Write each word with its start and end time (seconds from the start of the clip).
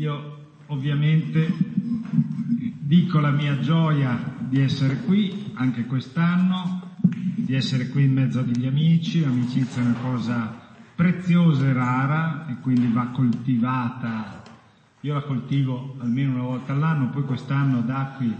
io 0.00 0.38
ovviamente 0.68 1.52
dico 2.78 3.20
la 3.20 3.30
mia 3.30 3.58
gioia 3.58 4.34
di 4.38 4.58
essere 4.58 4.96
qui 5.02 5.52
anche 5.54 5.84
quest'anno, 5.84 6.96
di 7.36 7.54
essere 7.54 7.88
qui 7.88 8.04
in 8.04 8.14
mezzo 8.14 8.38
agli 8.38 8.66
amici, 8.66 9.20
l'amicizia 9.20 9.82
è 9.82 9.84
una 9.84 9.98
cosa 10.00 10.58
preziosa 10.94 11.66
e 11.66 11.72
rara 11.74 12.46
e 12.48 12.56
quindi 12.62 12.90
va 12.90 13.08
coltivata. 13.08 14.42
Io 15.02 15.12
la 15.12 15.22
coltivo 15.22 15.96
almeno 16.00 16.32
una 16.32 16.44
volta 16.44 16.72
all'anno, 16.72 17.10
poi 17.10 17.24
quest'anno 17.24 17.82
da 17.82 18.14
qui 18.16 18.34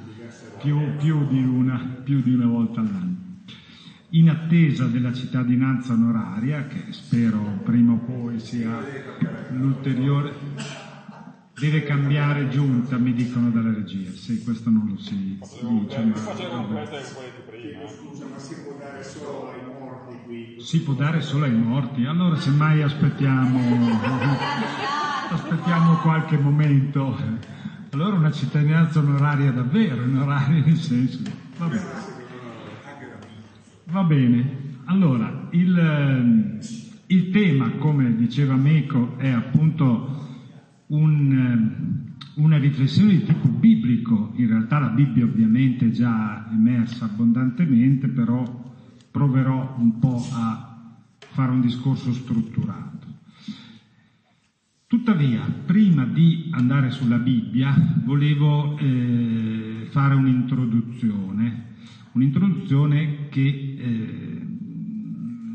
più, 0.61 0.97
più, 0.97 1.27
di 1.27 1.43
una, 1.43 1.77
più 2.03 2.23
di 2.23 2.33
una 2.33 2.47
volta 2.47 2.81
all'anno. 2.81 3.17
In 4.11 4.31
attesa 4.31 4.87
della 4.87 5.13
cittadinanza 5.13 5.93
onoraria, 5.93 6.67
che 6.67 6.87
spero 6.91 7.61
prima 7.63 7.93
o 7.93 7.97
poi 7.99 8.41
sia 8.41 8.79
l'ulteriore, 9.51 10.35
deve 11.61 11.83
cambiare 11.85 12.49
giunta, 12.49 12.97
mi 12.97 13.13
dicono 13.13 13.51
dalla 13.51 13.73
regia. 13.73 14.11
Sì, 14.13 14.43
questo 14.43 14.71
non 14.71 14.89
lo 14.89 14.99
si 14.99 15.39
dice. 15.39 16.03
Ma... 16.03 16.17
Scusa, 17.87 18.27
ma 18.27 18.39
si 18.39 18.55
può 18.63 18.77
dare 18.79 19.05
solo 19.05 19.51
ai 19.51 19.63
morti 19.63 20.17
qui? 20.25 20.57
Si 20.59 20.83
può 20.83 20.95
dare 20.95 21.21
solo 21.21 21.45
ai 21.45 21.55
morti, 21.55 22.07
allora 22.07 22.37
semmai 22.37 22.81
aspettiamo, 22.83 23.61
aspettiamo 25.31 25.97
qualche 25.97 26.39
momento. 26.39 27.17
Allora 27.93 28.17
una 28.17 28.33
cittadinanza 28.33 29.01
onoraria 29.01 29.53
davvero, 29.53 30.03
onoraria 30.03 30.65
nel 30.65 30.77
senso. 30.79 31.19
Va 31.59 31.67
bene. 31.67 31.85
Va 33.85 34.03
bene. 34.05 34.59
Allora, 34.87 35.49
il, 35.51 36.59
il 37.07 37.31
tema, 37.31 37.71
come 37.73 38.17
diceva 38.17 38.55
Meco, 38.55 39.19
è 39.19 39.29
appunto 39.29 40.30
un, 40.91 42.05
una 42.35 42.59
riflessione 42.59 43.19
di 43.19 43.25
tipo 43.25 43.49
biblico. 43.49 44.33
In 44.37 44.49
realtà 44.49 44.79
la 44.79 44.89
Bibbia 44.89 45.25
ovviamente 45.25 45.87
è 45.87 45.91
già 45.91 46.49
emersa 46.53 47.07
abbondantemente, 47.07 48.09
però 48.09 48.73
proverò 49.11 49.77
un 49.79 49.99
po' 49.99 50.25
a 50.33 50.97
fare 51.19 51.53
un 51.53 51.61
discorso 51.61 52.13
strutturato. 52.13 53.09
Tuttavia, 54.87 55.43
prima 55.65 56.05
di 56.05 56.49
andare 56.51 56.91
sulla 56.91 57.19
Bibbia, 57.19 57.75
volevo 58.05 58.77
eh, 58.77 59.87
fare 59.91 60.15
un'introduzione, 60.15 61.67
un'introduzione 62.13 63.29
che 63.29 63.77
eh, 63.79 64.47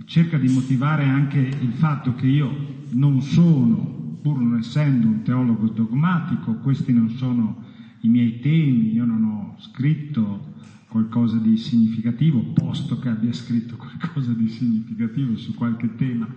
cerca 0.05 0.37
di 0.37 0.47
motivare 0.47 1.03
anche 1.03 1.39
il 1.39 1.73
fatto 1.73 2.15
che 2.15 2.27
io 2.27 2.83
non 2.91 3.21
sono, 3.21 3.94
pur 4.25 4.39
non 4.39 4.57
essendo 4.57 5.05
un 5.05 5.21
teologo 5.21 5.67
dogmatico, 5.67 6.55
questi 6.55 6.91
non 6.91 7.09
sono 7.11 7.61
i 7.99 8.07
miei 8.07 8.39
temi, 8.39 8.91
io 8.91 9.05
non 9.05 9.23
ho 9.23 9.55
scritto 9.59 10.55
qualcosa 10.87 11.37
di 11.37 11.55
significativo, 11.57 12.39
posto 12.41 12.97
che 12.97 13.09
abbia 13.09 13.31
scritto 13.31 13.75
qualcosa 13.77 14.33
di 14.33 14.47
significativo 14.47 15.35
su 15.35 15.53
qualche 15.53 15.93
tema 15.93 16.27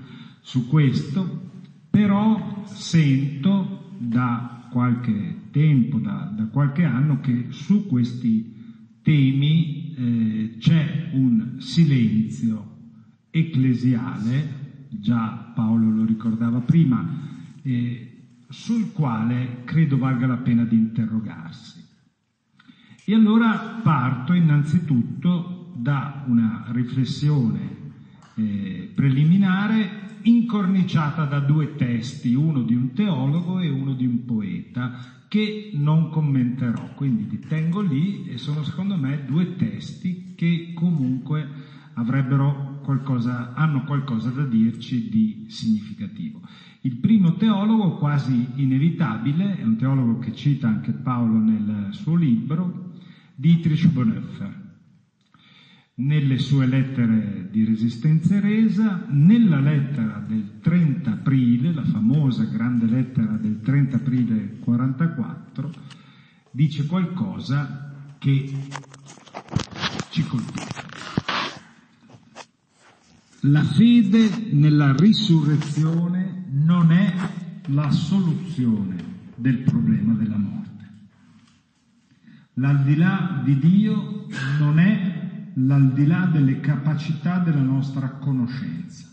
su 0.40 0.66
questo, 0.66 1.50
però 1.88 2.62
sento 2.66 3.94
da 3.96 4.68
qualche 4.70 5.48
tempo, 5.50 5.96
da, 5.96 6.30
da 6.36 6.44
qualche 6.48 6.84
anno, 6.84 7.20
che 7.20 7.46
su 7.48 7.86
questi 7.86 8.54
temi 9.00 9.94
eh, 9.94 10.56
c'è 10.58 11.08
un 11.14 11.54
silenzio 11.56 12.76
ecclesiale, 13.30 14.88
già 14.90 15.52
Paolo 15.54 15.90
lo 15.90 16.04
ricordava 16.04 16.60
prima, 16.60 17.27
sul 18.48 18.92
quale 18.92 19.62
credo 19.64 19.98
valga 19.98 20.26
la 20.26 20.38
pena 20.38 20.64
di 20.64 20.76
interrogarsi. 20.76 21.84
E 23.04 23.14
allora 23.14 23.80
parto 23.82 24.32
innanzitutto 24.32 25.72
da 25.74 26.24
una 26.26 26.64
riflessione 26.68 27.86
eh, 28.34 28.90
preliminare 28.94 30.06
incorniciata 30.22 31.24
da 31.24 31.40
due 31.40 31.74
testi, 31.74 32.34
uno 32.34 32.62
di 32.62 32.74
un 32.74 32.92
teologo 32.92 33.60
e 33.60 33.68
uno 33.68 33.94
di 33.94 34.06
un 34.06 34.24
poeta, 34.24 34.98
che 35.28 35.70
non 35.74 36.08
commenterò, 36.08 36.94
quindi 36.94 37.28
li 37.28 37.38
tengo 37.38 37.80
lì 37.80 38.24
e 38.26 38.38
sono 38.38 38.62
secondo 38.62 38.96
me 38.96 39.24
due 39.26 39.56
testi 39.56 40.32
che 40.34 40.72
comunque 40.74 41.46
avrebbero 41.94 42.80
qualcosa, 42.82 43.52
hanno 43.52 43.84
qualcosa 43.84 44.30
da 44.30 44.44
dirci 44.44 45.08
di 45.08 45.44
significativo. 45.48 46.40
Il 46.82 46.96
primo 46.96 47.34
teologo, 47.34 47.96
quasi 47.96 48.48
inevitabile, 48.56 49.58
è 49.58 49.62
un 49.64 49.76
teologo 49.76 50.18
che 50.18 50.34
cita 50.34 50.68
anche 50.68 50.92
Paolo 50.92 51.38
nel 51.38 51.88
suo 51.90 52.14
libro, 52.14 52.92
Dietrich 53.34 53.90
Bonhoeffer 53.90 54.66
nelle 55.98 56.38
sue 56.38 56.66
lettere 56.66 57.48
di 57.50 57.64
resistenza 57.64 58.38
resa, 58.38 59.04
nella 59.08 59.58
lettera 59.60 60.22
del 60.26 60.60
30 60.60 61.10
aprile, 61.10 61.72
la 61.72 61.84
famosa 61.84 62.44
grande 62.44 62.86
lettera 62.86 63.32
del 63.32 63.60
30 63.60 63.96
aprile 63.96 64.58
44, 64.60 65.70
dice 66.52 66.86
qualcosa 66.86 68.14
che 68.18 68.52
ci 70.10 70.22
colpisce. 70.24 70.67
La 73.42 73.62
fede 73.62 74.50
nella 74.50 74.96
risurrezione 74.96 76.46
non 76.50 76.90
è 76.90 77.14
la 77.66 77.88
soluzione 77.92 78.96
del 79.36 79.58
problema 79.58 80.14
della 80.14 80.36
morte. 80.36 80.88
L'aldilà 82.54 83.40
di 83.44 83.56
Dio 83.60 84.26
non 84.58 84.80
è 84.80 85.50
l'aldilà 85.54 86.26
delle 86.26 86.58
capacità 86.58 87.38
della 87.38 87.62
nostra 87.62 88.08
conoscenza. 88.14 89.06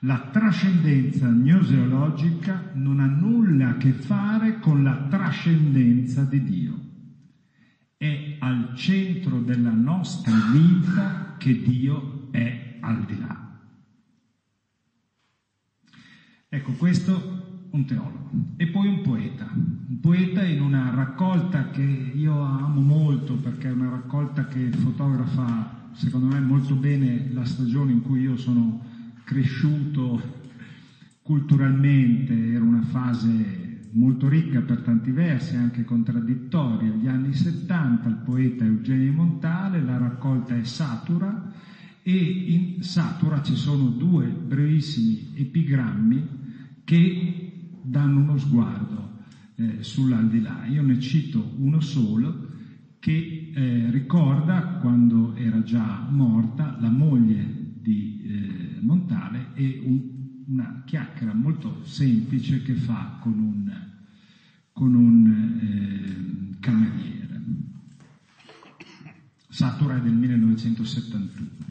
La 0.00 0.28
trascendenza 0.30 1.28
gnoseologica 1.28 2.70
non 2.74 3.00
ha 3.00 3.06
nulla 3.06 3.70
a 3.70 3.76
che 3.76 3.90
fare 3.90 4.60
con 4.60 4.84
la 4.84 5.08
trascendenza 5.10 6.22
di 6.22 6.44
Dio. 6.44 6.78
È 7.96 8.36
al 8.38 8.76
centro 8.76 9.40
della 9.40 9.72
nostra 9.72 10.36
vita 10.52 11.34
che 11.38 11.60
Dio 11.60 12.28
è 12.30 12.73
al 12.84 13.04
di 13.04 13.18
là. 13.18 13.52
Ecco, 16.48 16.72
questo 16.72 17.68
un 17.70 17.84
teologo 17.84 18.30
e 18.56 18.68
poi 18.68 18.86
un 18.86 19.00
poeta, 19.02 19.50
un 19.52 19.98
poeta 20.00 20.44
in 20.44 20.60
una 20.60 20.94
raccolta 20.94 21.70
che 21.70 21.82
io 21.82 22.40
amo 22.40 22.80
molto 22.80 23.34
perché 23.34 23.68
è 23.68 23.72
una 23.72 23.90
raccolta 23.90 24.46
che 24.46 24.70
fotografa 24.70 25.90
secondo 25.94 26.26
me 26.26 26.40
molto 26.40 26.74
bene 26.74 27.28
la 27.32 27.44
stagione 27.44 27.92
in 27.92 28.02
cui 28.02 28.20
io 28.20 28.36
sono 28.36 28.82
cresciuto 29.24 30.42
culturalmente, 31.22 32.52
era 32.52 32.62
una 32.62 32.82
fase 32.82 33.88
molto 33.92 34.28
ricca 34.28 34.60
per 34.60 34.80
tanti 34.82 35.10
versi, 35.10 35.56
anche 35.56 35.84
contraddittoria, 35.84 36.90
gli 36.90 37.06
anni 37.06 37.32
70, 37.32 38.08
il 38.08 38.20
poeta 38.24 38.64
Eugenio 38.64 39.12
Montale, 39.12 39.82
la 39.82 39.96
raccolta 39.96 40.56
è 40.56 40.64
Satura 40.64 41.53
e 42.06 42.12
in 42.12 42.82
Satura 42.82 43.40
ci 43.40 43.56
sono 43.56 43.88
due 43.88 44.26
brevissimi 44.26 45.30
epigrammi 45.36 46.28
che 46.84 47.70
danno 47.82 48.20
uno 48.20 48.36
sguardo 48.36 49.20
eh, 49.54 49.82
sull'aldilà. 49.82 50.66
Io 50.66 50.82
ne 50.82 51.00
cito 51.00 51.54
uno 51.56 51.80
solo 51.80 52.48
che 52.98 53.52
eh, 53.54 53.90
ricorda 53.90 54.78
quando 54.82 55.34
era 55.34 55.62
già 55.62 56.06
morta 56.10 56.76
la 56.78 56.90
moglie 56.90 57.72
di 57.80 58.22
eh, 58.22 58.80
Montale 58.82 59.52
e 59.54 59.80
un, 59.82 60.44
una 60.48 60.82
chiacchiera 60.84 61.32
molto 61.32 61.84
semplice 61.84 62.60
che 62.60 62.74
fa 62.74 63.18
con 63.22 63.38
un, 63.38 63.72
con 64.72 64.94
un 64.94 66.52
eh, 66.52 66.58
cameriere. 66.60 67.42
Satura 69.48 69.96
è 69.96 70.00
del 70.02 70.12
1971. 70.12 71.63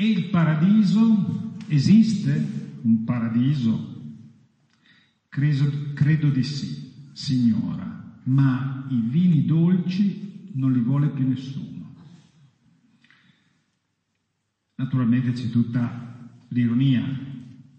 E 0.00 0.06
il 0.06 0.30
paradiso 0.30 1.58
esiste? 1.66 2.78
Un 2.80 3.04
paradiso 3.04 3.88
Credo, 5.28 5.92
credo 5.92 6.30
di 6.30 6.42
sì, 6.42 6.90
signora, 7.12 8.18
ma 8.24 8.86
i 8.88 8.98
vini 8.98 9.44
dolci 9.44 10.48
non 10.54 10.72
li 10.72 10.80
vuole 10.80 11.10
più 11.10 11.28
nessuno. 11.28 11.94
Naturalmente 14.76 15.32
c'è 15.32 15.50
tutta 15.50 16.30
l'ironia 16.48 17.04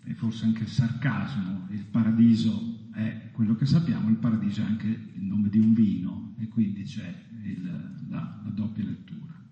e 0.06 0.13
forse 0.13 0.45
anche 0.45 0.62
il 0.62 0.69
sarcasmo, 0.69 1.68
il 1.71 1.85
paradiso 1.85 2.89
è 2.94 3.31
quello 3.31 3.56
che 3.56 3.65
sappiamo, 3.65 4.09
il 4.09 4.18
paradiso 4.18 4.62
è 4.62 4.65
anche 4.65 4.88
il 4.88 5.23
nome 5.23 5.50
di 5.50 5.57
un 5.57 5.73
vino 5.73 6.35
e 6.38 6.47
quindi 6.47 6.83
c'è 6.83 7.13
il, 7.44 7.63
la, 8.09 8.41
la, 8.44 8.50
doppia 8.51 8.85
lettura. 8.85 9.44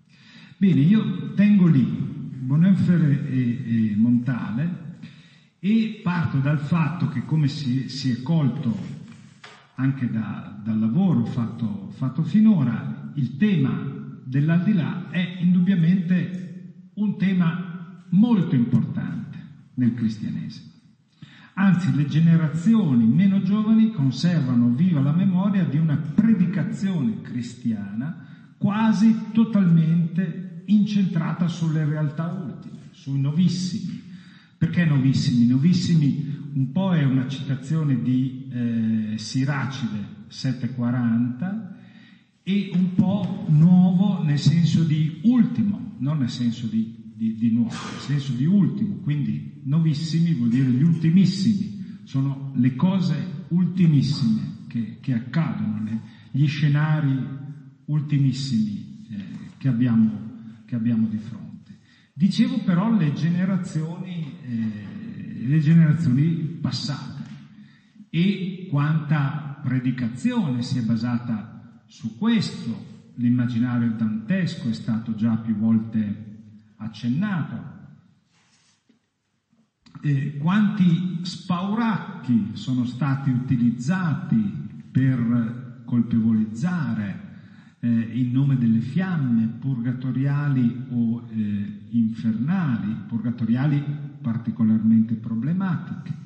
Bene, 0.56 0.80
io 0.80 1.34
tengo 1.34 1.66
lì 1.66 2.19
Bonhoeffer 2.40 3.02
e, 3.02 3.90
e 3.92 3.96
Montale 3.96 4.98
E 5.58 6.00
parto 6.02 6.38
dal 6.38 6.58
fatto 6.58 7.08
che, 7.08 7.24
come 7.24 7.48
si, 7.48 7.88
si 7.88 8.10
è 8.10 8.22
colto 8.22 8.98
anche 9.74 10.10
da, 10.10 10.58
dal 10.62 10.78
lavoro 10.78 11.24
fatto, 11.24 11.90
fatto 11.90 12.22
finora, 12.22 13.12
il 13.14 13.36
tema 13.36 14.18
dell'aldilà 14.24 15.10
è 15.10 15.36
indubbiamente 15.40 16.88
un 16.94 17.18
tema 17.18 18.06
molto 18.10 18.54
importante 18.54 19.38
nel 19.74 19.94
cristianesimo. 19.94 20.68
Anzi, 21.54 21.94
le 21.94 22.06
generazioni 22.06 23.06
meno 23.06 23.42
giovani 23.42 23.92
conservano 23.92 24.68
viva 24.68 25.00
la 25.00 25.12
memoria 25.12 25.64
di 25.64 25.76
una 25.76 25.96
predicazione 25.96 27.20
cristiana 27.20 28.54
quasi 28.56 29.30
totalmente 29.32 30.49
incentrata 30.72 31.48
sulle 31.48 31.84
realtà 31.84 32.26
ultime, 32.26 32.88
sui 32.90 33.20
novissimi. 33.20 34.02
Perché 34.56 34.84
novissimi? 34.84 35.46
Novissimi 35.46 36.38
un 36.52 36.72
po' 36.72 36.94
è 36.94 37.04
una 37.04 37.28
citazione 37.28 38.02
di 38.02 38.48
eh, 38.50 39.14
Siracide 39.16 40.18
740 40.28 41.76
e 42.42 42.70
un 42.74 42.94
po' 42.94 43.46
nuovo 43.48 44.22
nel 44.22 44.38
senso 44.38 44.82
di 44.82 45.20
ultimo, 45.22 45.94
non 45.98 46.18
nel 46.18 46.30
senso 46.30 46.66
di, 46.66 47.12
di, 47.14 47.36
di 47.36 47.50
nuovo, 47.50 47.70
nel 47.70 48.00
senso 48.00 48.32
di 48.32 48.44
ultimo, 48.44 48.96
quindi 48.96 49.60
novissimi 49.64 50.34
vuol 50.34 50.50
dire 50.50 50.68
gli 50.70 50.82
ultimissimi, 50.82 52.00
sono 52.04 52.52
le 52.56 52.74
cose 52.76 53.44
ultimissime 53.48 54.58
che, 54.66 54.98
che 55.00 55.14
accadono, 55.14 55.80
gli 56.30 56.46
scenari 56.46 57.18
ultimissimi 57.86 59.06
eh, 59.10 59.16
che, 59.58 59.68
abbiamo, 59.68 60.29
che, 60.70 60.76
abbiamo, 60.76 61.08
di 61.08 61.18
fronte. 61.18 61.78
Dicevo 62.12 62.58
però 62.60 62.96
le 62.96 63.12
generazioni, 63.12 64.36
eh, 64.42 65.46
le 65.46 65.58
generazioni 65.58 66.32
passate 66.60 67.24
e 68.08 68.68
quanta 68.70 69.58
predicazione 69.62 70.62
si 70.62 70.78
è 70.78 70.82
basata 70.82 71.82
su 71.86 72.16
questo 72.16 73.12
l'immaginario 73.16 73.90
dantesco 73.90 74.68
è 74.68 74.72
stato 74.72 75.14
già 75.16 75.36
più 75.38 75.56
volte 75.56 76.28
accennato. 76.76 77.78
E 80.02 80.36
quanti 80.38 81.18
spauracchi 81.22 82.50
sono 82.52 82.84
stati 82.84 83.30
utilizzati 83.30 84.38
per 84.90 85.82
colpevolizzare 85.84 87.29
eh, 87.80 87.88
in 87.88 88.30
nome 88.30 88.58
delle 88.58 88.80
fiamme 88.80 89.46
purgatoriali 89.58 90.86
o 90.90 91.26
eh, 91.30 91.78
infernali, 91.90 92.94
purgatoriali 93.06 93.82
particolarmente 94.20 95.14
problematiche. 95.14 96.18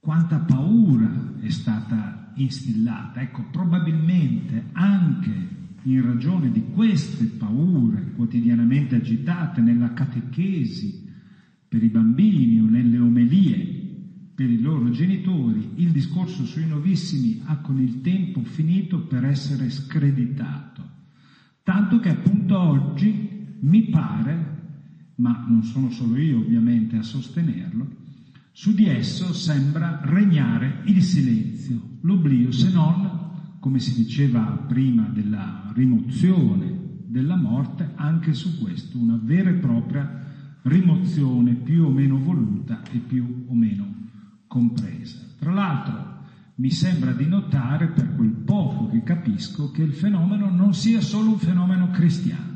Quanta 0.00 0.38
paura 0.38 1.34
è 1.40 1.48
stata 1.48 2.32
instillata. 2.34 3.20
Ecco, 3.20 3.44
probabilmente 3.50 4.66
anche 4.72 5.54
in 5.82 6.04
ragione 6.04 6.50
di 6.50 6.64
queste 6.72 7.24
paure 7.26 8.12
quotidianamente 8.16 8.96
agitate 8.96 9.60
nella 9.60 9.92
catechesi 9.92 11.04
per 11.68 11.82
i 11.82 11.88
bambini 11.88 12.60
o 12.60 12.68
nelle 12.68 12.98
omelie 12.98 13.75
per 14.36 14.50
i 14.50 14.60
loro 14.60 14.90
genitori, 14.90 15.70
il 15.76 15.92
discorso 15.92 16.44
sui 16.44 16.66
novissimi 16.66 17.40
ha 17.46 17.56
con 17.56 17.80
il 17.80 18.02
tempo 18.02 18.42
finito 18.44 19.00
per 19.00 19.24
essere 19.24 19.70
screditato. 19.70 20.82
Tanto 21.62 21.98
che 22.00 22.10
appunto 22.10 22.58
oggi 22.58 23.56
mi 23.60 23.84
pare, 23.84 25.14
ma 25.16 25.46
non 25.48 25.62
sono 25.62 25.88
solo 25.88 26.18
io 26.18 26.40
ovviamente 26.40 26.96
a 26.96 27.02
sostenerlo, 27.02 27.88
su 28.52 28.74
di 28.74 28.86
esso 28.86 29.32
sembra 29.32 30.00
regnare 30.02 30.82
il 30.84 31.02
silenzio, 31.02 31.96
l'oblio, 32.02 32.52
se 32.52 32.70
non, 32.70 33.56
come 33.58 33.78
si 33.78 33.94
diceva 33.94 34.66
prima 34.68 35.08
della 35.08 35.72
rimozione 35.74 37.04
della 37.06 37.36
morte, 37.36 37.92
anche 37.94 38.34
su 38.34 38.58
questo 38.58 38.98
una 38.98 39.18
vera 39.20 39.48
e 39.48 39.54
propria 39.54 40.24
rimozione 40.64 41.54
più 41.54 41.84
o 41.84 41.90
meno 41.90 42.18
voluta 42.18 42.82
e 42.90 42.98
più 42.98 43.46
o 43.46 43.54
meno 43.54 43.95
compresa. 44.56 45.18
Tra 45.38 45.52
l'altro 45.52 46.14
mi 46.54 46.70
sembra 46.70 47.12
di 47.12 47.26
notare, 47.26 47.88
per 47.88 48.14
quel 48.14 48.30
poco 48.30 48.88
che 48.88 49.02
capisco, 49.02 49.70
che 49.70 49.82
il 49.82 49.92
fenomeno 49.92 50.48
non 50.48 50.72
sia 50.72 51.02
solo 51.02 51.32
un 51.32 51.38
fenomeno 51.38 51.90
cristiano. 51.90 52.54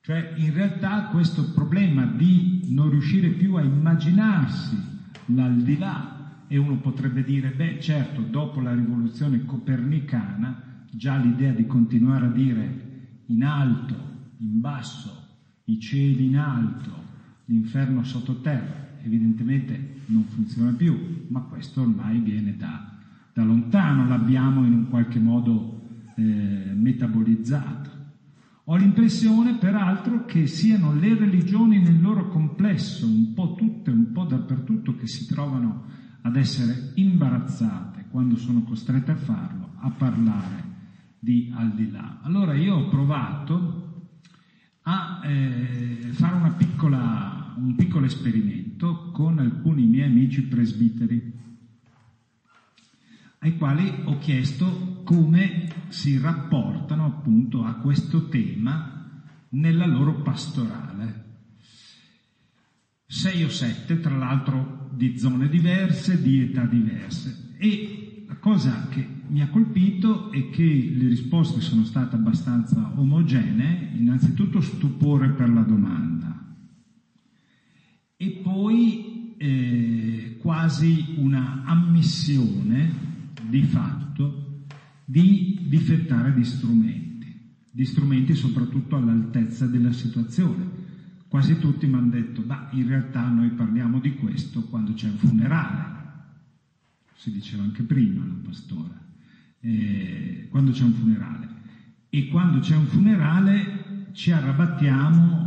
Cioè, 0.00 0.34
in 0.36 0.52
realtà 0.52 1.04
questo 1.04 1.52
problema 1.52 2.04
di 2.06 2.66
non 2.70 2.90
riuscire 2.90 3.28
più 3.28 3.54
a 3.54 3.62
immaginarsi 3.62 4.76
l'aldilà 5.26 6.44
e 6.48 6.56
uno 6.56 6.78
potrebbe 6.78 7.22
dire, 7.22 7.50
beh 7.50 7.80
certo, 7.80 8.22
dopo 8.22 8.60
la 8.60 8.74
rivoluzione 8.74 9.44
copernicana 9.44 10.84
già 10.90 11.16
l'idea 11.16 11.52
di 11.52 11.66
continuare 11.66 12.26
a 12.26 12.30
dire 12.30 12.84
in 13.26 13.44
alto, 13.44 13.94
in 14.38 14.60
basso, 14.60 15.24
i 15.66 15.78
cieli 15.78 16.26
in 16.26 16.36
alto, 16.36 16.90
l'inferno 17.46 18.02
sottoterra, 18.02 18.98
evidentemente 19.02 19.95
non 20.06 20.24
funziona 20.24 20.72
più, 20.72 21.26
ma 21.28 21.40
questo 21.40 21.82
ormai 21.82 22.20
viene 22.20 22.56
da, 22.56 22.96
da 23.32 23.42
lontano, 23.42 24.06
l'abbiamo 24.06 24.64
in 24.64 24.72
un 24.72 24.88
qualche 24.88 25.18
modo 25.18 25.80
eh, 26.16 26.22
metabolizzato. 26.74 27.90
Ho 28.64 28.76
l'impressione, 28.76 29.56
peraltro, 29.56 30.24
che 30.24 30.46
siano 30.46 30.92
le 30.92 31.14
religioni 31.14 31.78
nel 31.80 32.00
loro 32.00 32.28
complesso, 32.28 33.06
un 33.06 33.32
po' 33.32 33.54
tutte, 33.54 33.90
un 33.90 34.10
po' 34.12 34.24
dappertutto, 34.24 34.96
che 34.96 35.06
si 35.06 35.26
trovano 35.26 35.84
ad 36.22 36.34
essere 36.34 36.92
imbarazzate 36.94 38.06
quando 38.10 38.36
sono 38.36 38.62
costrette 38.62 39.12
a 39.12 39.16
farlo, 39.16 39.74
a 39.78 39.90
parlare 39.90 40.64
di 41.18 41.52
al 41.54 41.74
di 41.74 41.90
là. 41.90 42.18
Allora 42.22 42.54
io 42.54 42.74
ho 42.74 42.88
provato 42.88 43.84
a 44.82 45.20
eh, 45.24 46.08
fare 46.10 46.52
piccola, 46.56 47.54
un 47.56 47.74
piccolo 47.76 48.06
esperimento 48.06 48.65
con 48.76 49.38
alcuni 49.38 49.86
miei 49.86 50.08
amici 50.08 50.42
presbiteri 50.42 51.36
ai 53.46 53.56
quali 53.56 54.02
ho 54.04 54.18
chiesto 54.18 55.02
come 55.04 55.68
si 55.88 56.18
rapportano 56.18 57.04
appunto 57.04 57.62
a 57.62 57.74
questo 57.74 58.28
tema 58.28 59.22
nella 59.50 59.86
loro 59.86 60.22
pastorale. 60.22 61.24
Sei 63.06 63.44
o 63.44 63.48
sette, 63.48 64.00
tra 64.00 64.16
l'altro 64.16 64.90
di 64.92 65.16
zone 65.16 65.48
diverse, 65.48 66.20
di 66.20 66.40
età 66.40 66.64
diverse. 66.64 67.54
E 67.56 68.24
la 68.26 68.36
cosa 68.36 68.88
che 68.88 69.06
mi 69.28 69.40
ha 69.40 69.48
colpito 69.48 70.32
è 70.32 70.50
che 70.50 70.92
le 70.92 71.06
risposte 71.06 71.60
sono 71.60 71.84
state 71.84 72.16
abbastanza 72.16 72.94
omogenee, 72.96 73.92
innanzitutto 73.94 74.60
stupore 74.60 75.30
per 75.30 75.50
la 75.50 75.62
domanda 75.62 76.35
e 78.16 78.30
poi 78.42 79.34
eh, 79.36 80.36
quasi 80.40 81.14
una 81.16 81.62
ammissione 81.64 83.04
di 83.48 83.62
fatto 83.62 84.64
di 85.04 85.66
difettare 85.68 86.34
di 86.34 86.44
strumenti, 86.44 87.54
di 87.70 87.84
strumenti 87.84 88.34
soprattutto 88.34 88.96
all'altezza 88.96 89.66
della 89.66 89.92
situazione. 89.92 90.84
Quasi 91.28 91.58
tutti 91.58 91.86
mi 91.86 91.94
hanno 91.94 92.10
detto, 92.10 92.42
ma 92.44 92.68
in 92.72 92.86
realtà 92.88 93.28
noi 93.28 93.50
parliamo 93.50 94.00
di 94.00 94.14
questo 94.14 94.62
quando 94.62 94.94
c'è 94.94 95.08
un 95.08 95.16
funerale, 95.16 95.94
si 97.14 97.30
diceva 97.30 97.62
anche 97.62 97.82
prima 97.82 98.24
la 98.24 98.36
pastora, 98.42 99.00
eh, 99.60 100.46
quando 100.50 100.72
c'è 100.72 100.84
un 100.84 100.92
funerale. 100.92 101.48
E 102.08 102.28
quando 102.28 102.60
c'è 102.60 102.74
un 102.74 102.86
funerale 102.86 104.08
ci 104.12 104.30
arrabattiamo, 104.32 105.45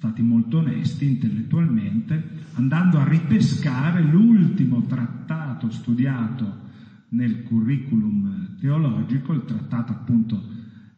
stati 0.00 0.22
molto 0.22 0.56
onesti 0.56 1.04
intellettualmente, 1.04 2.30
andando 2.54 2.98
a 2.98 3.06
ripescare 3.06 4.02
l'ultimo 4.02 4.86
trattato 4.86 5.68
studiato 5.68 6.68
nel 7.08 7.42
curriculum 7.42 8.56
teologico 8.58 9.34
il 9.34 9.44
trattato 9.44 9.92
appunto 9.92 10.42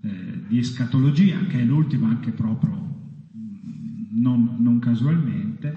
eh, 0.02 0.42
di 0.46 0.58
escatologia, 0.58 1.46
che 1.46 1.58
è 1.58 1.64
l'ultimo 1.64 2.06
anche 2.06 2.30
proprio 2.30 2.76
mm, 3.36 4.20
non, 4.20 4.58
non 4.60 4.78
casualmente, 4.78 5.76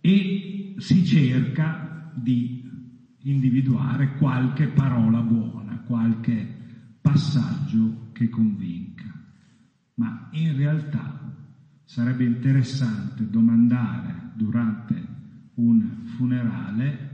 e 0.00 0.76
si 0.78 1.04
cerca 1.04 2.12
di 2.14 2.62
individuare 3.22 4.14
qualche 4.14 4.68
parola 4.68 5.20
buona, 5.20 5.80
qualche 5.80 6.48
passaggio 7.00 8.10
che 8.12 8.28
convinca. 8.28 9.20
Ma 9.94 10.28
in 10.30 10.54
realtà 10.54 11.21
sarebbe 11.92 12.24
interessante 12.24 13.28
domandare 13.28 14.30
durante 14.32 14.94
un 15.56 16.06
funerale 16.16 17.10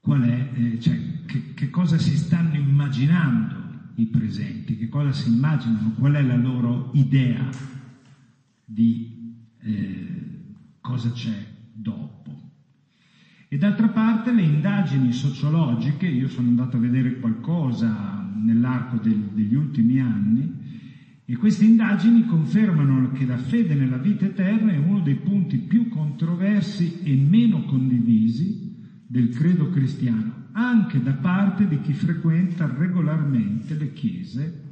qual 0.00 0.22
è, 0.22 0.50
eh, 0.52 0.80
cioè, 0.80 1.24
che, 1.24 1.54
che, 1.54 1.70
cosa 1.70 1.96
si 1.96 2.16
stanno 2.16 2.56
immaginando 2.56 3.92
i 3.94 4.06
presenti, 4.06 4.76
che 4.76 4.88
cosa 4.88 5.12
si 5.12 5.28
immaginano, 5.28 5.92
qual 5.92 6.14
è 6.14 6.22
la 6.22 6.34
loro 6.34 6.90
idea 6.94 7.48
di 8.64 9.44
eh, 9.60 10.54
cosa 10.80 11.12
c'è 11.12 11.46
dopo. 11.70 12.50
E 13.46 13.56
d'altra 13.58 13.90
parte 13.90 14.32
le 14.32 14.42
indagini 14.42 15.12
sociologiche, 15.12 16.08
io 16.08 16.26
sono 16.26 16.48
andato 16.48 16.78
a 16.78 16.80
vedere 16.80 17.20
qualcosa 17.20 18.28
nell'arco 18.34 18.96
del, 18.96 19.20
degli 19.34 19.54
ultimi 19.54 20.00
anni, 20.00 20.66
e 21.30 21.36
queste 21.36 21.66
indagini 21.66 22.24
confermano 22.24 23.12
che 23.12 23.26
la 23.26 23.36
fede 23.36 23.74
nella 23.74 23.98
vita 23.98 24.24
eterna 24.24 24.72
è 24.72 24.78
uno 24.78 25.00
dei 25.00 25.16
punti 25.16 25.58
più 25.58 25.88
controversi 25.88 27.02
e 27.02 27.14
meno 27.16 27.66
condivisi 27.66 28.74
del 29.06 29.28
credo 29.28 29.68
cristiano, 29.68 30.48
anche 30.52 31.02
da 31.02 31.12
parte 31.12 31.68
di 31.68 31.82
chi 31.82 31.92
frequenta 31.92 32.66
regolarmente 32.74 33.74
le 33.74 33.92
chiese, 33.92 34.64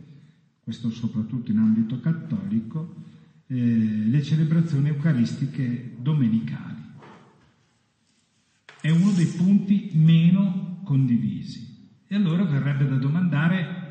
questo 0.65 0.89
soprattutto 0.89 1.51
in 1.51 1.59
ambito 1.59 2.01
cattolico, 2.01 3.05
eh, 3.49 4.05
le 4.07 4.23
celebrazioni 4.23 4.89
eucaristiche 4.89 5.97
domenicali 6.01 6.85
è 8.81 8.89
uno 8.89 9.11
dei 9.11 9.27
punti 9.27 9.91
meno 9.93 10.81
condivisi. 10.85 11.91
E 12.07 12.15
allora 12.15 12.45
verrebbe 12.45 12.87
da 12.87 12.97
domandare 12.97 13.85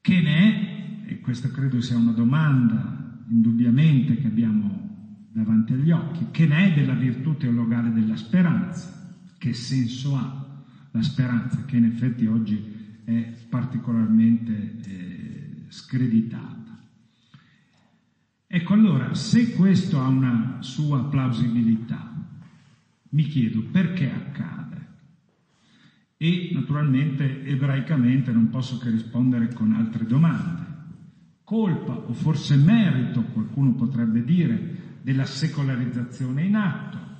che 0.00 0.20
ne 0.20 0.36
è, 0.36 0.63
e 1.06 1.20
questa 1.20 1.50
credo 1.50 1.80
sia 1.80 1.96
una 1.96 2.12
domanda 2.12 3.22
indubbiamente 3.28 4.16
che 4.16 4.26
abbiamo 4.26 5.26
davanti 5.32 5.72
agli 5.72 5.90
occhi, 5.90 6.28
che 6.30 6.46
ne 6.46 6.70
è 6.70 6.72
della 6.74 6.94
virtù 6.94 7.36
teologale 7.36 7.92
della 7.92 8.16
speranza? 8.16 9.16
Che 9.36 9.52
senso 9.52 10.16
ha 10.16 10.62
la 10.90 11.02
speranza 11.02 11.64
che 11.64 11.76
in 11.76 11.84
effetti 11.84 12.26
oggi 12.26 12.72
è 13.04 13.32
particolarmente 13.48 14.76
eh, 14.84 15.64
screditata? 15.68 16.78
Ecco 18.46 18.72
allora, 18.72 19.14
se 19.14 19.52
questo 19.52 20.00
ha 20.00 20.06
una 20.06 20.58
sua 20.60 21.08
plausibilità, 21.08 22.12
mi 23.10 23.24
chiedo 23.24 23.62
perché 23.62 24.10
accade. 24.10 24.86
E 26.16 26.50
naturalmente 26.52 27.44
ebraicamente 27.44 28.30
non 28.30 28.50
posso 28.50 28.78
che 28.78 28.90
rispondere 28.90 29.52
con 29.52 29.72
altre 29.72 30.06
domande. 30.06 30.73
Colpa 31.44 31.92
o 32.06 32.14
forse 32.14 32.56
merito, 32.56 33.22
qualcuno 33.24 33.74
potrebbe 33.74 34.24
dire, 34.24 34.98
della 35.02 35.26
secolarizzazione 35.26 36.42
in 36.42 36.56
atto, 36.56 37.12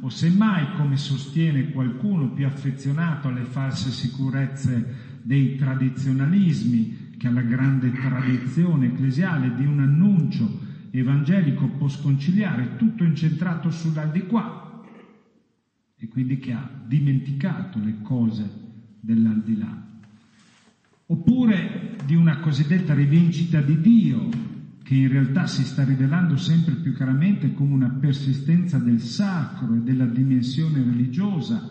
o 0.00 0.08
semmai, 0.08 0.72
come 0.72 0.96
sostiene 0.96 1.70
qualcuno 1.70 2.30
più 2.30 2.46
affezionato 2.46 3.28
alle 3.28 3.44
false 3.44 3.90
sicurezze 3.90 5.18
dei 5.20 5.56
tradizionalismi 5.56 7.12
che 7.18 7.26
alla 7.26 7.42
grande 7.42 7.92
tradizione 7.92 8.86
ecclesiale 8.86 9.54
di 9.54 9.66
un 9.66 9.80
annuncio 9.80 10.62
evangelico 10.90 11.68
può 11.68 11.88
sconciliare, 11.88 12.76
tutto 12.76 13.04
incentrato 13.04 13.68
sull'aldilà, 13.68 14.80
e 15.98 16.08
quindi 16.08 16.38
che 16.38 16.52
ha 16.52 16.70
dimenticato 16.86 17.78
le 17.78 18.00
cose 18.00 18.50
dell'aldilà. 19.00 19.93
Oppure 21.06 21.96
di 22.06 22.14
una 22.14 22.40
cosiddetta 22.40 22.94
rivincita 22.94 23.60
di 23.60 23.78
Dio, 23.78 24.28
che 24.82 24.94
in 24.94 25.08
realtà 25.08 25.46
si 25.46 25.62
sta 25.62 25.84
rivelando 25.84 26.36
sempre 26.36 26.76
più 26.76 26.94
chiaramente 26.94 27.52
come 27.52 27.74
una 27.74 27.90
persistenza 27.90 28.78
del 28.78 29.00
sacro 29.00 29.74
e 29.74 29.80
della 29.80 30.06
dimensione 30.06 30.82
religiosa 30.82 31.70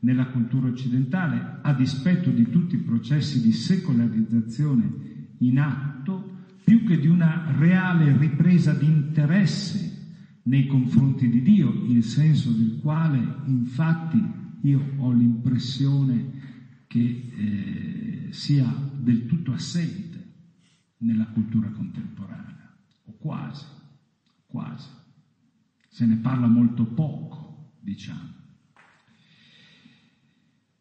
nella 0.00 0.26
cultura 0.26 0.68
occidentale, 0.68 1.60
a 1.62 1.72
dispetto 1.72 2.30
di 2.30 2.50
tutti 2.50 2.74
i 2.74 2.82
processi 2.82 3.40
di 3.40 3.52
secolarizzazione 3.52 4.92
in 5.38 5.58
atto, 5.58 6.32
più 6.62 6.84
che 6.84 6.98
di 6.98 7.06
una 7.06 7.56
reale 7.56 8.14
ripresa 8.14 8.74
di 8.74 8.86
interesse 8.86 9.92
nei 10.42 10.66
confronti 10.66 11.30
di 11.30 11.40
Dio, 11.40 11.72
il 11.86 12.02
senso 12.02 12.50
del 12.50 12.80
quale 12.82 13.44
infatti 13.46 14.22
io 14.60 14.92
ho 14.98 15.10
l'impressione 15.10 16.43
che 16.94 18.28
eh, 18.28 18.32
sia 18.32 18.72
del 18.92 19.26
tutto 19.26 19.50
assente 19.50 20.22
nella 20.98 21.26
cultura 21.26 21.68
contemporanea, 21.70 22.72
o 23.06 23.16
quasi, 23.18 23.64
quasi. 24.46 24.90
Se 25.88 26.06
ne 26.06 26.14
parla 26.18 26.46
molto 26.46 26.84
poco, 26.84 27.78
diciamo. 27.80 28.32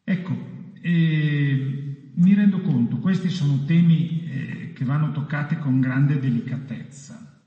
Ecco, 0.03 0.71
eh, 0.81 2.11
mi 2.13 2.33
rendo 2.35 2.61
conto, 2.61 2.99
questi 2.99 3.31
sono 3.31 3.65
temi 3.65 4.23
eh, 4.23 4.71
che 4.71 4.85
vanno 4.85 5.11
toccati 5.11 5.57
con 5.57 5.79
grande 5.79 6.19
delicatezza 6.19 7.43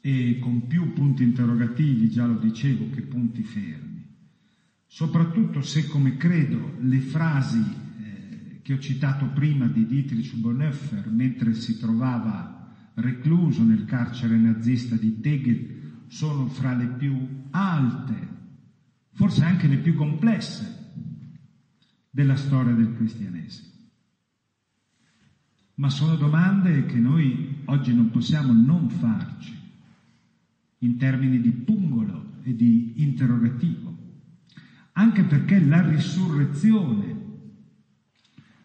e 0.00 0.38
con 0.40 0.66
più 0.66 0.92
punti 0.92 1.22
interrogativi, 1.22 2.10
già 2.10 2.26
lo 2.26 2.36
dicevo, 2.36 2.90
che 2.90 3.02
punti 3.02 3.44
fermi. 3.44 3.95
Soprattutto 4.96 5.60
se, 5.60 5.88
come 5.88 6.16
credo, 6.16 6.72
le 6.78 7.00
frasi 7.00 7.62
eh, 7.98 8.60
che 8.62 8.72
ho 8.72 8.78
citato 8.78 9.26
prima 9.26 9.66
di 9.66 9.84
Dietrich 9.84 10.34
Bonhoeffer, 10.36 11.10
mentre 11.10 11.52
si 11.52 11.76
trovava 11.76 12.72
recluso 12.94 13.62
nel 13.62 13.84
carcere 13.84 14.38
nazista 14.38 14.96
di 14.96 15.20
Tegel, 15.20 16.04
sono 16.06 16.46
fra 16.46 16.74
le 16.74 16.86
più 16.86 17.44
alte, 17.50 18.28
forse 19.12 19.44
anche 19.44 19.66
le 19.66 19.76
più 19.80 19.92
complesse 19.92 20.92
della 22.08 22.36
storia 22.36 22.72
del 22.72 22.94
cristianesimo. 22.94 23.68
Ma 25.74 25.90
sono 25.90 26.16
domande 26.16 26.86
che 26.86 26.98
noi 26.98 27.60
oggi 27.66 27.92
non 27.92 28.08
possiamo 28.08 28.54
non 28.54 28.88
farci 28.88 29.54
in 30.78 30.96
termini 30.96 31.38
di 31.38 31.50
pungolo 31.50 32.36
e 32.44 32.56
di 32.56 33.02
interrogativo, 33.02 33.95
anche 34.98 35.24
perché 35.24 35.60
la 35.60 35.86
risurrezione 35.86 37.14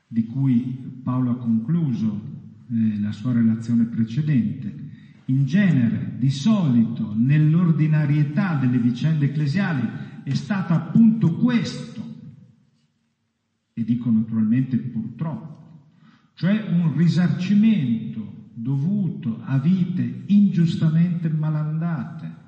di 0.07 0.25
cui 0.25 0.99
Paolo 1.03 1.31
ha 1.31 1.37
concluso 1.37 2.29
eh, 2.69 2.99
la 2.99 3.11
sua 3.11 3.33
relazione 3.33 3.85
precedente, 3.85 4.89
in 5.25 5.45
genere, 5.45 6.15
di 6.17 6.29
solito, 6.29 7.13
nell'ordinarietà 7.15 8.55
delle 8.55 8.77
vicende 8.77 9.25
ecclesiali, 9.25 9.87
è 10.23 10.33
stata 10.33 10.73
appunto 10.73 11.35
questo, 11.35 11.99
e 13.73 13.83
dico 13.83 14.09
naturalmente 14.09 14.77
purtroppo, 14.77 15.89
cioè 16.33 16.65
un 16.69 16.95
risarcimento 16.95 18.49
dovuto 18.53 19.41
a 19.43 19.57
vite 19.57 20.23
ingiustamente 20.27 21.29
malandate, 21.29 22.39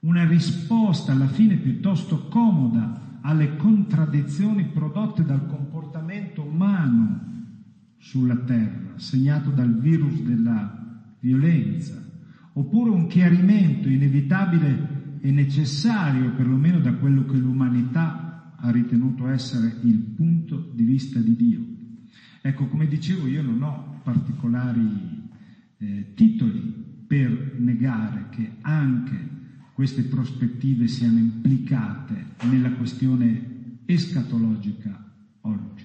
una 0.00 0.26
risposta 0.26 1.12
alla 1.12 1.28
fine 1.28 1.56
piuttosto 1.56 2.28
comoda 2.28 3.04
alle 3.26 3.56
contraddizioni 3.56 4.66
prodotte 4.66 5.24
dal 5.24 5.46
comportamento 5.46 6.44
umano 6.44 7.34
sulla 7.98 8.36
terra, 8.36 8.98
segnato 8.98 9.50
dal 9.50 9.76
virus 9.80 10.22
della 10.22 11.16
violenza, 11.18 12.00
oppure 12.52 12.90
un 12.90 13.08
chiarimento 13.08 13.88
inevitabile 13.88 15.18
e 15.20 15.32
necessario, 15.32 16.34
perlomeno 16.34 16.78
da 16.78 16.94
quello 16.94 17.24
che 17.24 17.36
l'umanità 17.36 18.54
ha 18.56 18.70
ritenuto 18.70 19.26
essere 19.26 19.76
il 19.82 19.98
punto 19.98 20.70
di 20.72 20.84
vista 20.84 21.18
di 21.18 21.34
Dio. 21.34 21.64
Ecco, 22.40 22.68
come 22.68 22.86
dicevo, 22.86 23.26
io 23.26 23.42
non 23.42 23.60
ho 23.60 24.00
particolari 24.04 25.28
eh, 25.78 26.12
titoli 26.14 27.02
per 27.08 27.56
negare 27.58 28.28
che 28.30 28.58
anche 28.60 29.34
queste 29.76 30.04
prospettive 30.04 30.88
siano 30.88 31.18
implicate 31.18 32.28
nella 32.48 32.72
questione 32.72 33.82
escatologica 33.84 35.12
oggi. 35.42 35.84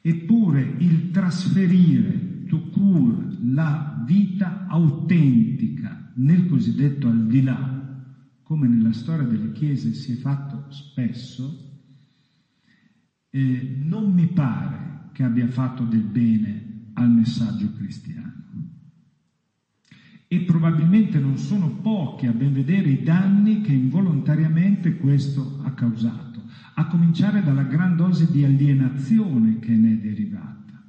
Eppure 0.00 0.62
il 0.78 1.10
trasferire 1.10 2.44
to 2.46 2.70
cure 2.70 3.36
la 3.42 4.02
vita 4.06 4.64
autentica 4.66 6.10
nel 6.14 6.46
cosiddetto 6.46 7.06
al 7.06 7.26
di 7.26 7.42
là, 7.42 8.02
come 8.42 8.66
nella 8.66 8.92
storia 8.92 9.26
delle 9.26 9.52
chiese 9.52 9.92
si 9.92 10.12
è 10.12 10.14
fatto 10.14 10.70
spesso, 10.70 11.82
eh, 13.28 13.76
non 13.82 14.10
mi 14.10 14.28
pare 14.28 15.10
che 15.12 15.22
abbia 15.22 15.48
fatto 15.48 15.84
del 15.84 16.04
bene 16.04 16.92
al 16.94 17.10
messaggio 17.10 17.74
cristiano 17.74 18.47
e 20.30 20.40
probabilmente 20.40 21.18
non 21.18 21.38
sono 21.38 21.70
pochi 21.70 22.26
a 22.26 22.32
ben 22.32 22.52
vedere 22.52 22.90
i 22.90 23.02
danni 23.02 23.62
che 23.62 23.72
involontariamente 23.72 24.98
questo 24.98 25.58
ha 25.62 25.72
causato, 25.72 26.42
a 26.74 26.86
cominciare 26.86 27.42
dalla 27.42 27.62
gran 27.62 27.96
dose 27.96 28.30
di 28.30 28.44
alienazione 28.44 29.58
che 29.58 29.74
ne 29.74 29.92
è 29.92 29.96
derivata, 29.96 30.84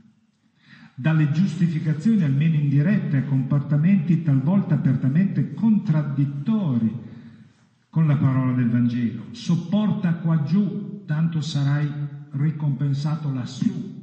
dalle 0.94 1.32
giustificazioni 1.32 2.24
almeno 2.24 2.56
indirette 2.56 3.18
a 3.18 3.24
comportamenti 3.24 4.22
talvolta 4.24 4.76
apertamente 4.76 5.54
contraddittori 5.54 7.08
con 7.90 8.08
la 8.08 8.18
parola 8.18 8.52
del 8.52 8.70
Vangelo. 8.70 9.28
Sopporta 9.32 10.16
qua 10.16 10.44
giù, 10.44 11.04
tanto 11.06 11.40
sarai 11.40 11.90
ricompensato 12.32 13.32
lassù 13.32 13.99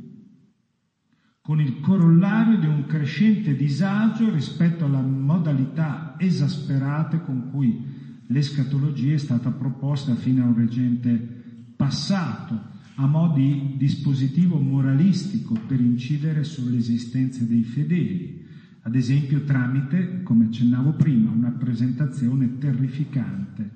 con 1.47 1.61
il 1.61 1.79
corollario 1.79 2.59
di 2.59 2.67
un 2.67 2.87
crescente 2.87 3.55
disagio 3.55 4.29
rispetto 4.33 4.85
alla 4.85 5.01
modalità 5.01 6.17
esasperate 6.19 7.21
con 7.21 7.51
cui 7.51 7.87
l'escatologia 8.27 9.15
è 9.15 9.19
stata 9.19 9.53
proposta 9.53 10.17
fino 10.17 10.43
a 10.43 10.49
un 10.49 10.57
recente 10.57 11.71
passato 11.77 12.61
a 12.97 13.07
mo' 13.07 13.29
di 13.29 13.77
dispositivo 13.77 14.59
moralistico 14.59 15.55
per 15.69 15.79
incidere 15.79 16.43
sulle 16.43 16.79
esistenze 16.79 17.47
dei 17.47 17.63
fedeli, 17.63 18.43
ad 18.83 18.97
esempio 18.97 19.45
tramite, 19.45 20.23
come 20.25 20.47
accennavo 20.47 20.95
prima, 20.95 21.31
una 21.31 21.53
presentazione 21.53 22.59
terrificante 22.59 23.71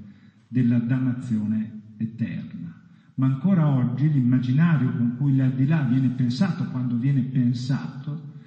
della 0.49 0.81
dannazione 0.81 1.93
eterna. 1.99 2.80
Ma 3.21 3.27
ancora 3.27 3.69
oggi 3.69 4.11
l'immaginario 4.11 4.93
con 4.97 5.19
cui 5.19 5.37
l'aldilà 5.37 5.83
viene 5.83 6.09
pensato 6.09 6.65
quando 6.71 6.97
viene 6.97 7.21
pensato 7.25 8.39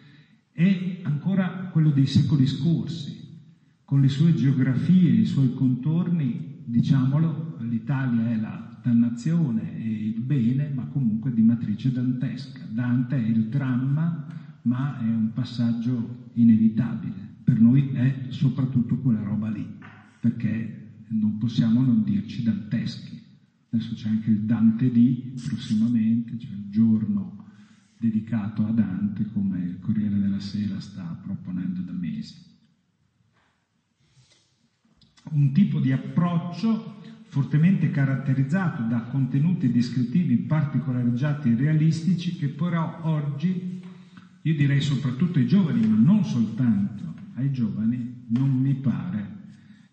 è 0.51 1.01
ancora 1.03 1.70
quello 1.72 1.92
dei 1.92 2.08
secoli 2.08 2.48
scorsi, 2.48 3.22
con 3.86 4.01
le 4.01 4.08
sue 4.08 4.34
geografie, 4.34 5.12
i 5.12 5.25
suoi 5.25 5.53
contorni, 5.53 6.63
diciamolo, 6.65 7.58
l'Italia 7.60 8.32
è 8.32 8.36
la 8.36 8.80
dannazione 8.82 9.77
e 9.77 10.08
il 10.08 10.22
bene, 10.22 10.72
ma 10.74 10.88
comunque 10.88 11.32
di 11.32 11.44
matrice 11.44 11.92
dantesca. 11.92 12.65
Dante 12.68 13.15
è 13.15 13.27
il 13.27 13.50
dramma, 13.50 14.25
ma 14.63 14.98
è 14.98 15.13
un 15.13 15.34
passaggio 15.34 16.30
inevitabile. 16.34 17.30
Per 17.44 17.60
noi 17.60 17.92
è 17.94 18.24
soprattutto 18.30 18.98
quella 18.98 19.22
roba 19.22 19.50
lì, 19.50 19.77
perché 20.20 20.96
non 21.10 21.38
possiamo 21.38 21.84
non 21.84 22.01
dirci 22.01 22.42
danteschi. 22.42 23.23
Adesso 23.74 23.96
c'è 23.96 24.08
anche 24.08 24.30
il 24.30 24.42
Dante 24.42 24.92
di 24.92 25.34
prossimamente, 25.48 26.38
cioè 26.38 26.51
il 26.51 26.70
giorno 26.70 27.48
dedicato 27.98 28.68
a 28.68 28.72
Dante 28.72 29.25
come 29.32 29.62
il 29.62 29.80
Corriere 29.80 30.20
della 30.20 30.39
Sera 30.39 30.80
sta 30.80 31.20
proponendo 31.20 31.82
da 31.82 31.92
mesi. 31.92 32.36
Un 35.32 35.51
tipo 35.53 35.80
di 35.80 35.92
approccio 35.92 37.01
fortemente 37.24 37.89
caratterizzato 37.89 38.84
da 38.84 39.01
contenuti 39.06 39.72
descrittivi 39.72 40.38
particolareggiati 40.38 41.50
e 41.50 41.56
realistici 41.56 42.36
che 42.36 42.50
però 42.50 43.00
oggi, 43.06 43.82
io 44.44 44.56
direi 44.56 44.82
soprattutto 44.82 45.39
ai 45.39 45.48
giovani, 45.48 45.88
ma 45.88 45.96
non 45.96 46.24
soltanto 46.24 47.15
ai 47.34 47.51
giovani, 47.51 48.25
non 48.27 48.51
mi 48.51 48.75
pare 48.75 49.38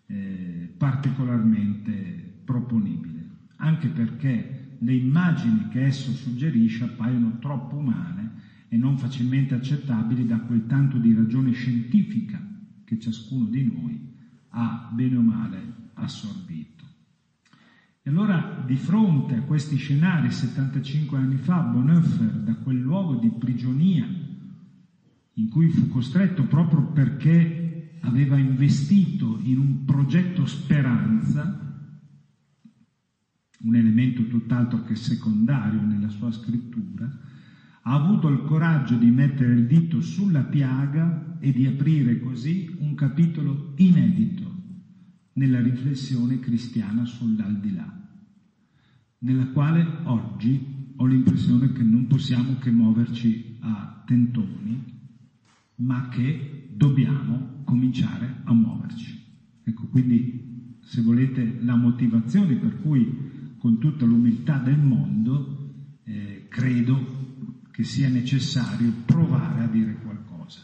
eh, 0.05 0.71
particolarmente 0.77 2.41
proponibile, 2.45 3.20
anche 3.61 3.89
perché 3.89 4.75
le 4.79 4.93
immagini 4.93 5.67
che 5.69 5.85
esso 5.85 6.11
suggerisce 6.11 6.83
appaiono 6.83 7.37
troppo 7.39 7.77
umane 7.77 8.31
e 8.67 8.77
non 8.77 8.97
facilmente 8.97 9.53
accettabili 9.53 10.25
da 10.25 10.39
quel 10.39 10.65
tanto 10.65 10.97
di 10.97 11.13
ragione 11.13 11.51
scientifica 11.51 12.41
che 12.83 12.99
ciascuno 12.99 13.45
di 13.45 13.63
noi 13.63 14.09
ha 14.49 14.89
bene 14.91 15.15
o 15.15 15.21
male 15.21 15.73
assorbito. 15.93 16.85
E 18.01 18.09
allora 18.09 18.63
di 18.65 18.75
fronte 18.75 19.35
a 19.35 19.43
questi 19.43 19.75
scenari 19.75 20.31
75 20.31 21.17
anni 21.17 21.37
fa 21.37 21.59
Bonhoeffer 21.59 22.31
da 22.39 22.55
quel 22.55 22.79
luogo 22.79 23.15
di 23.15 23.29
prigionia 23.29 24.07
in 25.35 25.49
cui 25.49 25.69
fu 25.69 25.87
costretto 25.87 26.45
proprio 26.45 26.87
perché 26.87 27.97
aveva 28.01 28.37
investito 28.37 29.37
in 29.43 29.59
un 29.59 29.85
progetto 29.85 30.45
speranza, 30.45 31.70
un 33.63 33.75
elemento 33.75 34.25
tutt'altro 34.27 34.83
che 34.83 34.95
secondario 34.95 35.81
nella 35.81 36.09
sua 36.09 36.31
scrittura, 36.31 37.09
ha 37.83 37.93
avuto 37.93 38.27
il 38.27 38.43
coraggio 38.43 38.95
di 38.95 39.09
mettere 39.09 39.53
il 39.53 39.65
dito 39.65 40.01
sulla 40.01 40.43
piaga 40.43 41.37
e 41.39 41.51
di 41.51 41.65
aprire 41.65 42.19
così 42.19 42.75
un 42.79 42.93
capitolo 42.93 43.73
inedito 43.77 44.49
nella 45.33 45.61
riflessione 45.61 46.39
cristiana 46.39 47.05
sull'aldilà, 47.05 47.91
nella 49.19 49.47
quale 49.47 50.01
oggi 50.03 50.93
ho 50.95 51.05
l'impressione 51.05 51.71
che 51.71 51.83
non 51.83 52.05
possiamo 52.05 52.57
che 52.57 52.69
muoverci 52.69 53.57
a 53.61 54.03
tentoni, 54.05 54.99
ma 55.77 56.07
che 56.09 56.67
dobbiamo 56.71 57.61
cominciare 57.63 58.41
a 58.43 58.53
muoverci. 58.53 59.19
Ecco, 59.63 59.87
quindi 59.87 60.77
se 60.81 61.01
volete 61.01 61.57
la 61.61 61.75
motivazione 61.75 62.55
per 62.55 62.79
cui 62.81 63.30
con 63.61 63.77
tutta 63.77 64.05
l'umiltà 64.05 64.57
del 64.57 64.79
mondo, 64.79 65.69
eh, 66.03 66.47
credo 66.49 67.59
che 67.69 67.83
sia 67.83 68.09
necessario 68.09 68.91
provare 69.05 69.61
a 69.61 69.67
dire 69.67 69.97
qualcosa. 70.01 70.61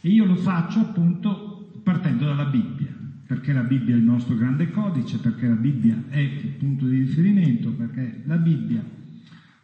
E 0.00 0.08
io 0.08 0.24
lo 0.24 0.34
faccio 0.34 0.80
appunto 0.80 1.80
partendo 1.84 2.24
dalla 2.24 2.46
Bibbia, 2.46 2.92
perché 3.24 3.52
la 3.52 3.62
Bibbia 3.62 3.94
è 3.94 3.98
il 3.98 4.02
nostro 4.02 4.34
grande 4.34 4.72
codice, 4.72 5.18
perché 5.18 5.46
la 5.46 5.54
Bibbia 5.54 6.06
è 6.08 6.18
il 6.18 6.56
punto 6.58 6.86
di 6.86 6.98
riferimento, 6.98 7.70
perché 7.70 8.22
la 8.24 8.36
Bibbia 8.36 8.84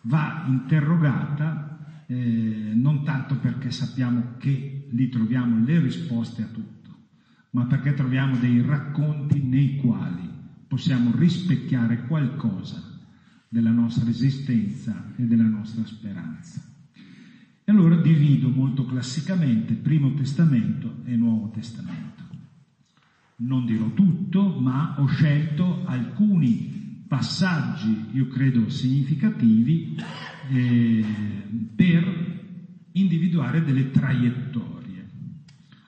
va 0.03 0.45
interrogata 0.47 2.05
eh, 2.07 2.71
non 2.73 3.03
tanto 3.03 3.37
perché 3.39 3.73
sappiamo 3.73 4.35
che 4.39 4.87
lì 4.91 5.09
troviamo 5.09 5.65
le 5.65 5.81
risposte 5.81 6.43
a 6.43 6.47
tutto, 6.47 6.91
ma 7.51 7.65
perché 7.65 7.95
troviamo 7.95 8.37
dei 8.37 8.63
racconti 8.63 9.43
nei 9.43 9.75
quali 9.75 10.31
possiamo 10.71 11.11
rispecchiare 11.17 12.07
qualcosa 12.07 12.81
della 13.49 13.73
nostra 13.73 14.09
esistenza 14.09 15.15
e 15.17 15.25
della 15.25 15.49
nostra 15.49 15.85
speranza. 15.85 16.63
E 17.65 17.73
allora 17.73 17.97
divido 17.97 18.51
molto 18.51 18.87
classicamente 18.87 19.75
Primo 19.75 20.15
Testamento 20.15 21.03
e 21.07 21.17
Nuovo 21.17 21.51
Testamento. 21.51 22.23
Non 23.39 23.67
dirò 23.67 23.93
tutto, 23.95 24.61
ma 24.61 24.95
ho 25.01 25.07
scelto 25.07 25.85
alcuni 25.87 27.03
passaggi, 27.09 28.07
io 28.13 28.29
credo 28.29 28.71
significativi, 28.71 29.97
eh, 30.51 31.05
per 31.75 32.39
individuare 32.93 33.65
delle 33.65 33.91
traiettorie 33.91 35.09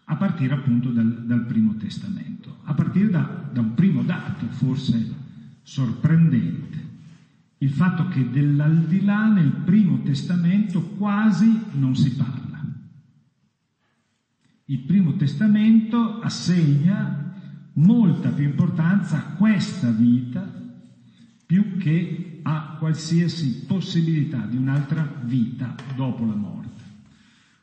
a 0.07 0.17
partire 0.17 0.55
appunto 0.55 0.91
dal, 0.91 1.25
dal 1.25 1.47
Primo 1.47 1.77
Testamento, 1.77 2.32
a 2.73 2.75
partire 2.75 3.11
da, 3.11 3.49
da 3.53 3.61
un 3.61 3.75
primo 3.75 4.03
dato 4.03 4.47
forse 4.47 5.21
sorprendente, 5.63 6.91
il 7.59 7.71
fatto 7.71 8.09
che 8.09 8.29
dell'aldilà 8.31 9.29
nel 9.29 9.53
Primo 9.65 10.03
Testamento 10.03 10.83
quasi 10.83 11.67
non 11.73 11.95
si 11.95 12.15
parla. 12.15 12.61
Il 14.65 14.81
Primo 14.81 15.15
Testamento 15.15 16.19
assegna 16.21 17.31
molta 17.75 18.31
più 18.31 18.45
importanza 18.45 19.19
a 19.19 19.35
questa 19.37 19.91
vita 19.91 20.61
più 21.47 21.77
che 21.77 22.41
a 22.43 22.77
qualsiasi 22.79 23.65
possibilità 23.67 24.47
di 24.47 24.57
un'altra 24.57 25.21
vita 25.25 25.75
dopo 25.95 26.25
la 26.25 26.35
morte. 26.35 26.83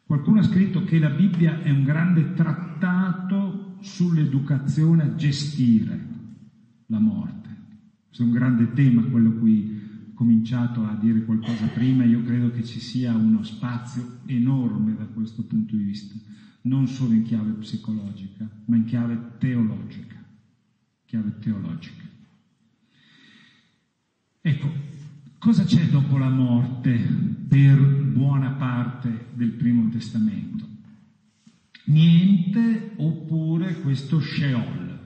Qualcuno 0.06 0.40
ha 0.40 0.44
scritto 0.44 0.84
che 0.86 0.98
la 0.98 1.10
Bibbia 1.10 1.62
è 1.62 1.70
un 1.70 1.84
grande 1.84 2.34
trattato 2.34 3.49
sull'educazione 3.82 5.04
a 5.04 5.16
gestire 5.16 6.08
la 6.88 7.00
morte. 7.00 7.50
Questo 8.08 8.24
è 8.24 8.26
un 8.26 8.32
grande 8.32 8.74
tema, 8.74 9.04
quello 9.04 9.34
cui 9.34 9.80
ho 10.10 10.14
cominciato 10.14 10.86
a 10.86 10.96
dire 10.96 11.24
qualcosa 11.24 11.68
prima, 11.68 12.04
io 12.04 12.24
credo 12.24 12.52
che 12.52 12.64
ci 12.64 12.80
sia 12.80 13.16
uno 13.16 13.44
spazio 13.44 14.20
enorme 14.26 14.96
da 14.96 15.06
questo 15.06 15.44
punto 15.44 15.76
di 15.76 15.84
vista, 15.84 16.16
non 16.64 16.88
solo 16.88 17.14
in 17.14 17.24
chiave 17.24 17.52
psicologica, 17.52 18.50
ma 18.66 18.76
in 18.76 18.86
chiave 18.86 19.36
teologica. 19.38 20.18
Chiave 21.06 21.38
teologica. 21.40 22.08
Ecco, 24.42 24.90
Cosa 25.40 25.64
c'è 25.64 25.86
dopo 25.86 26.18
la 26.18 26.28
morte 26.28 26.98
per 27.48 27.80
buona 27.80 28.52
parte 28.52 29.28
del 29.36 29.52
Primo 29.52 29.88
Testamento? 29.88 30.69
Niente 31.90 32.94
oppure 32.98 33.80
questo 33.82 34.20
Sheol. 34.20 35.00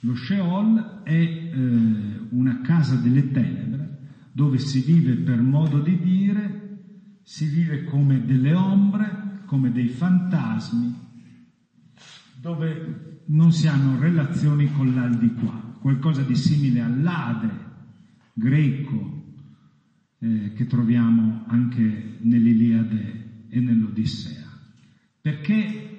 Lo 0.00 0.14
Sheol 0.14 1.02
è 1.02 1.12
eh, 1.12 2.26
una 2.30 2.60
casa 2.60 2.94
delle 2.94 3.30
tenebre 3.30 3.98
dove 4.32 4.58
si 4.58 4.80
vive 4.80 5.16
per 5.16 5.42
modo 5.42 5.80
di 5.80 5.98
dire, 5.98 7.18
si 7.22 7.46
vive 7.46 7.84
come 7.84 8.24
delle 8.24 8.54
ombre, 8.54 9.42
come 9.46 9.72
dei 9.72 9.88
fantasmi, 9.88 10.94
dove 12.40 13.22
non 13.26 13.52
si 13.52 13.66
hanno 13.66 13.98
relazioni 13.98 14.70
con 14.72 14.94
l'aldilà, 14.94 15.78
qualcosa 15.80 16.22
di 16.22 16.36
simile 16.36 16.80
all'Ade 16.80 17.68
greco 18.32 19.34
eh, 20.20 20.52
che 20.54 20.66
troviamo 20.66 21.44
anche 21.48 22.18
nell'Iliade 22.20 23.46
e 23.48 23.60
nell'Odissea. 23.60 24.48
Perché 25.20 25.89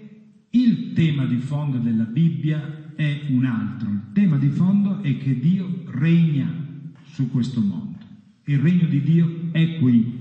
il 0.51 0.93
tema 0.93 1.25
di 1.25 1.37
fondo 1.37 1.77
della 1.77 2.03
Bibbia 2.03 2.93
è 2.95 3.27
un 3.29 3.45
altro. 3.45 3.89
Il 3.89 4.11
tema 4.13 4.37
di 4.37 4.49
fondo 4.49 5.01
è 5.01 5.17
che 5.17 5.39
Dio 5.39 5.83
regna 5.87 6.53
su 7.03 7.29
questo 7.29 7.61
mondo. 7.61 7.97
Il 8.45 8.59
regno 8.59 8.87
di 8.87 9.01
Dio 9.01 9.49
è 9.51 9.77
qui. 9.77 10.19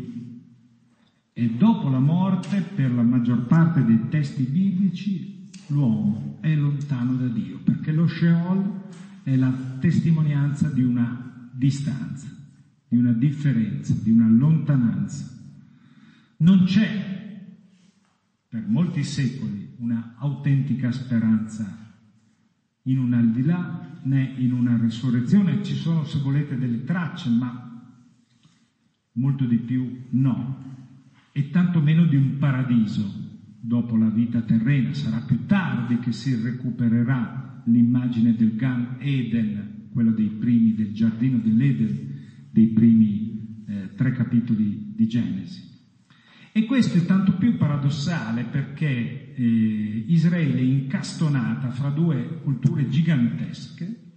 E 1.32 1.50
dopo 1.50 1.88
la 1.88 1.98
morte, 1.98 2.60
per 2.60 2.92
la 2.92 3.02
maggior 3.02 3.46
parte 3.46 3.84
dei 3.84 4.08
testi 4.08 4.44
biblici, 4.44 5.48
l'uomo 5.68 6.38
è 6.40 6.54
lontano 6.54 7.14
da 7.16 7.26
Dio, 7.26 7.58
perché 7.64 7.92
lo 7.92 8.06
Sheol 8.06 8.82
è 9.24 9.34
la 9.36 9.52
testimonianza 9.80 10.68
di 10.68 10.82
una 10.82 11.50
distanza, 11.52 12.28
di 12.86 12.96
una 12.96 13.12
differenza, 13.12 13.94
di 14.00 14.10
una 14.10 14.28
lontananza. 14.28 15.28
Non 16.38 16.64
c'è 16.64 17.08
per 18.48 18.64
molti 18.66 19.02
secoli 19.02 19.69
una 19.80 20.14
autentica 20.18 20.92
speranza 20.92 21.88
in 22.84 22.98
un 22.98 23.12
al 23.12 23.30
di 23.30 23.42
là 23.42 23.98
né 24.02 24.34
in 24.38 24.52
una 24.52 24.76
resurrezione. 24.76 25.62
Ci 25.62 25.74
sono, 25.74 26.04
se 26.04 26.18
volete, 26.20 26.56
delle 26.56 26.84
tracce, 26.84 27.28
ma 27.30 27.68
molto 29.12 29.44
di 29.44 29.58
più 29.58 30.06
no. 30.10 30.68
E 31.32 31.50
tanto 31.50 31.80
meno 31.80 32.04
di 32.06 32.16
un 32.16 32.38
paradiso 32.38 33.28
dopo 33.60 33.96
la 33.96 34.08
vita 34.08 34.40
terrena. 34.42 34.92
Sarà 34.94 35.20
più 35.20 35.46
tardi 35.46 35.98
che 35.98 36.12
si 36.12 36.34
recupererà 36.34 37.62
l'immagine 37.66 38.34
del 38.34 38.56
Gan 38.56 38.96
Eden, 38.98 39.88
quello 39.92 40.12
dei 40.12 40.28
primi 40.28 40.74
del 40.74 40.92
giardino 40.92 41.38
dell'Eden, 41.38 42.48
dei 42.50 42.68
primi 42.68 43.64
eh, 43.66 43.94
tre 43.94 44.12
capitoli 44.12 44.92
di 44.94 45.06
Genesi. 45.06 45.69
E 46.52 46.64
questo 46.64 46.98
è 46.98 47.04
tanto 47.04 47.34
più 47.34 47.56
paradossale 47.56 48.42
perché 48.42 49.32
eh, 49.34 50.04
Israele 50.08 50.58
è 50.58 50.64
incastonata 50.64 51.70
fra 51.70 51.90
due 51.90 52.40
culture 52.42 52.88
gigantesche, 52.88 54.08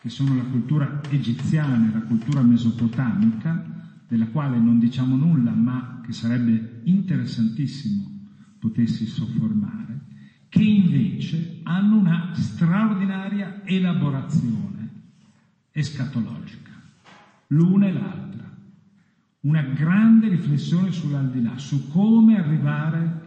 che 0.00 0.08
sono 0.08 0.34
la 0.34 0.44
cultura 0.44 1.02
egiziana 1.10 1.90
e 1.90 1.92
la 1.92 2.00
cultura 2.00 2.40
mesopotamica, 2.40 3.62
della 4.08 4.28
quale 4.28 4.58
non 4.58 4.78
diciamo 4.78 5.16
nulla, 5.16 5.52
ma 5.52 6.00
che 6.02 6.12
sarebbe 6.12 6.80
interessantissimo 6.84 8.20
potessi 8.58 9.04
sofformare, 9.04 10.00
che 10.48 10.62
invece 10.62 11.60
hanno 11.62 11.98
una 11.98 12.32
straordinaria 12.34 13.60
elaborazione 13.64 14.90
escatologica, 15.70 16.72
l'una 17.48 17.86
e 17.86 17.92
l'altra 17.92 18.31
una 19.42 19.62
grande 19.62 20.28
riflessione 20.28 20.92
sull'aldilà, 20.92 21.58
su 21.58 21.88
come 21.88 22.38
arrivare 22.38 23.20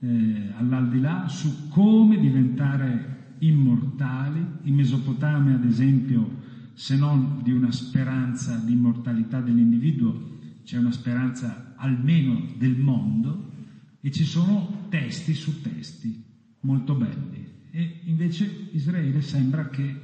eh, 0.00 0.50
all'aldilà, 0.54 1.28
su 1.28 1.68
come 1.68 2.18
diventare 2.18 3.34
immortali. 3.38 4.44
In 4.62 4.74
Mesopotamia, 4.74 5.54
ad 5.54 5.64
esempio, 5.64 6.44
se 6.74 6.96
non 6.96 7.40
di 7.42 7.52
una 7.52 7.70
speranza 7.70 8.56
di 8.56 8.72
immortalità 8.72 9.40
dell'individuo, 9.40 10.34
c'è 10.62 10.76
una 10.76 10.90
speranza 10.90 11.72
almeno 11.76 12.44
del 12.58 12.76
mondo 12.76 13.52
e 14.00 14.10
ci 14.10 14.24
sono 14.24 14.86
testi 14.90 15.32
su 15.32 15.62
testi 15.62 16.22
molto 16.60 16.94
belli. 16.94 17.44
E 17.70 18.00
invece 18.04 18.68
Israele 18.72 19.22
sembra 19.22 19.68
che 19.68 20.00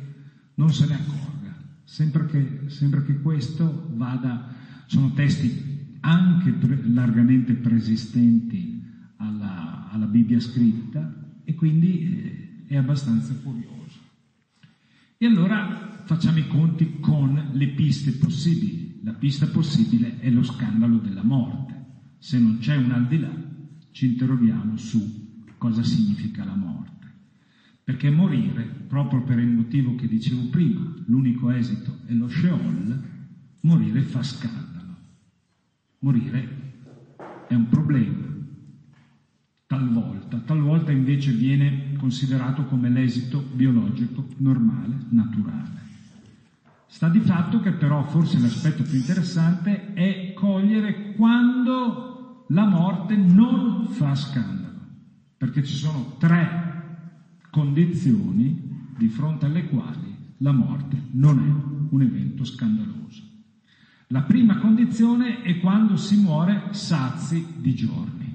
non 0.55 0.73
se 0.73 0.87
ne 0.87 0.95
accorga, 0.95 1.55
sembra 1.85 2.25
che, 2.25 2.63
sembra 2.67 3.03
che 3.03 3.21
questo 3.21 3.89
vada 3.95 4.52
sono 4.93 5.13
testi 5.15 5.97
anche 6.01 6.53
pre- 6.53 6.87
largamente 6.87 7.55
preesistenti 7.55 8.85
alla, 9.17 9.89
alla, 9.91 10.05
Bibbia 10.05 10.39
scritta 10.39 11.41
e 11.45 11.55
quindi 11.55 12.03
eh, 12.03 12.65
è 12.67 12.77
abbastanza 12.77 13.33
curioso. 13.37 14.01
E 15.17 15.25
allora 15.25 16.03
facciamo 16.05 16.41
i 16.41 16.47
conti 16.47 16.99
con 17.01 17.53
le 17.53 17.69
piste 17.69 18.13
possibili. 18.13 19.01
La 19.03 19.15
pista 19.15 19.47
possibile 19.47 20.19
è 20.19 20.29
lo 20.29 20.43
scandalo 20.43 20.99
della 20.99 21.25
morte. 21.25 21.85
Se 22.19 22.39
non 22.39 22.59
c'è 22.59 22.77
un 22.77 22.91
al 22.91 23.07
di 23.07 23.19
là, 23.19 23.35
ci 23.93 24.05
interroghiamo 24.05 24.77
su 24.77 25.47
cosa 25.57 25.83
significa 25.83 26.45
la 26.45 26.55
morte. 26.55 27.07
Perché 27.83 28.11
morire, 28.11 28.65
proprio 28.89 29.23
per 29.23 29.39
il 29.39 29.49
motivo 29.49 29.95
che 29.95 30.07
dicevo 30.07 30.51
prima, 30.51 30.95
l'unico 31.07 31.49
esito 31.49 32.01
è 32.05 32.13
lo 32.13 32.29
Sheol, 32.29 33.03
morire 33.63 34.03
fa 34.03 34.23
scandalo 34.23 34.72
morire 36.03 36.61
è 37.47 37.55
un 37.55 37.69
problema, 37.69 38.27
talvolta, 39.67 40.39
talvolta 40.39 40.91
invece 40.91 41.33
viene 41.33 41.95
considerato 41.97 42.65
come 42.65 42.89
l'esito 42.89 43.41
biologico 43.41 44.27
normale, 44.39 44.97
naturale. 45.11 45.81
Sta 46.87 47.09
di 47.09 47.21
fatto 47.21 47.61
che 47.61 47.73
però 47.73 48.03
forse 48.03 48.39
l'aspetto 48.39 48.83
più 48.83 48.99
interessante 48.99 49.95
è 49.95 50.33
cogliere 50.35 51.15
quando 51.15 52.45
la 52.49 52.67
morte 52.67 53.17
non 53.17 53.87
fa 53.87 54.15
scandalo, 54.15 54.81
perché 55.37 55.63
ci 55.63 55.75
sono 55.75 56.17
tre 56.19 57.41
condizioni 57.51 58.91
di 58.97 59.09
fronte 59.09 59.47
alle 59.47 59.69
quali 59.69 60.15
la 60.39 60.53
morte 60.53 61.01
non 61.13 61.39
è 61.39 61.93
un 61.95 62.03
evento 62.03 62.45
scandaloso. 62.45 63.32
La 64.13 64.21
prima 64.21 64.59
condizione 64.59 65.41
è 65.41 65.59
quando 65.59 65.97
si 65.97 66.21
muore 66.21 66.65
sazi 66.73 67.47
di 67.57 67.75
giorni. 67.75 68.31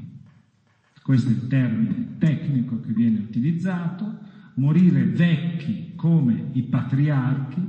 Questo 1.03 1.29
è 1.29 1.33
il 1.33 1.47
termine 1.47 2.15
tecnico 2.17 2.79
che 2.79 2.91
viene 2.91 3.19
utilizzato, 3.19 4.17
morire 4.55 5.05
vecchi 5.05 5.93
come 5.95 6.49
i 6.53 6.63
patriarchi, 6.63 7.61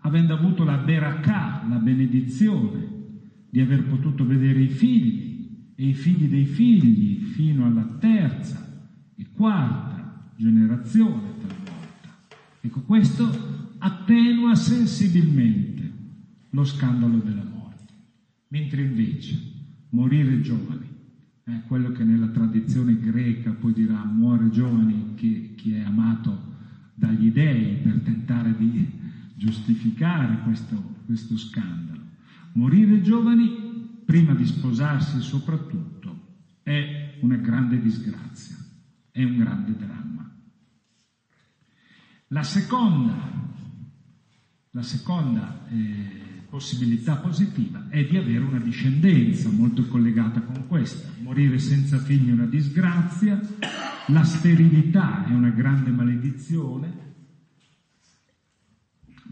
avendo 0.00 0.34
avuto 0.34 0.64
la 0.64 0.78
berakà, 0.78 1.64
la 1.68 1.76
benedizione 1.76 2.88
di 3.48 3.60
aver 3.60 3.84
potuto 3.84 4.26
vedere 4.26 4.60
i 4.60 4.68
figli 4.68 5.70
e 5.76 5.86
i 5.86 5.94
figli 5.94 6.28
dei 6.28 6.46
figli 6.46 7.22
fino 7.26 7.64
alla 7.64 7.86
terza 8.00 8.90
e 9.14 9.24
quarta 9.32 10.32
generazione 10.34 11.36
talvolta. 11.38 12.08
Ecco, 12.60 12.80
questo 12.80 13.74
attenua 13.78 14.56
sensibilmente 14.56 15.72
lo 16.54 16.64
scandalo 16.64 17.18
della 17.18 17.42
morte, 17.42 17.51
mentre 18.52 18.82
invece 18.82 19.40
morire 19.90 20.42
giovani, 20.42 20.86
eh, 21.44 21.62
quello 21.66 21.90
che 21.90 22.04
nella 22.04 22.28
tradizione 22.28 22.98
greca 22.98 23.50
poi 23.52 23.72
dirà 23.72 24.04
muore 24.04 24.50
giovani 24.50 25.14
chi, 25.14 25.54
chi 25.54 25.72
è 25.72 25.80
amato 25.80 26.50
dagli 26.94 27.30
dei 27.30 27.76
per 27.76 28.00
tentare 28.00 28.54
di 28.54 29.00
giustificare 29.34 30.42
questo, 30.42 30.76
questo 31.06 31.36
scandalo. 31.38 32.00
Morire 32.52 33.00
giovani, 33.00 34.02
prima 34.04 34.34
di 34.34 34.44
sposarsi 34.44 35.22
soprattutto, 35.22 36.34
è 36.62 37.16
una 37.22 37.36
grande 37.36 37.80
disgrazia, 37.80 38.56
è 39.10 39.24
un 39.24 39.38
grande 39.38 39.74
dramma. 39.74 40.30
La 42.28 42.42
seconda, 42.42 43.16
la 44.72 44.82
seconda 44.82 45.66
eh, 45.70 46.31
possibilità 46.52 47.16
positiva 47.16 47.86
è 47.88 48.04
di 48.04 48.18
avere 48.18 48.44
una 48.44 48.58
discendenza 48.58 49.48
molto 49.48 49.86
collegata 49.86 50.42
con 50.42 50.66
questa. 50.66 51.08
Morire 51.22 51.58
senza 51.58 51.96
figli 51.96 52.28
è 52.28 52.32
una 52.32 52.44
disgrazia, 52.44 53.40
la 54.08 54.22
sterilità 54.22 55.26
è 55.26 55.32
una 55.32 55.48
grande 55.48 55.88
maledizione, 55.88 56.92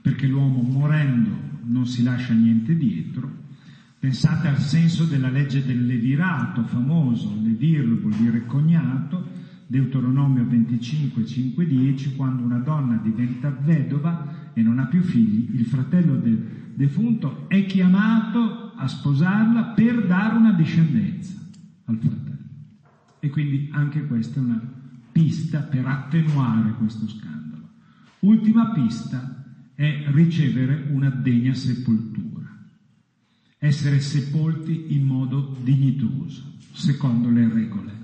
perché 0.00 0.26
l'uomo 0.26 0.62
morendo 0.62 1.58
non 1.64 1.84
si 1.84 2.02
lascia 2.02 2.32
niente 2.32 2.74
dietro. 2.74 3.30
Pensate 3.98 4.48
al 4.48 4.58
senso 4.58 5.04
della 5.04 5.28
legge 5.28 5.62
del 5.62 5.84
levirato 5.84 6.64
famoso, 6.64 7.38
levir 7.42 8.00
vuol 8.00 8.14
dire 8.14 8.46
cognato, 8.46 9.28
Deuteronomio 9.70 10.44
25, 10.44 11.24
5, 11.24 11.64
10, 11.64 12.16
quando 12.16 12.42
una 12.42 12.58
donna 12.58 12.96
diventa 12.96 13.50
vedova 13.50 14.50
e 14.52 14.62
non 14.62 14.80
ha 14.80 14.86
più 14.86 15.00
figli, 15.00 15.54
il 15.54 15.64
fratello 15.64 16.16
del 16.16 16.72
defunto 16.74 17.48
è 17.48 17.64
chiamato 17.66 18.72
a 18.74 18.88
sposarla 18.88 19.66
per 19.66 20.08
dare 20.08 20.34
una 20.34 20.50
discendenza 20.54 21.38
al 21.84 21.98
fratello. 21.98 22.48
E 23.20 23.30
quindi 23.30 23.68
anche 23.70 24.08
questa 24.08 24.40
è 24.40 24.42
una 24.42 24.60
pista 25.12 25.60
per 25.60 25.86
attenuare 25.86 26.72
questo 26.72 27.06
scandalo. 27.06 27.68
Ultima 28.20 28.72
pista 28.72 29.44
è 29.76 30.06
ricevere 30.08 30.88
una 30.90 31.10
degna 31.10 31.54
sepoltura, 31.54 32.48
essere 33.56 34.00
sepolti 34.00 34.96
in 34.96 35.04
modo 35.04 35.56
dignitoso, 35.62 36.56
secondo 36.72 37.30
le 37.30 37.48
regole. 37.48 37.99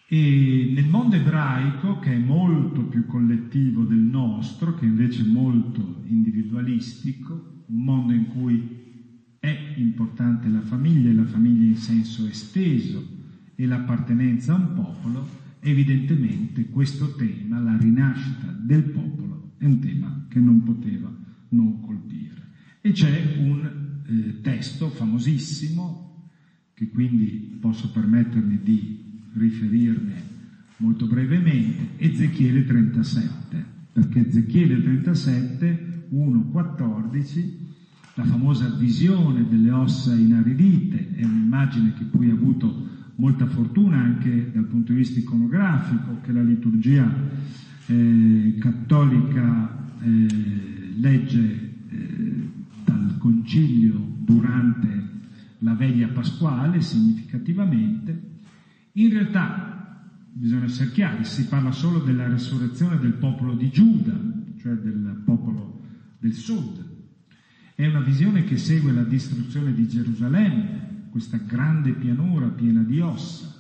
E 0.07 0.71
nel 0.75 0.87
mondo 0.87 1.17
ebraico, 1.17 1.99
che 1.99 2.13
è 2.13 2.19
molto 2.19 2.85
più 2.85 3.07
collettivo 3.07 3.85
del 3.85 3.99
nostro, 3.99 4.75
che 4.75 4.85
invece 4.85 5.23
è 5.23 5.27
molto 5.27 6.03
individualistico, 6.07 7.63
un 7.67 7.83
mondo 7.83 8.13
in 8.13 8.27
cui 8.27 8.83
è 9.39 9.75
importante 9.77 10.49
la 10.49 10.61
famiglia 10.61 11.09
e 11.09 11.15
la 11.15 11.25
famiglia 11.25 11.65
in 11.65 11.77
senso 11.77 12.27
esteso 12.27 13.03
e 13.55 13.67
l'appartenenza 13.67 14.53
a 14.53 14.57
un 14.57 14.75
popolo, 14.75 15.27
evidentemente 15.61 16.69
questo 16.69 17.15
tema, 17.15 17.59
la 17.59 17.77
rinascita 17.79 18.49
del 18.49 18.85
popolo, 18.85 19.55
è 19.57 19.65
un 19.65 19.79
tema 19.79 20.27
che 20.29 20.39
non 20.39 20.63
poteva 20.63 21.11
non 21.49 21.81
colpire. 21.81 22.51
E 22.83 22.93
c'è 22.93 23.37
un 23.39 24.03
eh, 24.07 24.41
testo 24.43 24.91
famosissimo, 24.91 26.29
che 26.75 26.91
quindi 26.91 27.57
posso 27.59 27.91
permettermi 27.91 28.61
di 28.63 29.14
riferirne 29.35 30.33
molto 30.79 31.07
brevemente, 31.07 31.91
Ezechiele 31.97 32.65
37, 32.65 33.65
perché 33.93 34.27
Ezechiele 34.29 34.83
37, 34.83 36.09
1.14, 36.13 37.63
la 38.15 38.25
famosa 38.25 38.69
visione 38.71 39.47
delle 39.49 39.71
ossa 39.71 40.15
inaridite, 40.15 41.15
è 41.15 41.25
un'immagine 41.25 41.95
che 41.95 42.05
poi 42.05 42.31
ha 42.31 42.35
avuto 42.35 42.89
molta 43.17 43.47
fortuna 43.47 43.99
anche 43.99 44.51
dal 44.53 44.65
punto 44.65 44.93
di 44.93 44.99
vista 44.99 45.19
iconografico, 45.19 46.21
che 46.23 46.33
la 46.33 46.43
liturgia 46.43 47.13
eh, 47.87 48.57
cattolica 48.59 49.97
eh, 50.01 50.93
legge 50.97 51.73
eh, 51.89 52.49
dal 52.85 53.17
concilio 53.19 54.13
durante 54.19 55.03
la 55.59 55.75
veglia 55.75 56.09
pasquale 56.09 56.81
significativamente, 56.81 58.34
in 58.97 59.11
realtà, 59.11 60.09
bisogna 60.33 60.65
essere 60.65 60.91
chiari, 60.93 61.25
si 61.25 61.47
parla 61.47 61.73
solo 61.73 62.01
della 62.01 62.29
resurrezione 62.29 62.99
del 62.99 63.15
popolo 63.15 63.55
di 63.55 63.71
Giuda, 63.71 64.13
cioè 64.59 64.75
del 64.75 65.23
popolo 65.25 65.83
del 66.19 66.33
sud. 66.33 66.93
È 67.75 67.87
una 67.87 68.03
visione 68.03 68.45
che 68.45 68.57
segue 68.57 68.93
la 68.93 69.03
distruzione 69.03 69.73
di 69.73 69.89
Gerusalemme, 69.89 71.09
questa 71.11 71.39
grande 71.39 71.93
pianura 71.93 72.49
piena 72.49 72.83
di 72.83 73.01
ossa, 73.01 73.53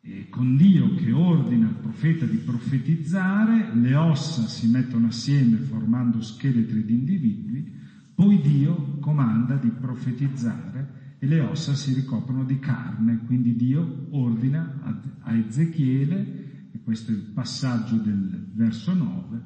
e 0.00 0.28
con 0.28 0.56
Dio 0.56 0.94
che 0.94 1.10
ordina 1.10 1.66
al 1.66 1.80
profeta 1.80 2.24
di 2.24 2.36
profetizzare, 2.36 3.74
le 3.74 3.94
ossa 3.96 4.46
si 4.46 4.68
mettono 4.68 5.08
assieme 5.08 5.56
formando 5.56 6.20
scheletri 6.20 6.84
di 6.84 6.94
individui, 6.94 7.72
poi 8.14 8.40
Dio 8.40 8.98
comanda 9.00 9.56
di 9.56 9.70
profetizzare 9.70 11.01
e 11.22 11.26
le 11.28 11.38
ossa 11.38 11.76
si 11.76 11.94
ricoprono 11.94 12.42
di 12.42 12.58
carne, 12.58 13.18
quindi 13.24 13.54
Dio 13.54 14.08
ordina 14.10 14.80
a 15.20 15.36
Ezechiele, 15.36 16.70
e 16.72 16.80
questo 16.82 17.12
è 17.12 17.14
il 17.14 17.30
passaggio 17.32 17.94
del 17.94 18.48
verso 18.52 18.92
9, 18.92 19.40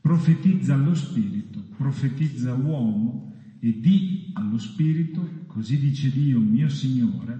profetizza 0.00 0.74
allo 0.74 0.92
spirito, 0.92 1.62
profetizza 1.76 2.52
uomo 2.54 3.32
e 3.60 3.78
di 3.78 4.32
allo 4.32 4.58
spirito, 4.58 5.44
così 5.46 5.78
dice 5.78 6.10
Dio 6.10 6.40
mio 6.40 6.68
Signore, 6.68 7.38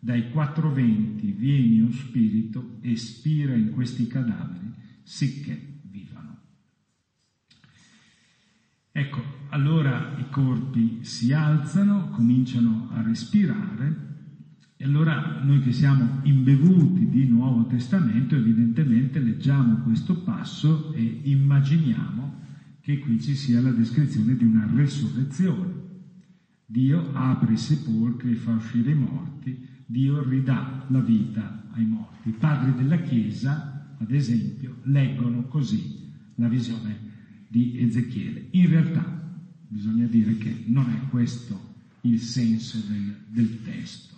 dai 0.00 0.28
quattro 0.28 0.70
venti 0.70 1.32
vieni 1.32 1.80
o 1.80 1.90
spirito 1.90 2.76
e 2.82 2.94
spira 2.96 3.54
in 3.54 3.70
questi 3.70 4.06
cadaveri, 4.06 4.70
sicché 5.02 5.69
Ecco, 8.92 9.22
allora 9.50 10.16
i 10.18 10.28
corpi 10.30 10.98
si 11.02 11.32
alzano, 11.32 12.08
cominciano 12.10 12.88
a 12.92 13.02
respirare 13.02 14.08
e 14.76 14.84
allora 14.84 15.40
noi 15.44 15.60
che 15.60 15.72
siamo 15.72 16.20
imbevuti 16.24 17.08
di 17.08 17.28
Nuovo 17.28 17.66
Testamento 17.66 18.34
evidentemente 18.34 19.20
leggiamo 19.20 19.82
questo 19.82 20.22
passo 20.22 20.92
e 20.92 21.20
immaginiamo 21.22 22.38
che 22.80 22.98
qui 22.98 23.20
ci 23.20 23.36
sia 23.36 23.60
la 23.60 23.70
descrizione 23.70 24.34
di 24.34 24.44
una 24.44 24.68
resurrezione. 24.74 25.88
Dio 26.66 27.12
apre 27.12 27.52
i 27.52 27.58
sepolcri 27.58 28.32
e 28.32 28.36
fa 28.36 28.52
uscire 28.52 28.90
i 28.90 28.94
morti, 28.94 29.68
Dio 29.86 30.20
ridà 30.28 30.84
la 30.88 31.00
vita 31.00 31.68
ai 31.72 31.84
morti. 31.84 32.30
I 32.30 32.32
padri 32.32 32.74
della 32.74 32.98
Chiesa, 33.02 33.94
ad 33.98 34.10
esempio, 34.10 34.78
leggono 34.84 35.46
così 35.46 36.10
la 36.36 36.48
visione 36.48 37.09
di 37.50 37.80
Ezechiele. 37.80 38.46
In 38.52 38.68
realtà 38.68 39.04
bisogna 39.66 40.06
dire 40.06 40.36
che 40.36 40.62
non 40.66 40.88
è 40.88 41.08
questo 41.08 41.74
il 42.02 42.20
senso 42.20 42.78
del, 42.86 43.16
del 43.26 43.62
testo. 43.64 44.14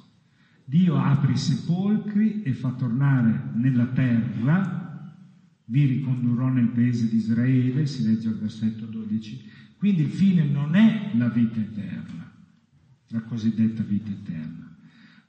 Dio 0.67 0.97
apre 0.97 1.33
i 1.33 1.37
sepolcri 1.39 2.43
e 2.43 2.53
fa 2.53 2.73
tornare 2.73 3.51
nella 3.55 3.87
terra, 3.87 5.17
vi 5.65 5.87
ricondurrò 5.87 6.49
nel 6.49 6.69
paese 6.69 7.09
di 7.09 7.17
Israele, 7.17 7.87
si 7.87 8.05
legge 8.05 8.29
al 8.29 8.39
versetto 8.39 8.85
12. 8.85 9.51
Quindi 9.79 10.03
il 10.03 10.11
fine 10.11 10.45
non 10.45 10.75
è 10.75 11.13
la 11.15 11.29
vita 11.29 11.59
eterna, 11.59 12.31
la 13.09 13.21
cosiddetta 13.23 13.83
vita 13.83 14.11
eterna, 14.11 14.77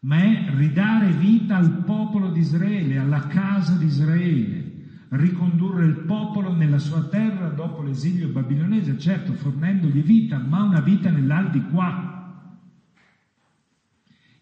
ma 0.02 0.18
è 0.18 0.54
ridare 0.56 1.14
vita 1.14 1.56
al 1.56 1.84
popolo 1.86 2.32
di 2.32 2.42
Israele, 2.42 2.98
alla 2.98 3.28
casa 3.28 3.76
di 3.76 3.86
Israele, 3.86 4.63
ricondurre 5.16 5.86
il 5.86 6.00
popolo 6.06 6.54
nella 6.54 6.80
sua 6.80 7.04
terra 7.04 7.50
dopo 7.50 7.82
l'esilio 7.82 8.30
babilonese, 8.30 8.98
certo 8.98 9.34
fornendogli 9.34 10.02
vita, 10.02 10.38
ma 10.38 10.64
una 10.64 10.82
vita 10.82 11.10
nell'aldilà. 11.12 12.12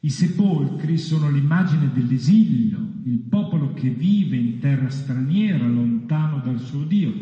I 0.04 0.10
sepolcri 0.10 0.98
sono 0.98 1.30
l'immagine 1.30 1.92
dell'esilio, 1.92 2.80
il 3.04 3.20
popolo 3.20 3.74
che 3.74 3.90
vive 3.90 4.36
in 4.36 4.58
terra 4.60 4.90
straniera, 4.90 5.68
lontano 5.68 6.40
dal 6.40 6.60
suo 6.60 6.84
Dio. 6.86 7.14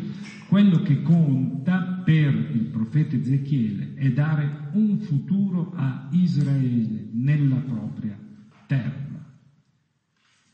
Quello 0.48 0.82
che 0.82 1.02
conta 1.02 2.02
per 2.06 2.34
il 2.34 2.68
profeta 2.72 3.16
Ezechiele 3.16 3.96
è 3.96 4.12
dare 4.12 4.70
un 4.74 4.98
futuro 5.00 5.74
a 5.76 6.08
Israele 6.12 7.10
nella 7.12 7.58
propria 7.58 8.18
terra. 8.66 9.09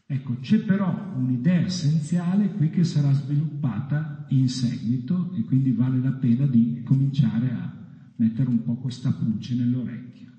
Ecco, 0.08 0.38
c'è 0.40 0.60
però 0.60 1.14
un'idea 1.16 1.62
essenziale 1.62 2.52
qui 2.52 2.70
che 2.70 2.84
sarà 2.84 3.12
sviluppata 3.12 4.26
in 4.30 4.48
seguito 4.50 5.34
e 5.34 5.44
quindi 5.44 5.72
vale 5.72 6.00
la 6.00 6.12
pena 6.12 6.46
di 6.46 6.84
cominciare 6.84 7.52
a 7.52 7.74
mettere 8.18 8.50
un 8.50 8.64
po' 8.64 8.76
questa 8.76 9.12
pulce 9.12 9.56
nell'orecchio. 9.56 10.32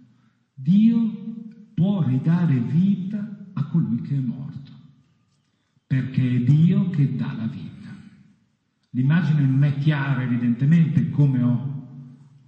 Dio 0.54 1.34
può 1.74 2.00
ridare 2.00 2.60
vita 2.60 3.50
a 3.54 3.64
colui 3.64 4.00
che 4.02 4.16
è 4.16 4.20
morto, 4.20 4.70
perché 5.84 6.36
è 6.36 6.40
Dio 6.42 6.88
che 6.88 7.16
dà 7.16 7.32
la 7.32 7.46
vita. 7.46 7.94
L'immagine 8.90 9.44
non 9.44 9.64
è 9.64 9.76
chiara 9.78 10.22
evidentemente, 10.22 11.08
come 11.10 11.42
ho 11.42 11.74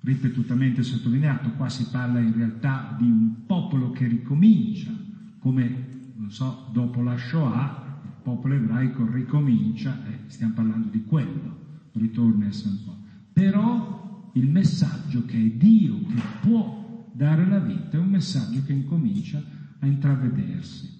ripetutamente 0.02 0.84
sottolineato, 0.84 1.50
qua 1.50 1.68
si 1.68 1.88
parla 1.90 2.20
in 2.20 2.32
realtà 2.32 2.94
di 2.96 3.10
un 3.10 3.44
popolo 3.44 3.90
che 3.90 4.06
ricomincia, 4.06 4.92
come 5.40 5.97
non 6.28 6.36
so, 6.36 6.68
dopo 6.72 7.00
la 7.00 7.16
Shoah 7.16 8.00
il 8.04 8.10
popolo 8.22 8.52
ebraico 8.52 9.10
ricomincia, 9.10 10.04
eh, 10.04 10.28
stiamo 10.28 10.52
parlando 10.52 10.88
di 10.88 11.02
quello, 11.04 11.86
ritorna 11.92 12.48
a 12.48 12.52
San 12.52 12.84
Po. 12.84 12.94
Però 13.32 14.30
il 14.34 14.46
messaggio 14.46 15.24
che 15.24 15.38
è 15.38 15.50
Dio 15.52 16.04
che 16.06 16.20
può 16.42 17.10
dare 17.14 17.46
la 17.46 17.60
vita 17.60 17.96
è 17.96 18.00
un 18.00 18.10
messaggio 18.10 18.62
che 18.62 18.74
incomincia 18.74 19.42
a 19.78 19.86
intravedersi. 19.86 20.96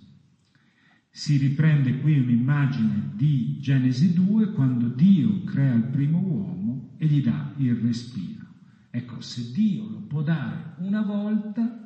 Si 1.11 1.37
riprende 1.37 2.01
qui 2.01 2.19
un'immagine 2.19 3.11
di 3.15 3.59
Genesi 3.61 4.15
2 4.15 4.53
quando 4.53 4.89
Dio 4.89 5.45
crea 5.45 5.75
il 5.75 5.85
primo 5.85 6.21
uomo 6.21 6.95
e 6.97 7.05
gli 7.05 7.23
dà 7.23 7.53
il 7.59 7.75
respiro. 7.75 8.47
Ecco, 8.91 9.21
se 9.21 9.53
Dio 9.53 9.91
lo 9.91 9.99
può 9.99 10.23
dare 10.23 10.77
una 10.79 11.03
volta, 11.03 11.85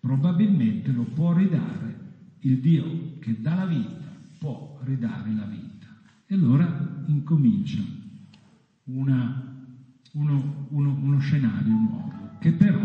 probabilmente 0.00 0.90
lo 0.90 1.04
può 1.04 1.32
ridare 1.32 1.99
il 2.40 2.58
Dio 2.58 3.18
che 3.18 3.40
dà 3.40 3.54
la 3.54 3.66
vita 3.66 4.08
può 4.38 4.80
ridare 4.84 5.32
la 5.34 5.44
vita. 5.44 5.86
E 6.26 6.34
allora 6.34 7.04
incomincia 7.06 7.82
una, 8.84 9.66
uno, 10.12 10.66
uno, 10.70 10.98
uno 11.02 11.18
scenario 11.18 11.72
nuovo, 11.72 12.38
che 12.38 12.52
però 12.52 12.80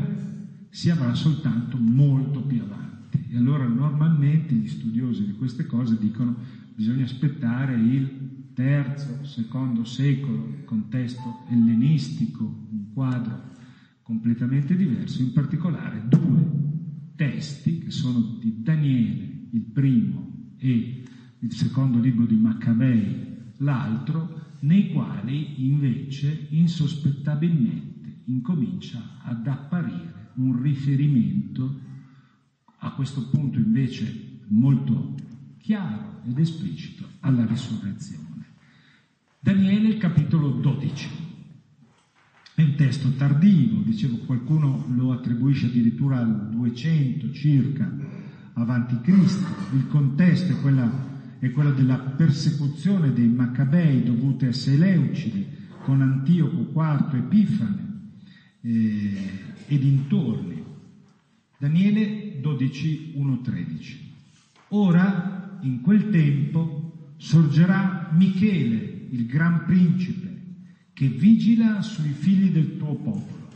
si 0.70 0.90
avrà 0.90 1.14
soltanto 1.14 1.78
molto 1.78 2.42
più 2.42 2.62
avanti. 2.62 3.28
E 3.30 3.38
allora 3.38 3.66
normalmente 3.66 4.54
gli 4.54 4.68
studiosi 4.68 5.26
di 5.26 5.34
queste 5.34 5.66
cose 5.66 5.98
dicono 5.98 6.36
bisogna 6.76 7.06
aspettare 7.06 7.76
il 7.76 8.52
terzo, 8.54 9.24
secondo 9.24 9.86
secolo, 9.86 10.64
contesto 10.66 11.46
ellenistico, 11.50 12.44
un 12.44 12.92
quadro 12.92 13.54
completamente 14.02 14.76
diverso, 14.76 15.22
in 15.22 15.32
particolare 15.32 16.04
due 16.08 16.46
testi 17.16 17.80
che 17.80 17.92
sono 17.92 18.20
di 18.20 18.62
Daniele, 18.62 19.35
il 19.56 19.62
primo, 19.62 20.54
e 20.58 21.04
il 21.40 21.54
secondo 21.54 22.00
libro 22.00 22.26
di 22.26 22.36
Maccabei, 22.36 23.34
l'altro, 23.58 24.44
nei 24.60 24.92
quali 24.92 25.66
invece 25.66 26.48
insospettabilmente 26.50 28.22
incomincia 28.26 29.20
ad 29.22 29.48
apparire 29.48 30.32
un 30.36 30.62
riferimento 30.62 31.80
a 32.80 32.92
questo 32.92 33.30
punto 33.30 33.58
invece 33.60 34.42
molto 34.48 35.16
chiaro 35.58 36.22
ed 36.26 36.38
esplicito 36.38 37.08
alla 37.22 37.46
risurrezione. 37.46 38.24
Daniele 39.40 39.98
capitolo 39.98 40.50
12. 40.50 41.24
È 42.56 42.62
un 42.62 42.76
testo 42.76 43.12
tardivo, 43.12 43.82
dicevo, 43.82 44.18
qualcuno 44.26 44.86
lo 44.90 45.12
attribuisce 45.12 45.68
addirittura 45.68 46.20
al 46.20 46.50
200 46.50 47.32
circa 47.32 48.24
avanti 48.56 49.00
Cristo. 49.02 49.46
Il 49.74 49.88
contesto 49.88 50.52
è, 50.54 50.62
quella, 50.62 50.90
è 51.40 51.52
quello 51.52 51.72
della 51.72 51.98
persecuzione 51.98 53.14
dei 53.14 53.28
Maccabei 53.28 54.04
dovute 54.04 54.48
a 54.48 54.54
Seleucidi 54.54 55.48
con 55.84 56.02
Antioco 56.02 56.72
IV 56.74 57.16
Epifane 57.16 58.10
eh, 58.62 59.30
e 59.68 59.80
dintorni. 59.80 60.64
Daniele 61.58 62.40
12, 62.42 63.14
1, 63.16 63.42
13. 63.42 64.14
Ora, 64.70 65.60
in 65.62 65.82
quel 65.82 66.10
tempo, 66.10 67.14
sorgerà 67.18 68.10
Michele, 68.14 69.08
il 69.10 69.26
gran 69.26 69.64
principe, 69.66 70.34
che 70.94 71.08
vigila 71.08 71.82
sui 71.82 72.10
figli 72.10 72.52
del 72.52 72.78
tuo 72.78 72.96
popolo. 72.96 73.50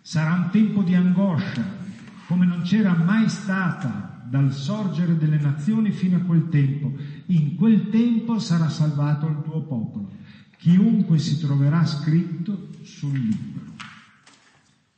Sarà 0.00 0.34
un 0.34 0.50
tempo 0.50 0.82
di 0.82 0.94
angoscia, 0.94 1.78
come 2.26 2.46
non 2.46 2.62
c'era 2.62 2.94
mai 2.94 3.28
stata 3.28 4.09
dal 4.30 4.52
sorgere 4.52 5.16
delle 5.16 5.38
nazioni 5.38 5.90
fino 5.90 6.18
a 6.18 6.20
quel 6.20 6.48
tempo. 6.48 6.94
In 7.26 7.56
quel 7.56 7.88
tempo 7.90 8.38
sarà 8.38 8.68
salvato 8.68 9.26
il 9.26 9.42
tuo 9.42 9.62
popolo, 9.62 10.12
chiunque 10.56 11.18
si 11.18 11.40
troverà 11.40 11.84
scritto 11.84 12.68
sul 12.82 13.18
libro. 13.18 13.68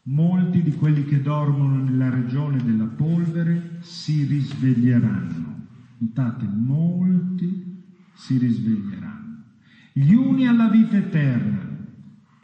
Molti 0.05 0.63
di 0.63 0.73
quelli 0.75 1.05
che 1.05 1.23
dormono 1.23 1.83
nella 1.83 2.11
regione 2.11 2.63
della 2.63 2.85
polvere 2.85 3.79
si 3.81 4.25
risveglieranno. 4.25 5.67
Notate, 5.99 6.45
molti 6.45 7.85
si 8.15 8.37
risveglieranno. 8.37 9.45
Gli 9.93 10.13
uni 10.13 10.47
alla 10.47 10.69
vita 10.69 10.97
eterna, 10.97 11.71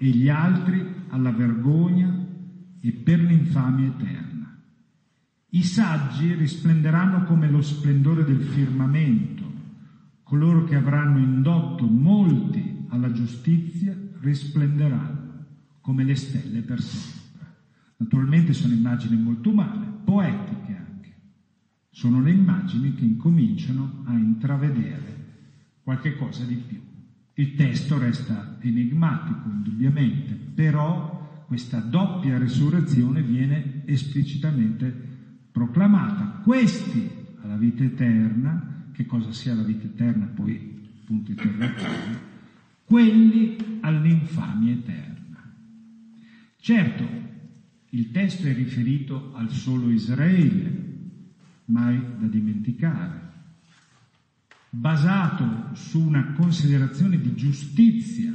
e 0.00 0.06
gli 0.06 0.28
altri 0.28 0.94
alla 1.08 1.32
vergogna 1.32 2.26
e 2.80 2.92
per 2.92 3.20
l'infamia 3.20 3.88
eterna. 3.88 4.37
I 5.50 5.62
saggi 5.62 6.34
risplenderanno 6.34 7.24
come 7.24 7.48
lo 7.48 7.62
splendore 7.62 8.22
del 8.22 8.42
firmamento, 8.42 9.50
coloro 10.22 10.64
che 10.64 10.74
avranno 10.74 11.18
indotto 11.20 11.86
molti 11.86 12.84
alla 12.88 13.10
giustizia 13.12 13.96
risplenderanno 14.20 15.46
come 15.80 16.04
le 16.04 16.16
stelle 16.16 16.60
per 16.60 16.82
sempre. 16.82 17.46
Naturalmente 17.96 18.52
sono 18.52 18.74
immagini 18.74 19.16
molto 19.16 19.48
umane, 19.48 19.86
poetiche 20.04 20.76
anche. 20.76 21.14
Sono 21.88 22.20
le 22.20 22.30
immagini 22.30 22.92
che 22.92 23.06
incominciano 23.06 24.02
a 24.04 24.12
intravedere 24.18 25.16
qualche 25.82 26.14
cosa 26.16 26.44
di 26.44 26.56
più. 26.56 26.78
Il 27.32 27.54
testo 27.54 27.96
resta 27.96 28.58
enigmatico, 28.60 29.48
indubbiamente, 29.48 30.34
però 30.34 31.44
questa 31.46 31.78
doppia 31.78 32.36
resurrezione 32.36 33.22
viene 33.22 33.82
esplicitamente 33.86 35.07
proclamata. 35.58 36.40
Questi 36.42 37.10
alla 37.42 37.56
vita 37.56 37.82
eterna, 37.82 38.90
che 38.92 39.04
cosa 39.06 39.32
sia 39.32 39.54
la 39.54 39.62
vita 39.62 39.86
eterna, 39.86 40.26
poi 40.26 40.90
punto 41.04 41.32
interrogativo, 41.32 42.26
quelli 42.84 43.78
all'infamia 43.80 44.72
eterna. 44.72 45.52
Certo, 46.60 47.06
il 47.90 48.10
testo 48.10 48.46
è 48.46 48.54
riferito 48.54 49.32
al 49.34 49.50
solo 49.50 49.90
Israele, 49.90 50.86
mai 51.66 52.00
da 52.18 52.26
dimenticare 52.26 53.26
basato 54.70 55.74
su 55.74 56.00
una 56.00 56.32
considerazione 56.32 57.18
di 57.18 57.34
giustizia, 57.34 58.32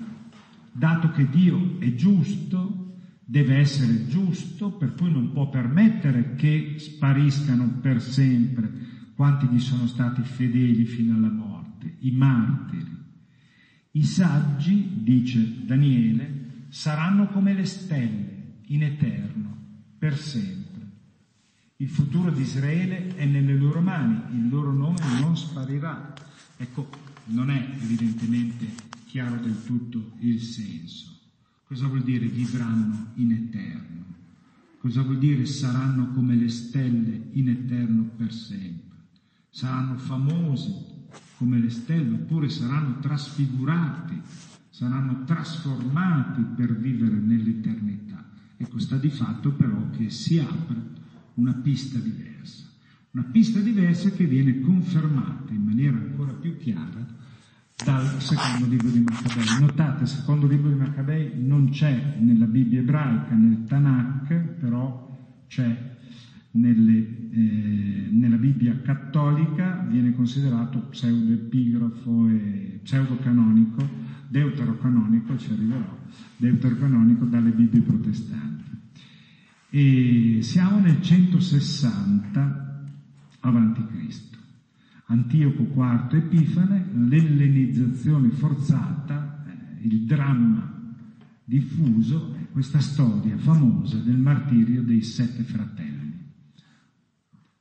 dato 0.72 1.12
che 1.12 1.30
Dio 1.30 1.80
è 1.80 1.94
giusto, 1.94 2.83
deve 3.26 3.58
essere 3.58 4.08
giusto, 4.08 4.72
per 4.72 4.96
cui 4.96 5.12
non 5.12 5.32
può 5.32 5.50
permettere 5.50 6.36
che 6.36 6.76
spariscano 6.78 7.80
per 7.82 8.02
sempre 8.02 8.72
quanti 9.16 9.48
gli 9.48 9.60
sono 9.60 9.88
stati 9.88 10.22
fedeli 10.24 10.86
fino 10.86 11.16
alla 11.16 11.32
morte, 11.32 11.96
i 12.00 12.12
martiri. 12.12 13.02
I 13.92 14.04
saggi, 14.04 15.02
dice 15.04 15.66
Daniele, 15.66 16.66
saranno 16.70 17.28
come 17.28 17.54
le 17.54 17.66
stelle, 17.66 18.32
in 18.68 18.84
eterno, 18.84 19.56
per 19.98 20.18
sempre. 20.18 20.64
Il 21.78 21.90
futuro 21.90 22.32
di 22.32 22.42
Israele 22.42 23.16
è 23.16 23.26
nelle 23.26 23.56
loro 23.56 23.82
mani, 23.82 24.36
il 24.36 24.50
loro 24.50 24.74
nome 24.74 25.00
non 25.20 25.38
sparirà. 25.38 26.14
Ecco, 26.58 26.90
non 27.26 27.50
è 27.50 27.76
evidentemente 27.82 28.66
chiaro 29.06 29.36
del 29.38 29.64
tutto 29.64 30.14
il 30.20 30.42
senso. 30.42 31.13
Cosa 31.74 31.88
vuol 31.88 32.04
dire 32.04 32.28
vivranno 32.28 33.14
in 33.16 33.32
eterno? 33.32 34.06
Cosa 34.78 35.02
vuol 35.02 35.18
dire 35.18 35.48
saranno 35.48 36.12
come 36.12 36.36
le 36.36 36.48
stelle 36.48 37.30
in 37.32 37.50
eterno 37.50 38.04
per 38.16 38.32
sempre? 38.32 38.98
Saranno 39.50 39.98
famosi 39.98 40.72
come 41.36 41.58
le 41.58 41.72
stelle 41.72 42.14
oppure 42.14 42.50
saranno 42.50 43.00
trasfigurati, 43.00 44.22
saranno 44.70 45.24
trasformati 45.24 46.44
per 46.56 46.78
vivere 46.78 47.18
nell'eternità. 47.18 48.24
Ecco, 48.56 48.78
sta 48.78 48.98
di 48.98 49.10
fatto 49.10 49.54
però 49.54 49.90
che 49.90 50.12
si 50.12 50.38
apre 50.38 50.80
una 51.34 51.56
pista 51.56 51.98
diversa. 51.98 52.70
Una 53.14 53.24
pista 53.24 53.62
diversa 53.62 54.12
che 54.12 54.28
viene 54.28 54.60
confermata 54.60 55.52
in 55.54 55.64
maniera 55.64 55.98
ancora 55.98 56.34
più 56.34 56.56
chiara 56.56 57.04
dal 57.84 58.22
secondo 58.22 58.66
libro 58.68 58.90
di 58.90 59.00
Maccabei. 59.00 59.60
Notate, 59.60 60.04
il 60.04 60.08
secondo 60.08 60.48
libro 60.48 60.70
di 60.70 60.76
Maccabei 60.76 61.32
non 61.36 61.70
c'è 61.70 62.16
nella 62.20 62.46
Bibbia 62.46 62.80
ebraica, 62.80 63.36
nel 63.36 63.66
Tanakh, 63.66 64.34
però 64.60 65.04
c'è 65.48 65.92
nelle, 66.52 67.30
eh, 67.32 68.08
nella 68.12 68.38
Bibbia 68.38 68.80
cattolica, 68.82 69.86
viene 69.90 70.14
considerato 70.14 70.80
pseudoepigrafo 70.80 72.28
e 72.30 72.80
pseudocanonico, 72.84 73.88
deuterocanonico, 74.30 75.38
ci 75.38 75.52
arriverò, 75.52 76.00
deuterocanonico 76.38 77.26
dalle 77.26 77.52
Bibbie 77.52 77.82
protestanti. 77.82 78.72
E 79.70 80.40
siamo 80.42 80.80
nel 80.80 81.02
160 81.02 82.86
avanti 83.42 83.86
Cristo. 83.88 84.33
Antioco 85.14 85.62
IV 85.62 86.14
Epifane, 86.16 86.88
l'ellenizzazione 86.94 88.30
forzata, 88.30 89.46
eh, 89.46 89.86
il 89.88 90.06
dramma 90.06 90.72
diffuso, 91.44 92.36
è 92.36 92.50
questa 92.52 92.80
storia 92.80 93.38
famosa 93.38 93.98
del 93.98 94.18
martirio 94.18 94.82
dei 94.82 95.02
sette 95.02 95.44
fratelli. 95.44 96.32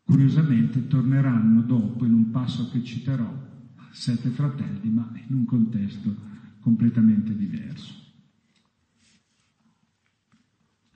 Curiosamente 0.02 0.86
torneranno 0.86 1.62
dopo, 1.62 2.04
in 2.04 2.14
un 2.14 2.30
passo 2.30 2.70
che 2.70 2.82
citerò, 2.82 3.32
sette 3.90 4.30
fratelli, 4.30 4.90
ma 4.90 5.12
in 5.28 5.34
un 5.34 5.44
contesto 5.44 6.14
completamente 6.60 7.36
diverso 7.36 8.00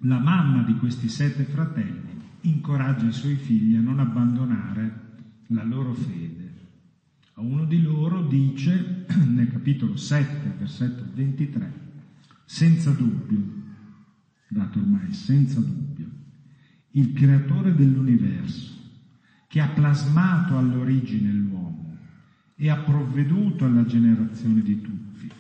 la 0.01 0.19
mamma 0.19 0.63
di 0.63 0.75
questi 0.77 1.09
sette 1.09 1.45
fratelli 1.45 2.15
incoraggia 2.43 3.07
i 3.07 3.13
suoi 3.13 3.37
figli 3.37 3.75
a 3.75 3.81
non 3.81 3.99
abbandonare 3.99 5.05
la 5.49 5.65
loro 5.65 5.95
fede. 5.95 6.36
A 7.39 7.43
uno 7.43 7.67
di 7.67 7.83
loro 7.83 8.23
dice, 8.23 9.05
nel 9.29 9.51
capitolo 9.53 9.95
7, 9.95 10.55
versetto 10.59 11.05
23, 11.13 11.71
senza 12.47 12.93
dubbio, 12.93 13.43
dato 14.49 14.79
ormai 14.79 15.13
senza 15.13 15.61
dubbio, 15.61 16.07
il 16.93 17.13
creatore 17.13 17.75
dell'universo, 17.75 18.73
che 19.49 19.61
ha 19.61 19.69
plasmato 19.69 20.57
all'origine 20.57 21.31
l'uomo 21.31 21.99
e 22.55 22.71
ha 22.71 22.77
provveduto 22.77 23.67
alla 23.67 23.85
generazione 23.85 24.63
di 24.63 24.81
tutti. 24.81 25.31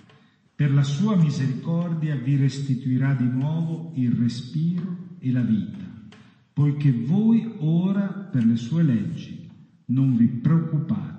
Per 0.55 0.75
la 0.75 0.83
sua 0.83 1.17
misericordia 1.17 2.15
vi 2.15 2.37
restituirà 2.37 3.15
di 3.15 3.27
nuovo 3.27 3.93
il 3.95 4.13
respiro 4.13 5.15
e 5.19 5.33
la 5.33 5.41
vita, 5.41 5.85
poiché 6.53 6.93
voi 6.93 7.55
ora 7.61 8.07
per 8.07 8.45
le 8.45 8.57
sue 8.57 8.83
leggi 8.83 9.51
non 9.87 10.15
vi 10.15 10.27
preoccupate 10.27 11.16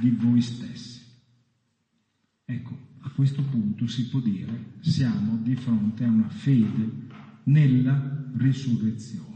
di 0.00 0.10
voi 0.10 0.40
stessi. 0.40 1.00
Ecco, 2.44 2.88
a 3.02 3.10
questo 3.10 3.42
punto 3.42 3.86
si 3.86 4.08
può 4.08 4.20
dire 4.20 4.78
siamo 4.80 5.36
di 5.36 5.54
fronte 5.54 6.04
a 6.04 6.08
una 6.08 6.28
fede 6.28 7.08
nella 7.44 8.28
risurrezione. 8.36 9.28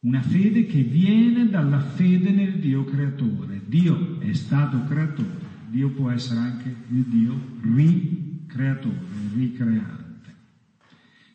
Una 0.00 0.22
fede 0.22 0.66
che 0.66 0.82
viene 0.82 1.48
dalla 1.48 1.80
fede 1.80 2.30
nel 2.30 2.58
Dio 2.58 2.84
creatore. 2.84 3.62
Dio 3.66 4.20
è 4.20 4.32
stato 4.34 4.84
creatore, 4.84 5.38
Dio 5.70 5.90
può 5.90 6.10
essere 6.10 6.40
anche 6.40 6.74
il 6.90 7.02
Dio 7.04 7.58
ricreatore, 7.62 9.00
ricreante. 9.34 10.04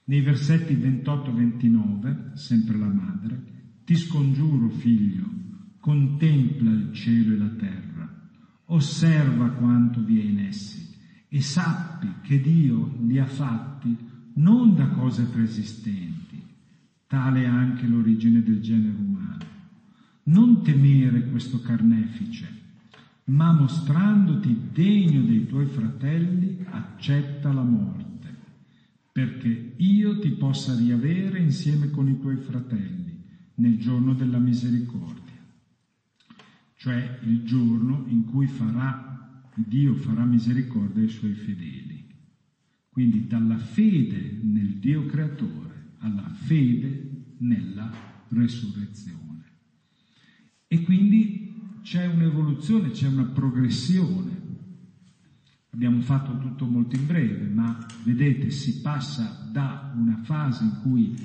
Nei 0.05 0.21
versetti 0.21 0.75
28-29, 0.75 2.33
sempre 2.33 2.77
la 2.77 2.87
madre, 2.87 3.43
ti 3.83 3.95
scongiuro 3.95 4.69
figlio, 4.69 5.40
contempla 5.81 6.71
il 6.71 6.93
cielo 6.93 7.33
e 7.33 7.37
la 7.37 7.49
terra, 7.49 8.29
osserva 8.67 9.49
quanto 9.49 10.01
vi 10.01 10.19
è 10.19 10.23
in 10.23 10.39
essi 10.39 10.87
e 11.27 11.41
sappi 11.41 12.07
che 12.21 12.39
Dio 12.39 12.95
li 13.01 13.19
ha 13.19 13.25
fatti 13.25 13.97
non 14.35 14.75
da 14.75 14.87
cose 14.89 15.23
preesistenti, 15.23 16.41
tale 17.07 17.43
è 17.43 17.45
anche 17.45 17.85
l'origine 17.85 18.41
del 18.41 18.61
genere 18.61 18.95
umano. 18.97 19.45
Non 20.23 20.61
temere 20.63 21.29
questo 21.29 21.59
carnefice, 21.61 22.47
ma 23.25 23.51
mostrandoti 23.51 24.69
degno 24.71 25.21
dei 25.23 25.45
tuoi 25.47 25.65
fratelli, 25.65 26.63
accetta 26.69 27.51
la 27.51 27.63
morte, 27.63 28.35
perché 29.11 29.73
io 29.77 30.19
ti 30.19 30.29
possa 30.31 30.75
riavere 30.75 31.39
insieme 31.39 31.89
con 31.89 32.07
i 32.07 32.19
tuoi 32.19 32.37
fratelli 32.37 33.19
nel 33.55 33.77
giorno 33.77 34.13
della 34.13 34.39
misericordia, 34.39 35.20
cioè 36.81 37.19
il 37.25 37.43
giorno 37.43 38.05
in 38.07 38.25
cui 38.25 38.47
farà, 38.47 39.43
Dio 39.53 39.93
farà 39.93 40.25
misericordia 40.25 41.03
ai 41.03 41.09
suoi 41.09 41.33
fedeli. 41.33 42.07
Quindi 42.89 43.27
dalla 43.27 43.59
fede 43.59 44.39
nel 44.41 44.77
Dio 44.77 45.05
creatore 45.05 45.91
alla 45.99 46.27
fede 46.33 47.35
nella 47.37 47.93
resurrezione. 48.29 49.43
E 50.65 50.81
quindi 50.81 51.53
c'è 51.83 52.07
un'evoluzione, 52.07 52.89
c'è 52.89 53.09
una 53.09 53.25
progressione. 53.25 54.39
Abbiamo 55.69 56.01
fatto 56.01 56.35
tutto 56.39 56.65
molto 56.65 56.95
in 56.95 57.05
breve, 57.05 57.45
ma 57.45 57.77
vedete, 58.05 58.49
si 58.49 58.81
passa 58.81 59.47
da 59.51 59.93
una 59.95 60.17
fase 60.23 60.63
in 60.63 60.79
cui 60.81 61.15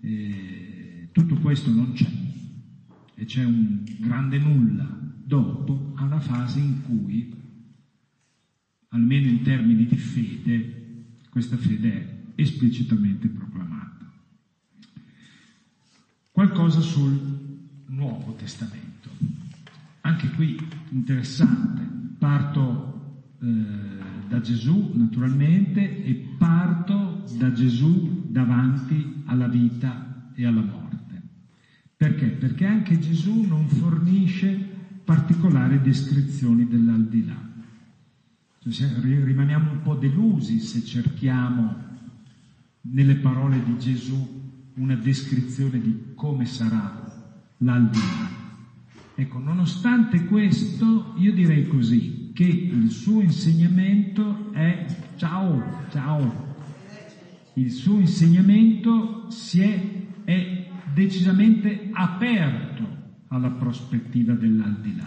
eh, 0.00 1.08
tutto 1.12 1.34
questo 1.34 1.70
non 1.70 1.92
c'è 1.92 2.30
e 3.22 3.24
c'è 3.24 3.44
un 3.44 3.84
grande 4.00 4.36
nulla 4.36 4.84
dopo 5.24 5.92
a 5.94 6.02
una 6.02 6.18
fase 6.18 6.58
in 6.58 6.82
cui, 6.82 7.32
almeno 8.88 9.28
in 9.28 9.42
termini 9.42 9.86
di 9.86 9.96
fede, 9.96 11.20
questa 11.30 11.56
fede 11.56 11.92
è 11.92 12.32
esplicitamente 12.34 13.28
proclamata. 13.28 14.12
Qualcosa 16.32 16.80
sul 16.80 17.16
Nuovo 17.86 18.34
Testamento. 18.34 19.10
Anche 20.00 20.28
qui 20.30 20.58
interessante, 20.90 21.88
parto 22.18 23.28
eh, 23.40 23.46
da 24.26 24.40
Gesù 24.40 24.94
naturalmente 24.94 26.02
e 26.02 26.14
parto 26.38 27.24
da 27.38 27.52
Gesù 27.52 28.26
davanti 28.28 29.22
alla 29.26 29.46
vita 29.46 30.32
e 30.34 30.44
alla 30.44 30.62
morte. 30.62 30.91
Perché? 32.02 32.26
Perché 32.26 32.66
anche 32.66 32.98
Gesù 32.98 33.42
non 33.42 33.68
fornisce 33.68 34.50
particolari 35.04 35.80
descrizioni 35.80 36.66
dell'aldilà. 36.66 37.40
Cioè, 38.68 38.88
rimaniamo 39.00 39.70
un 39.70 39.82
po' 39.82 39.94
delusi 39.94 40.58
se 40.58 40.82
cerchiamo 40.82 41.76
nelle 42.80 43.14
parole 43.14 43.62
di 43.62 43.78
Gesù 43.78 44.40
una 44.74 44.96
descrizione 44.96 45.80
di 45.80 46.06
come 46.16 46.44
sarà 46.44 47.38
l'aldilà. 47.58 48.30
Ecco, 49.14 49.38
nonostante 49.38 50.24
questo, 50.24 51.14
io 51.18 51.32
direi 51.32 51.68
così, 51.68 52.32
che 52.34 52.42
il 52.42 52.90
suo 52.90 53.20
insegnamento 53.20 54.52
è 54.52 54.86
ciao, 55.14 55.86
ciao. 55.92 56.56
Il 57.52 57.70
suo 57.70 58.00
insegnamento 58.00 59.30
si 59.30 59.60
è, 59.60 60.04
è 60.24 60.70
decisamente 60.92 61.90
aperto 61.92 63.00
alla 63.28 63.50
prospettiva 63.50 64.34
dell'aldilà. 64.34 65.06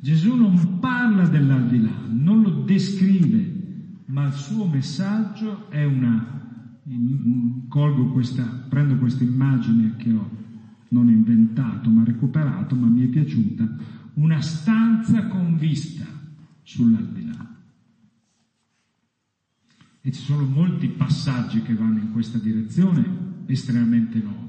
Gesù 0.00 0.34
non 0.36 0.78
parla 0.78 1.26
dell'aldilà, 1.26 2.06
non 2.08 2.42
lo 2.42 2.62
descrive, 2.62 4.02
ma 4.06 4.26
il 4.26 4.32
suo 4.32 4.66
messaggio 4.66 5.70
è 5.70 5.84
una 5.84 6.36
colgo 7.68 8.10
questa, 8.12 8.44
prendo 8.68 8.96
questa 8.96 9.24
immagine 9.24 9.96
che 9.96 10.12
ho 10.12 10.36
non 10.90 11.08
inventato 11.08 11.90
ma 11.90 12.02
recuperato, 12.04 12.74
ma 12.74 12.86
mi 12.86 13.04
è 13.04 13.08
piaciuta, 13.08 13.76
una 14.14 14.40
stanza 14.40 15.26
con 15.26 15.56
vista 15.56 16.06
sull'aldilà. 16.62 17.56
E 20.00 20.12
ci 20.12 20.22
sono 20.22 20.46
molti 20.46 20.88
passaggi 20.88 21.60
che 21.62 21.74
vanno 21.74 21.98
in 21.98 22.12
questa 22.12 22.38
direzione 22.38 23.44
estremamente 23.46 24.22
noti. 24.22 24.47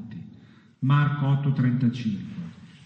Marco 0.80 1.26
8:35, 1.26 2.24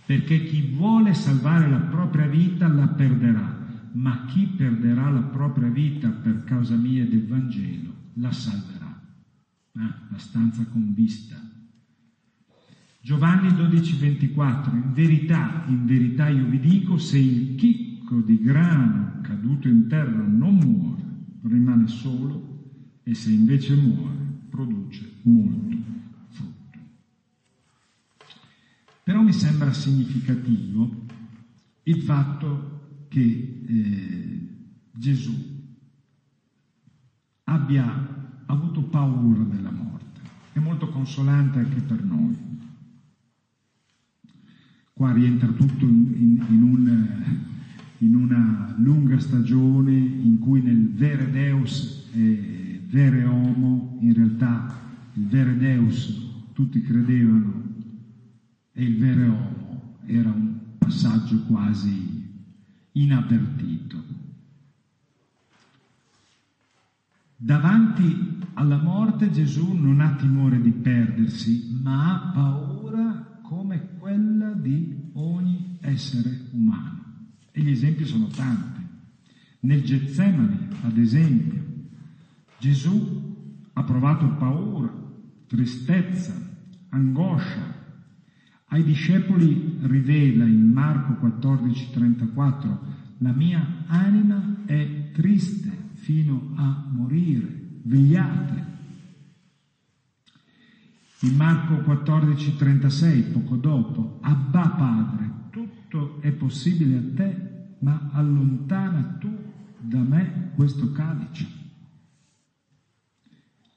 perché 0.05 0.43
chi 0.45 0.71
vuole 0.73 1.13
salvare 1.13 1.69
la 1.69 1.79
propria 1.79 2.25
vita 2.25 2.67
la 2.67 2.87
perderà, 2.87 3.89
ma 3.93 4.25
chi 4.25 4.47
perderà 4.47 5.09
la 5.09 5.21
propria 5.21 5.69
vita 5.69 6.09
per 6.09 6.43
causa 6.43 6.75
mia 6.75 7.03
e 7.03 7.07
del 7.07 7.27
Vangelo 7.27 7.93
la 8.13 8.31
salverà. 8.31 8.99
Ah, 9.73 10.07
la 10.09 10.17
stanza 10.17 10.65
con 10.65 10.93
vista. 10.93 11.39
Giovanni 12.99 13.49
12:24, 13.49 14.75
in 14.75 14.93
verità, 14.93 15.63
in 15.67 15.85
verità 15.85 16.29
io 16.29 16.45
vi 16.45 16.59
dico, 16.59 16.97
se 16.97 17.19
il 17.19 17.55
chicco 17.55 18.21
di 18.21 18.39
grano 18.39 19.19
caduto 19.21 19.67
in 19.67 19.87
terra 19.87 20.25
non 20.25 20.55
muore, 20.55 21.03
rimane 21.43 21.87
solo, 21.87 23.01
e 23.03 23.13
se 23.13 23.29
invece 23.29 23.75
muore, 23.75 24.45
produce 24.49 25.19
molto 25.23 25.72
Però 29.03 29.21
mi 29.21 29.33
sembra 29.33 29.73
significativo 29.73 31.05
il 31.83 32.01
fatto 32.03 33.05
che 33.09 33.65
eh, 33.67 34.47
Gesù 34.93 35.33
abbia 37.43 38.43
avuto 38.45 38.83
paura 38.83 39.43
della 39.43 39.71
morte. 39.71 40.21
È 40.53 40.59
molto 40.59 40.87
consolante 40.87 41.59
anche 41.59 41.81
per 41.81 42.01
noi. 42.01 42.37
Qua 44.93 45.11
rientra 45.11 45.51
tutto 45.51 45.85
in, 45.85 46.13
in, 46.15 46.45
in, 46.49 46.63
un, 46.63 47.25
in 47.97 48.15
una 48.15 48.73
lunga 48.77 49.19
stagione 49.19 49.97
in 49.97 50.39
cui 50.39 50.61
nel 50.61 50.93
vere 50.93 51.29
Deus 51.29 52.07
e 52.13 52.81
vere 52.87 53.25
Homo, 53.25 53.97
in 53.99 54.13
realtà 54.13 54.79
il 55.15 55.27
vere 55.27 55.57
Deus 55.57 56.21
tutti 56.53 56.81
credevano 56.81 57.72
e 58.73 58.83
il 58.83 58.97
vere 58.97 59.27
Homo 59.27 59.97
era 60.05 60.29
un 60.29 60.77
passaggio 60.77 61.43
quasi 61.43 62.31
inavvertito. 62.93 64.03
Davanti 67.35 68.39
alla 68.53 68.81
morte 68.81 69.29
Gesù 69.29 69.73
non 69.73 69.99
ha 69.99 70.15
timore 70.15 70.61
di 70.61 70.71
perdersi, 70.71 71.77
ma 71.81 72.13
ha 72.13 72.31
paura 72.31 73.39
come 73.43 73.97
quella 73.99 74.53
di 74.53 75.11
ogni 75.13 75.77
essere 75.81 76.47
umano. 76.51 77.01
E 77.51 77.61
gli 77.61 77.69
esempi 77.69 78.05
sono 78.05 78.27
tanti. 78.27 78.81
Nel 79.61 79.83
Getsemani, 79.83 80.67
ad 80.81 80.97
esempio, 80.97 81.63
Gesù 82.57 83.69
ha 83.73 83.83
provato 83.83 84.35
paura, 84.35 84.91
tristezza, 85.47 86.33
angoscia. 86.89 87.81
Ai 88.73 88.83
discepoli 88.83 89.77
rivela 89.81 90.45
in 90.45 90.71
Marco 90.71 91.13
14:34, 91.23 92.79
la 93.19 93.31
mia 93.31 93.83
anima 93.85 94.63
è 94.65 95.11
triste 95.11 95.89
fino 95.93 96.53
a 96.55 96.83
morire, 96.89 97.81
vegliate. 97.83 98.65
In 101.19 101.35
Marco 101.35 101.83
14:36, 101.83 103.31
poco 103.31 103.57
dopo, 103.57 104.17
Abba 104.21 104.69
Padre, 104.69 105.31
tutto 105.51 106.19
è 106.21 106.31
possibile 106.31 106.97
a 106.97 107.03
te, 107.13 107.75
ma 107.81 108.09
allontana 108.11 109.17
tu 109.19 109.31
da 109.81 110.01
me 110.01 110.49
questo 110.55 110.91
calice. 110.91 111.47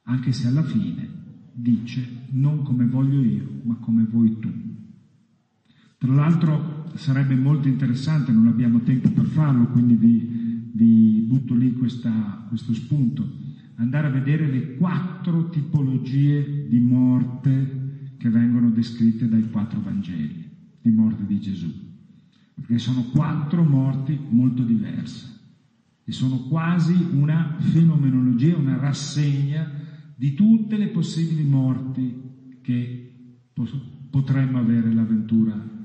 Anche 0.05 0.33
se 0.33 0.47
alla 0.47 0.63
fine 0.63 1.07
dice 1.53 2.29
non 2.31 2.63
come 2.63 2.87
voglio 2.87 3.23
io, 3.23 3.61
ma 3.65 3.75
come 3.75 4.03
vuoi 4.05 4.39
tu. 4.39 4.66
Tra 5.99 6.13
l'altro 6.13 6.91
sarebbe 6.95 7.37
molto 7.37 7.69
interessante, 7.69 8.31
non 8.31 8.49
abbiamo 8.49 8.81
tempo 8.81 9.11
per 9.11 9.25
farlo, 9.25 9.69
quindi 9.69 9.95
vi, 9.95 10.71
vi 10.73 11.25
butto 11.27 11.55
lì 11.55 11.73
questa, 11.73 12.45
questo 12.49 12.75
spunto, 12.75 13.27
andare 13.77 14.07
a 14.07 14.11
vedere 14.11 14.47
le 14.47 14.77
quattro 14.77 15.49
tipologie 15.49 16.67
di 16.69 16.81
morte 16.81 18.15
che 18.19 18.29
vengono 18.29 18.71
descritte 18.71 19.27
dai 19.27 19.49
quattro 19.49 19.81
Vangeli, 19.81 20.51
di 20.83 20.91
morte 20.91 21.25
di 21.25 21.41
Gesù. 21.41 21.73
Perché 22.55 22.79
sono 22.79 23.05
quattro 23.05 23.65
morti 23.65 24.19
molto 24.31 24.65
diverse 24.65 25.35
e 26.05 26.13
sono 26.13 26.41
quasi 26.45 26.95
una 27.13 27.57
fenomenologia, 27.59 28.57
una 28.57 28.77
rassegna 28.79 29.71
di 30.15 30.35
tutte 30.35 30.77
le 30.77 30.89
possibili 30.89 31.43
morti 31.43 32.59
che 32.61 33.41
potremmo 34.11 34.59
avere 34.59 34.93
l'avventura 34.93 35.76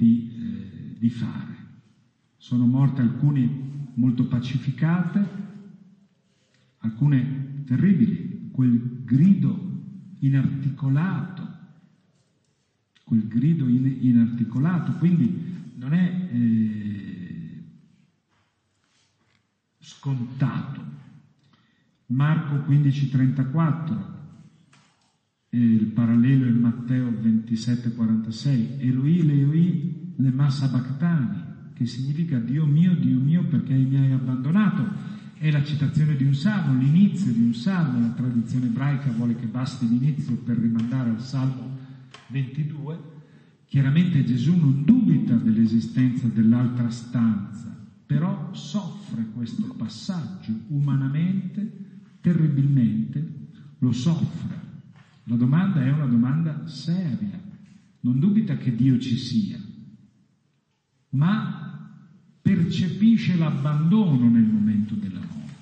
di, 0.00 0.30
eh, 0.34 0.96
di 0.98 1.10
fare. 1.10 1.68
Sono 2.38 2.64
morte 2.64 3.02
alcune 3.02 3.92
molto 3.94 4.24
pacificate, 4.24 5.28
alcune 6.78 7.64
terribili, 7.66 8.48
quel 8.50 9.04
grido 9.04 9.68
inarticolato, 10.20 11.48
quel 13.04 13.28
grido 13.28 13.68
in, 13.68 13.98
inarticolato, 14.00 14.92
quindi 14.92 15.74
non 15.74 15.92
è 15.92 16.28
eh, 16.32 17.62
scontato. 19.78 20.88
Marco 22.06 22.54
15:34, 22.66 24.19
il 25.50 25.86
parallelo 25.86 26.46
in 26.46 26.60
Matteo 26.60 27.10
27:46, 27.10 28.76
Eloi, 28.78 29.24
Leoi, 29.24 30.12
le 30.16 30.30
massa 30.30 30.68
bactani, 30.68 31.42
che 31.74 31.86
significa 31.86 32.38
Dio 32.38 32.66
mio, 32.66 32.94
Dio 32.94 33.18
mio, 33.18 33.44
perché 33.44 33.74
mi 33.74 33.96
hai 33.96 34.12
abbandonato. 34.12 35.18
È 35.34 35.50
la 35.50 35.64
citazione 35.64 36.16
di 36.16 36.24
un 36.24 36.34
salmo, 36.34 36.78
l'inizio 36.78 37.32
di 37.32 37.42
un 37.42 37.54
salmo, 37.54 38.00
la 38.00 38.12
tradizione 38.12 38.66
ebraica 38.66 39.10
vuole 39.10 39.34
che 39.34 39.46
basti 39.46 39.88
l'inizio 39.88 40.36
per 40.36 40.58
rimandare 40.58 41.10
al 41.10 41.22
salmo 41.22 41.78
22. 42.28 43.08
Chiaramente 43.66 44.22
Gesù 44.24 44.56
non 44.56 44.84
dubita 44.84 45.34
dell'esistenza 45.36 46.26
dell'altra 46.26 46.90
stanza, 46.90 47.74
però 48.04 48.50
soffre 48.52 49.28
questo 49.32 49.74
passaggio 49.76 50.52
umanamente 50.68 52.18
terribilmente, 52.20 53.48
lo 53.78 53.92
soffre. 53.92 54.59
La 55.30 55.36
domanda 55.36 55.80
è 55.80 55.92
una 55.92 56.06
domanda 56.06 56.66
seria. 56.66 57.40
Non 58.00 58.18
dubita 58.18 58.56
che 58.56 58.74
Dio 58.74 58.98
ci 58.98 59.16
sia, 59.16 59.60
ma 61.10 61.88
percepisce 62.42 63.36
l'abbandono 63.36 64.28
nel 64.28 64.42
momento 64.42 64.96
della 64.96 65.20
morte. 65.20 65.54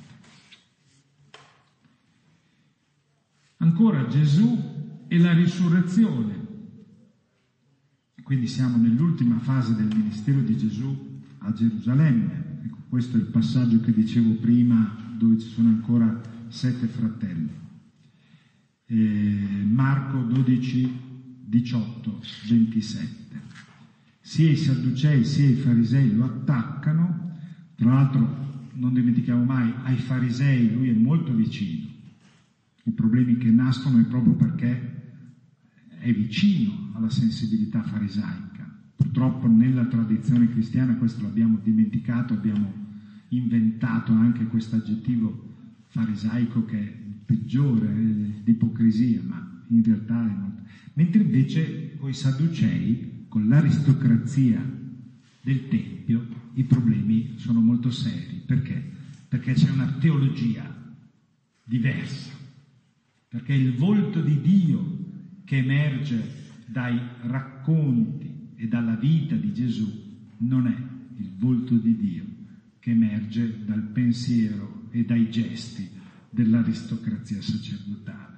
Ancora 3.58 4.06
Gesù 4.06 5.04
e 5.06 5.18
la 5.18 5.32
risurrezione. 5.34 6.46
Quindi 8.22 8.46
siamo 8.46 8.78
nell'ultima 8.78 9.38
fase 9.38 9.74
del 9.74 9.94
ministero 9.94 10.40
di 10.40 10.56
Gesù 10.56 11.20
a 11.38 11.52
Gerusalemme. 11.52 12.60
Ecco, 12.64 12.78
questo 12.88 13.18
è 13.18 13.20
il 13.20 13.26
passaggio 13.26 13.80
che 13.80 13.92
dicevo 13.92 14.34
prima, 14.36 15.14
dove 15.18 15.38
ci 15.38 15.48
sono 15.48 15.68
ancora 15.68 16.22
sette 16.48 16.86
fratelli. 16.86 17.66
Eh, 18.91 19.64
Marco 19.66 20.22
12, 20.22 21.45
18, 21.45 22.20
27. 22.49 23.41
Sia 24.18 24.51
i 24.51 24.57
sadducei 24.57 25.24
sia 25.24 25.47
i 25.47 25.55
farisei 25.55 26.14
lo 26.14 26.24
attaccano, 26.24 27.36
tra 27.74 27.93
l'altro 27.93 28.70
non 28.72 28.95
dimentichiamo 28.95 29.45
mai, 29.45 29.70
ai 29.82 29.99
farisei 29.99 30.72
lui 30.72 30.89
è 30.89 30.95
molto 30.95 31.34
vicino. 31.34 31.86
I 32.84 32.91
problemi 32.93 33.36
che 33.36 33.51
nascono 33.51 33.99
è 33.99 34.05
proprio 34.05 34.34
perché 34.34 35.12
è 35.99 36.11
vicino 36.11 36.91
alla 36.95 37.11
sensibilità 37.11 37.82
farisaica. 37.82 38.74
Purtroppo 38.97 39.49
nella 39.49 39.84
tradizione 39.84 40.49
cristiana 40.49 40.97
questo 40.97 41.24
l'abbiamo 41.24 41.59
dimenticato, 41.62 42.32
abbiamo 42.32 42.72
inventato 43.28 44.12
anche 44.12 44.47
questo 44.47 44.76
aggettivo 44.76 45.45
farisaico 45.89 46.64
che 46.64 47.07
peggiore 47.29 47.87
eh, 47.87 48.43
di 48.43 48.53
ipocrisia, 48.53 49.20
ma 49.22 49.62
in 49.68 49.85
realtà 49.85 50.26
è 50.26 50.35
molto... 50.35 50.62
Mentre 50.95 51.20
invece 51.20 51.95
con 51.99 52.09
i 52.09 52.14
sadducei, 52.14 53.26
con 53.29 53.47
l'aristocrazia 53.49 54.64
del 55.43 55.68
Tempio, 55.68 56.26
i 56.55 56.64
problemi 56.64 57.35
sono 57.37 57.61
molto 57.61 57.91
seri. 57.91 58.43
Perché? 58.47 58.83
Perché 59.29 59.53
c'è 59.53 59.70
una 59.70 59.93
teologia 60.01 60.74
diversa, 61.62 62.31
perché 63.29 63.53
il 63.53 63.74
volto 63.74 64.22
di 64.22 64.41
Dio 64.41 64.97
che 65.45 65.59
emerge 65.59 66.37
dai 66.64 66.99
racconti 67.24 68.53
e 68.57 68.66
dalla 68.68 68.95
vita 68.95 69.37
di 69.37 69.53
Gesù 69.53 70.31
non 70.39 70.66
è 70.66 71.20
il 71.20 71.31
volto 71.37 71.74
di 71.74 71.95
Dio 71.95 72.24
che 72.79 72.93
emerge 72.93 73.64
dal 73.66 73.83
pensiero 73.83 74.89
e 74.91 75.05
dai 75.05 75.31
gesti 75.31 75.97
dell'aristocrazia 76.31 77.41
sacerdotale. 77.41 78.37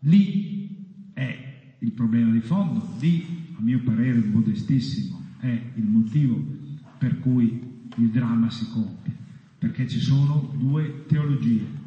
Lì 0.00 1.10
è 1.12 1.76
il 1.78 1.92
problema 1.92 2.30
di 2.30 2.40
fondo, 2.40 2.86
lì, 3.00 3.50
a 3.56 3.60
mio 3.60 3.80
parere 3.80 4.20
modestissimo, 4.20 5.20
è 5.38 5.72
il 5.74 5.84
motivo 5.84 6.42
per 6.98 7.18
cui 7.18 7.88
il 7.96 8.08
dramma 8.10 8.50
si 8.50 8.68
compie, 8.68 9.14
perché 9.58 9.88
ci 9.88 10.00
sono 10.00 10.54
due 10.56 11.04
teologie 11.06 11.80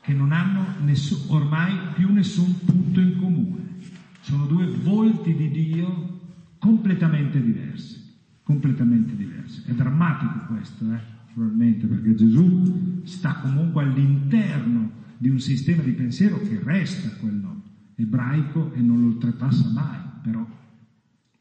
che 0.00 0.12
non 0.12 0.32
hanno 0.32 0.64
nessun, 0.82 1.18
ormai 1.28 1.76
più 1.94 2.10
nessun 2.12 2.64
punto 2.64 3.00
in 3.00 3.16
comune, 3.16 3.76
sono 4.20 4.46
due 4.46 4.66
volti 4.66 5.34
di 5.34 5.50
Dio 5.50 6.18
completamente 6.58 7.42
diversi, 7.42 8.14
completamente 8.42 9.16
diversi. 9.16 9.62
È 9.64 9.72
drammatico 9.72 10.46
questo, 10.46 10.92
eh? 10.92 11.18
Naturalmente, 11.30 11.86
perché 11.86 12.14
Gesù 12.14 13.02
sta 13.04 13.36
comunque 13.36 13.84
all'interno 13.84 14.98
di 15.16 15.28
un 15.28 15.38
sistema 15.38 15.82
di 15.82 15.92
pensiero 15.92 16.40
che 16.40 16.60
resta 16.62 17.08
quello 17.16 17.62
ebraico 17.94 18.72
e 18.72 18.80
non 18.80 19.00
lo 19.00 19.06
oltrepassa 19.06 19.70
mai, 19.70 19.98
però 20.22 20.46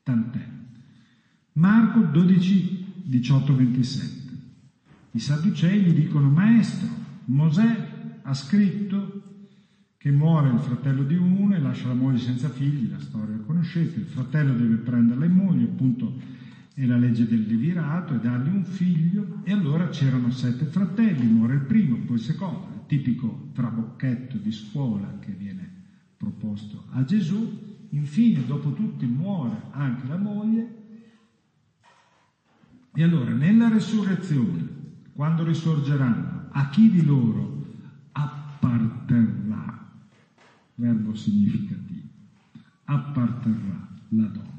tant'è. 0.03 0.47
Marco 1.53 2.01
12, 2.01 2.85
18, 3.05 3.55
27. 3.55 4.17
I 5.11 5.19
sadducei 5.19 5.81
gli 5.81 5.93
dicono, 5.93 6.29
maestro, 6.29 6.87
Mosè 7.25 8.19
ha 8.21 8.33
scritto 8.33 9.23
che 9.97 10.11
muore 10.11 10.49
il 10.49 10.59
fratello 10.59 11.03
di 11.03 11.15
uno 11.15 11.55
e 11.55 11.59
lascia 11.59 11.87
la 11.87 11.93
moglie 11.93 12.19
senza 12.19 12.49
figli, 12.49 12.89
la 12.89 12.99
storia 12.99 13.35
la 13.35 13.43
conoscete, 13.43 13.99
il 13.99 14.05
fratello 14.05 14.53
deve 14.53 14.75
prendere 14.75 15.19
le 15.19 15.27
mogli, 15.27 15.63
appunto 15.63 16.13
e 16.79 16.85
la 16.85 16.95
legge 16.95 17.27
del 17.27 17.45
devirato 17.45 18.13
e 18.13 18.19
dargli 18.19 18.47
un 18.47 18.63
figlio 18.63 19.41
e 19.43 19.51
allora 19.51 19.89
c'erano 19.89 20.31
sette 20.31 20.63
fratelli, 20.63 21.25
muore 21.25 21.55
il 21.55 21.65
primo, 21.65 21.97
poi 21.97 22.15
il 22.15 22.21
secondo, 22.21 22.67
il 22.73 22.85
tipico 22.87 23.49
trabocchetto 23.51 24.37
di 24.37 24.49
scuola 24.49 25.19
che 25.19 25.33
viene 25.33 25.69
proposto 26.15 26.85
a 26.91 27.03
Gesù, 27.03 27.87
infine 27.89 28.45
dopo 28.45 28.71
tutti 28.71 29.05
muore 29.05 29.61
anche 29.71 30.07
la 30.07 30.15
moglie. 30.15 30.77
E 32.93 33.03
allora 33.03 33.31
nella 33.31 33.67
resurrezione, 33.67 34.67
quando 35.11 35.43
risorgeranno, 35.43 36.47
a 36.49 36.69
chi 36.69 36.89
di 36.89 37.03
loro 37.03 37.65
apparterrà, 38.13 39.85
verbo 40.75 41.13
significativo, 41.13 42.07
apparterrà 42.85 43.85
la 44.11 44.27
donna. 44.27 44.58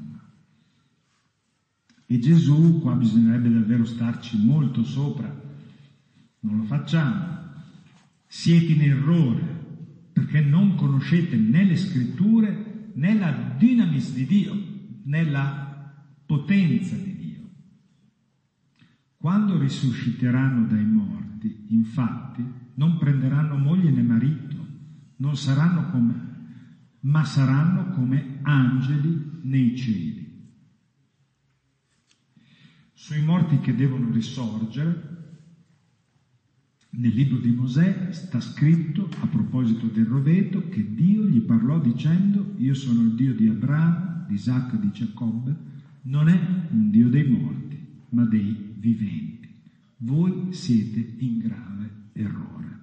E 2.11 2.19
Gesù, 2.19 2.81
qua 2.81 2.93
bisognerebbe 2.95 3.49
davvero 3.49 3.85
starci 3.85 4.37
molto 4.37 4.83
sopra, 4.83 5.33
non 6.41 6.57
lo 6.57 6.63
facciamo. 6.63 7.53
Siete 8.27 8.73
in 8.73 8.81
errore 8.81 10.09
perché 10.11 10.41
non 10.41 10.75
conoscete 10.75 11.37
né 11.37 11.63
le 11.63 11.77
scritture 11.77 12.91
né 12.95 13.17
la 13.17 13.55
dinamis 13.57 14.13
di 14.13 14.25
Dio, 14.25 14.53
né 15.05 15.23
la 15.23 15.89
potenza 16.25 16.97
di 16.97 17.15
Dio. 17.15 17.49
Quando 19.15 19.57
risusciteranno 19.57 20.67
dai 20.67 20.83
morti, 20.83 21.67
infatti, 21.69 22.43
non 22.73 22.97
prenderanno 22.97 23.55
moglie 23.55 23.89
né 23.89 24.01
marito, 24.01 24.67
non 25.15 25.37
saranno 25.37 25.89
come, 25.91 26.29
ma 27.03 27.23
saranno 27.23 27.91
come 27.91 28.39
angeli 28.41 29.39
nei 29.43 29.77
cieli 29.77 30.20
sui 33.01 33.23
morti 33.23 33.57
che 33.57 33.73
devono 33.73 34.11
risorgere. 34.11 35.09
Nel 36.91 37.11
libro 37.11 37.39
di 37.39 37.49
Mosè 37.49 38.11
sta 38.11 38.39
scritto 38.39 39.09
a 39.21 39.25
proposito 39.25 39.87
del 39.87 40.05
roveto 40.05 40.69
che 40.69 40.93
Dio 40.93 41.25
gli 41.25 41.41
parlò 41.41 41.79
dicendo 41.79 42.53
io 42.57 42.75
sono 42.75 43.01
il 43.01 43.15
Dio 43.15 43.33
di 43.33 43.47
Abramo, 43.47 44.25
di 44.27 44.35
Isacco 44.35 44.75
di 44.75 44.91
Giacobbe, 44.91 45.55
non 46.03 46.27
è 46.27 46.67
un 46.69 46.91
Dio 46.91 47.09
dei 47.09 47.27
morti, 47.27 47.83
ma 48.09 48.23
dei 48.23 48.75
viventi. 48.75 49.49
Voi 49.97 50.53
siete 50.53 51.15
in 51.17 51.39
grave 51.39 52.09
errore. 52.13 52.79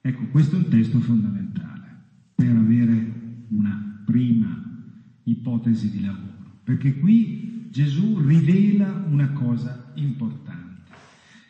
Ecco, 0.00 0.24
questo 0.28 0.56
è 0.56 0.58
un 0.58 0.68
testo 0.70 1.00
fondamentale 1.00 1.96
per 2.34 2.56
avere 2.56 3.44
una 3.48 4.02
prima 4.06 4.58
ipotesi 5.24 5.90
di 5.90 6.00
lavoro, 6.00 6.60
perché 6.64 6.98
qui 6.98 7.53
Gesù 7.74 8.20
rivela 8.20 9.04
una 9.08 9.32
cosa 9.32 9.90
importante. 9.94 10.92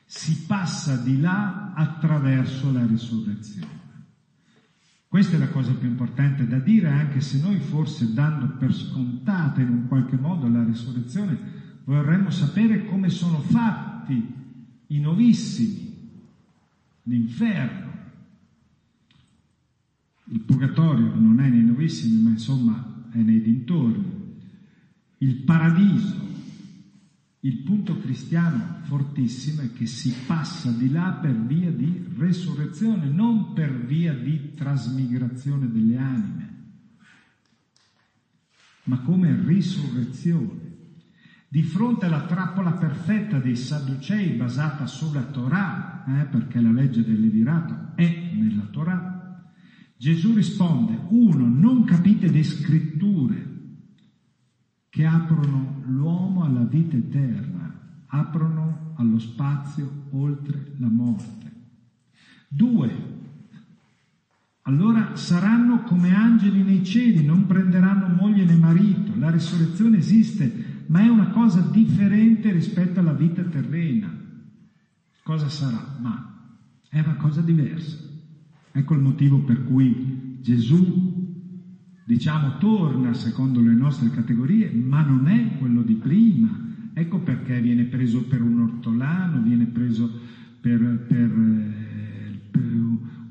Si 0.07 0.47
passa 0.47 0.97
di 0.97 1.21
là 1.21 1.75
attraverso 1.75 2.73
la 2.73 2.87
risurrezione. 2.87 3.83
Questa 5.07 5.37
è 5.37 5.39
la 5.39 5.51
cosa 5.51 5.75
più 5.75 5.87
importante 5.87 6.47
da 6.47 6.59
dire, 6.59 6.89
anche 6.89 7.21
se 7.21 7.43
noi 7.43 7.59
forse 7.59 8.15
dando 8.15 8.57
per 8.57 8.73
scontata 8.73 9.61
in 9.61 9.69
un 9.69 9.87
qualche 9.87 10.17
modo 10.17 10.49
la 10.49 10.65
risurrezione, 10.65 11.39
vorremmo 11.85 12.31
sapere 12.31 12.87
come 12.87 13.11
sono 13.11 13.41
fatti 13.41 14.35
i 14.87 15.01
novissimi, 15.01 15.95
l'inferno. 17.03 17.93
Il 20.29 20.41
purgatorio 20.41 21.15
non 21.17 21.39
è 21.39 21.51
nei 21.51 21.65
novissimi, 21.65 22.23
ma 22.23 22.31
insomma 22.31 23.11
è 23.11 23.19
nei 23.19 23.43
dintorni. 23.43 24.24
Il 25.25 25.37
paradiso. 25.37 26.23
Il 27.41 27.63
punto 27.63 27.99
cristiano 27.99 28.81
fortissimo 28.83 29.63
è 29.63 29.73
che 29.73 29.87
si 29.87 30.15
passa 30.27 30.71
di 30.71 30.91
là 30.91 31.19
per 31.19 31.35
via 31.47 31.71
di 31.71 32.05
resurrezione, 32.19 33.09
non 33.09 33.55
per 33.55 33.87
via 33.87 34.13
di 34.13 34.53
trasmigrazione 34.55 35.71
delle 35.71 35.97
anime, 35.97 36.55
ma 38.83 39.01
come 39.01 39.35
risurrezione. 39.47 40.73
Di 41.49 41.63
fronte 41.63 42.05
alla 42.05 42.27
trappola 42.27 42.73
perfetta 42.73 43.39
dei 43.39 43.57
Sadducei 43.57 44.37
basata 44.37 44.87
sulla 44.87 45.25
Torah, 45.25 46.05
eh, 46.07 46.25
perché 46.27 46.61
la 46.61 46.73
legge 46.73 47.03
del 47.03 47.19
Levirato 47.19 47.93
è 47.95 48.31
nella 48.35 48.65
Torah, 48.65 49.53
Gesù 49.97 50.35
risponde, 50.35 50.99
uno, 51.09 51.49
non 51.49 51.85
capite 51.85 52.29
le 52.29 52.43
scritture 52.43 53.53
che 54.95 55.05
aprono 55.05 55.83
l'uomo 55.87 56.45
alla 56.45 56.63
vita 56.63 56.95
eterna, 56.95 58.05
aprono 58.07 58.93
allo 58.95 59.19
spazio 59.19 60.05
oltre 60.11 60.71
la 60.79 60.87
morte. 60.87 61.53
Due, 62.47 62.91
allora 64.63 65.17
saranno 65.17 65.83
come 65.83 66.15
angeli 66.15 66.63
nei 66.63 66.85
cieli, 66.85 67.25
non 67.25 67.47
prenderanno 67.47 68.07
moglie 68.07 68.45
né 68.45 68.55
marito. 68.55 69.13
La 69.17 69.33
risurrezione 69.33 69.97
esiste, 69.97 70.85
ma 70.87 71.01
è 71.01 71.09
una 71.09 71.31
cosa 71.31 71.61
differente 71.61 72.53
rispetto 72.53 73.01
alla 73.01 73.15
vita 73.15 73.43
terrena. 73.43 74.17
Cosa 75.25 75.49
sarà? 75.49 75.97
Ma 76.01 76.53
è 76.89 77.01
una 77.01 77.17
cosa 77.17 77.41
diversa. 77.41 77.99
Ecco 78.71 78.95
il 78.95 79.01
motivo 79.01 79.41
per 79.41 79.65
cui 79.65 80.39
Gesù, 80.41 81.04
diciamo, 82.05 82.59
torna 82.59 83.15
secondo 83.15 83.61
le 83.61 83.75
nostre 83.75 84.11
categorie, 84.11 84.71
ma 84.71 85.03
non 85.03 85.27
è 85.27 85.57
quello 85.59 85.83
di 85.83 85.95
prima. 85.95 86.73
Ecco 86.93 87.19
perché 87.19 87.61
viene 87.61 87.85
preso 87.85 88.25
per 88.25 88.43
un 88.43 88.61
ortolano, 88.61 89.41
viene 89.41 89.67
preso 89.67 90.09
per, 90.61 91.05
per, 91.09 91.31
per 92.51 92.73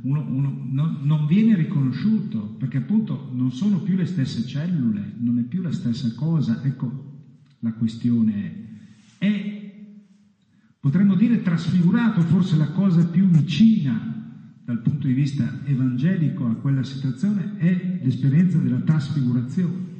uno, 0.02 0.26
uno, 0.28 0.68
no, 0.70 0.98
non 1.02 1.26
viene 1.28 1.56
riconosciuto, 1.56 2.56
perché 2.58 2.78
appunto 2.78 3.30
non 3.34 3.52
sono 3.52 3.80
più 3.80 3.96
le 3.96 4.06
stesse 4.06 4.46
cellule, 4.46 5.14
non 5.20 5.40
è 5.40 5.44
più 5.44 5.62
la 5.62 5.72
stessa 5.72 6.14
cosa. 6.14 6.62
Ecco, 6.64 7.12
la 7.60 7.72
questione 7.72 8.72
è, 9.18 9.86
potremmo 10.80 11.16
dire, 11.16 11.42
trasfigurato, 11.42 12.22
forse 12.22 12.58
la 12.58 12.72
cosa 12.72 13.06
più 13.06 13.28
vicina 13.28 14.23
dal 14.64 14.80
punto 14.80 15.08
di 15.08 15.14
vista 15.14 15.60
evangelico 15.66 16.46
a 16.46 16.56
quella 16.56 16.84
situazione 16.84 17.58
è 17.58 18.00
l'esperienza 18.02 18.58
della 18.58 18.80
trasfigurazione. 18.80 19.92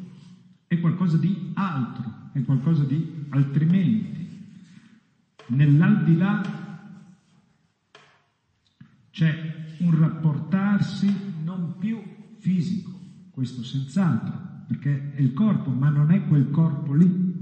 È 0.68 0.80
qualcosa 0.80 1.18
di 1.18 1.52
altro, 1.54 2.30
è 2.32 2.42
qualcosa 2.44 2.84
di 2.84 3.26
altrimenti. 3.30 4.28
Nell'aldilà 5.48 6.42
c'è 9.12 9.66
un 9.80 10.00
rapportarsi 10.00 11.14
non 11.44 11.76
più 11.78 12.02
fisico, 12.40 12.92
questo 13.32 13.64
senz'altro, 13.64 14.66
perché 14.68 15.14
è 15.14 15.22
il 15.22 15.34
corpo, 15.34 15.70
ma 15.70 15.90
non 15.90 16.12
è 16.12 16.26
quel 16.26 16.50
corpo 16.50 16.94
lì 16.94 17.34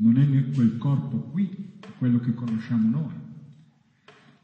non 0.00 0.16
è 0.16 0.50
quel 0.54 0.78
corpo 0.78 1.18
qui, 1.30 1.78
quello 1.98 2.20
che 2.20 2.34
conosciamo 2.34 2.88
noi. 2.88 3.19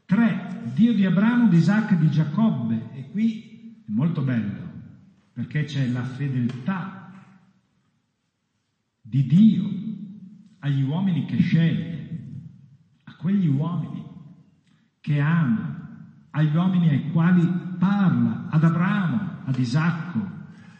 Tre, 0.07 0.71
Dio 0.73 0.93
di 0.93 1.05
Abramo, 1.05 1.49
di 1.49 1.57
Isacco 1.57 1.95
e 1.95 1.97
di 1.97 2.09
Giacobbe. 2.09 2.91
E 2.93 3.11
qui 3.11 3.83
è 3.85 3.91
molto 3.91 4.21
bello, 4.21 4.71
perché 5.33 5.65
c'è 5.65 5.85
la 5.89 6.05
fedeltà 6.05 7.11
di 9.01 9.25
Dio 9.25 9.69
agli 10.59 10.81
uomini 10.81 11.25
che 11.25 11.35
sceglie, 11.41 12.21
a 13.03 13.15
quegli 13.17 13.47
uomini 13.47 14.01
che 15.01 15.19
ama, 15.19 16.05
agli 16.29 16.55
uomini 16.55 16.87
ai 16.87 17.11
quali 17.11 17.45
parla, 17.77 18.47
ad 18.49 18.63
Abramo, 18.63 19.41
ad 19.43 19.59
Isacco, 19.59 20.25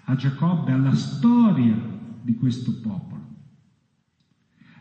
a 0.05 0.15
Giacobbe, 0.15 0.71
alla 0.71 0.95
storia 0.95 1.75
di 2.21 2.34
questo 2.36 2.80
popolo. 2.80 3.25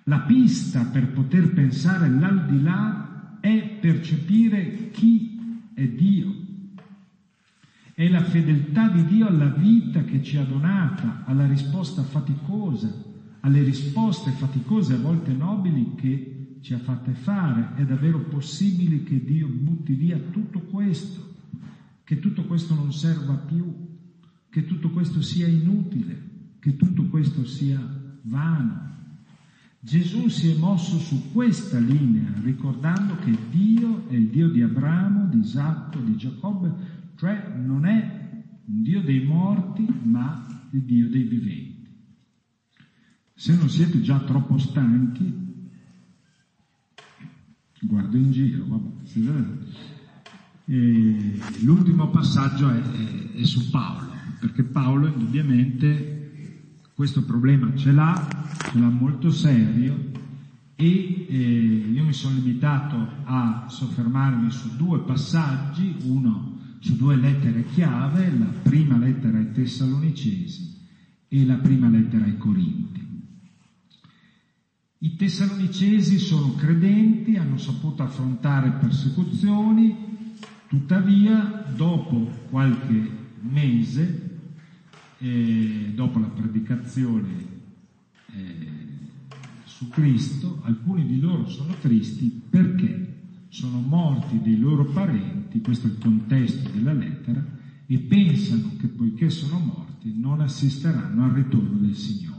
La 0.04 0.20
pista 0.20 0.84
per 0.84 1.10
poter 1.10 1.52
pensare 1.52 2.08
l'aldilà 2.08 3.05
è 3.46 3.78
percepire 3.80 4.90
chi 4.90 5.38
è 5.72 5.86
Dio. 5.86 6.34
È 7.94 8.08
la 8.08 8.22
fedeltà 8.22 8.88
di 8.88 9.04
Dio 9.06 9.28
alla 9.28 9.46
vita 9.48 10.02
che 10.02 10.22
ci 10.22 10.36
ha 10.36 10.44
donata, 10.44 11.22
alla 11.24 11.46
risposta 11.46 12.02
faticosa, 12.02 12.92
alle 13.40 13.62
risposte 13.62 14.32
faticose, 14.32 14.94
a 14.94 14.98
volte 14.98 15.32
nobili, 15.32 15.94
che 15.94 16.56
ci 16.60 16.74
ha 16.74 16.78
fatte 16.78 17.12
fare. 17.12 17.74
È 17.76 17.84
davvero 17.84 18.18
possibile 18.18 19.04
che 19.04 19.24
Dio 19.24 19.46
butti 19.46 19.94
via 19.94 20.18
tutto 20.18 20.60
questo, 20.60 21.34
che 22.02 22.18
tutto 22.18 22.44
questo 22.44 22.74
non 22.74 22.92
serva 22.92 23.34
più, 23.34 23.72
che 24.50 24.66
tutto 24.66 24.90
questo 24.90 25.22
sia 25.22 25.46
inutile, 25.46 26.20
che 26.58 26.76
tutto 26.76 27.04
questo 27.04 27.46
sia 27.46 27.80
vano. 28.22 28.94
Gesù 29.86 30.26
si 30.26 30.50
è 30.50 30.56
mosso 30.56 30.98
su 30.98 31.30
questa 31.30 31.78
linea, 31.78 32.32
ricordando 32.42 33.14
che 33.18 33.32
Dio 33.52 34.08
è 34.08 34.14
il 34.14 34.30
Dio 34.30 34.48
di 34.48 34.60
Abramo, 34.60 35.28
di 35.28 35.38
Isacco, 35.38 36.00
di 36.00 36.16
Giacobbe, 36.16 36.72
cioè 37.14 37.52
non 37.56 37.86
è 37.86 38.42
un 38.64 38.82
Dio 38.82 39.00
dei 39.00 39.24
morti, 39.24 39.86
ma 40.02 40.44
il 40.72 40.82
Dio 40.82 41.08
dei 41.08 41.22
viventi. 41.22 41.88
Se 43.32 43.54
non 43.54 43.70
siete 43.70 44.00
già 44.00 44.18
troppo 44.18 44.58
stanchi, 44.58 45.32
guardo 47.82 48.16
in 48.16 48.32
giro, 48.32 48.66
vabbè, 48.66 48.90
l'ultimo 51.60 52.10
passaggio 52.10 52.70
è, 52.70 52.82
è, 52.82 53.32
è 53.34 53.44
su 53.44 53.70
Paolo, 53.70 54.10
perché 54.40 54.64
Paolo 54.64 55.06
indubbiamente 55.06 56.15
questo 56.96 57.24
problema 57.24 57.76
ce 57.76 57.92
l'ha, 57.92 58.26
ce 58.72 58.78
l'ha 58.78 58.88
molto 58.88 59.30
serio 59.30 60.12
e 60.76 61.26
eh, 61.28 61.90
io 61.92 62.02
mi 62.02 62.14
sono 62.14 62.36
limitato 62.36 62.96
a 63.24 63.66
soffermarmi 63.68 64.50
su 64.50 64.76
due 64.76 65.00
passaggi, 65.00 65.94
uno 66.04 66.78
su 66.78 66.96
due 66.96 67.16
lettere 67.16 67.66
chiave, 67.66 68.34
la 68.38 68.46
prima 68.62 68.96
lettera 68.96 69.36
ai 69.36 69.52
Tessalonicesi 69.52 70.74
e 71.28 71.44
la 71.44 71.56
prima 71.56 71.90
lettera 71.90 72.24
ai 72.24 72.38
Corinti. 72.38 73.04
I 75.00 75.16
Tessalonicesi 75.16 76.18
sono 76.18 76.54
credenti, 76.54 77.36
hanno 77.36 77.58
saputo 77.58 78.04
affrontare 78.04 78.70
persecuzioni, 78.70 79.94
tuttavia 80.66 81.62
dopo 81.76 82.30
qualche 82.48 83.10
mese 83.40 84.35
e 85.26 85.92
dopo 85.92 86.20
la 86.20 86.28
predicazione 86.28 87.28
eh, 88.32 88.66
su 89.64 89.88
Cristo, 89.88 90.60
alcuni 90.62 91.04
di 91.04 91.18
loro 91.18 91.48
sono 91.48 91.74
tristi 91.80 92.42
perché 92.48 93.14
sono 93.48 93.80
morti 93.80 94.40
dei 94.40 94.58
loro 94.58 94.84
parenti, 94.84 95.60
questo 95.60 95.88
è 95.88 95.90
il 95.90 95.98
contesto 95.98 96.70
della 96.70 96.92
lettera, 96.92 97.44
e 97.86 97.98
pensano 97.98 98.72
che 98.78 98.86
poiché 98.86 99.28
sono 99.30 99.58
morti 99.58 100.14
non 100.16 100.40
assisteranno 100.40 101.24
al 101.24 101.32
ritorno 101.32 101.78
del 101.78 101.94
Signore. 101.94 102.34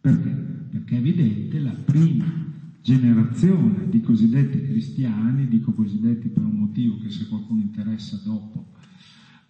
Perché? 0.00 0.30
Perché 0.70 0.94
è 0.94 0.98
evidente 0.98 1.58
la 1.58 1.72
prima 1.72 2.46
generazione 2.80 3.88
di 3.88 4.00
cosiddetti 4.00 4.62
cristiani, 4.62 5.48
dico 5.48 5.72
cosiddetti 5.72 6.28
per 6.28 6.44
un 6.44 6.56
motivo 6.56 6.98
che 6.98 7.10
se 7.10 7.26
qualcuno 7.26 7.60
interessa 7.60 8.20
dopo 8.24 8.66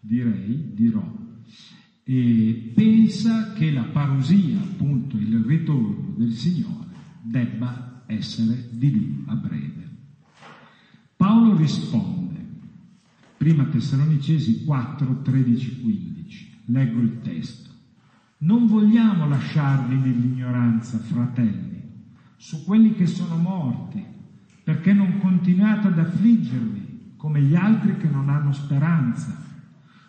direi, 0.01 0.73
dirò, 0.75 1.27
e 2.11 2.73
pensa 2.75 3.53
che 3.53 3.71
la 3.71 3.83
parusia, 3.83 4.57
appunto 4.59 5.19
il 5.19 5.45
ritorno 5.45 6.15
del 6.17 6.33
Signore, 6.33 6.87
debba 7.21 8.05
essere 8.07 8.67
di 8.71 8.91
lì 8.91 9.25
a 9.27 9.35
breve. 9.35 9.89
Paolo 11.17 11.55
risponde, 11.55 12.47
prima 13.37 13.65
Tessalonicesi 13.65 14.65
4, 14.65 15.21
13, 15.21 15.83
15, 15.83 16.51
leggo 16.65 17.01
il 17.01 17.21
testo, 17.21 17.71
non 18.39 18.67
vogliamo 18.67 19.29
lasciarvi 19.29 19.97
nell'ignoranza, 19.97 20.97
fratelli, 20.97 21.83
su 22.37 22.65
quelli 22.65 22.95
che 22.95 23.07
sono 23.07 23.37
morti, 23.37 24.03
perché 24.65 24.95
non 24.95 25.19
continuate 25.19 25.89
ad 25.89 25.99
affliggervi 25.99 27.17
come 27.17 27.43
gli 27.43 27.55
altri 27.55 27.99
che 27.99 28.09
non 28.09 28.31
hanno 28.31 28.53
speranza. 28.53 29.45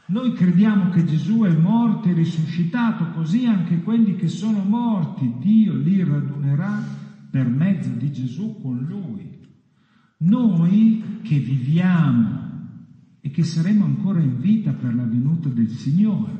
Noi 0.09 0.33
crediamo 0.33 0.89
che 0.89 1.05
Gesù 1.05 1.41
è 1.43 1.55
morto 1.55 2.09
e 2.09 2.13
risuscitato, 2.13 3.11
così 3.11 3.45
anche 3.45 3.83
quelli 3.83 4.15
che 4.15 4.27
sono 4.27 4.63
morti 4.63 5.35
Dio 5.39 5.75
li 5.75 6.03
radunerà 6.03 6.83
per 7.29 7.47
mezzo 7.47 7.89
di 7.89 8.11
Gesù 8.11 8.59
con 8.59 8.85
Lui. 8.87 9.37
Noi 10.21 11.19
che 11.21 11.37
viviamo 11.37 12.47
e 13.21 13.29
che 13.29 13.43
saremo 13.43 13.85
ancora 13.85 14.19
in 14.19 14.39
vita 14.39 14.73
per 14.73 14.95
la 14.95 15.05
venuta 15.05 15.47
del 15.49 15.69
Signore. 15.69 16.31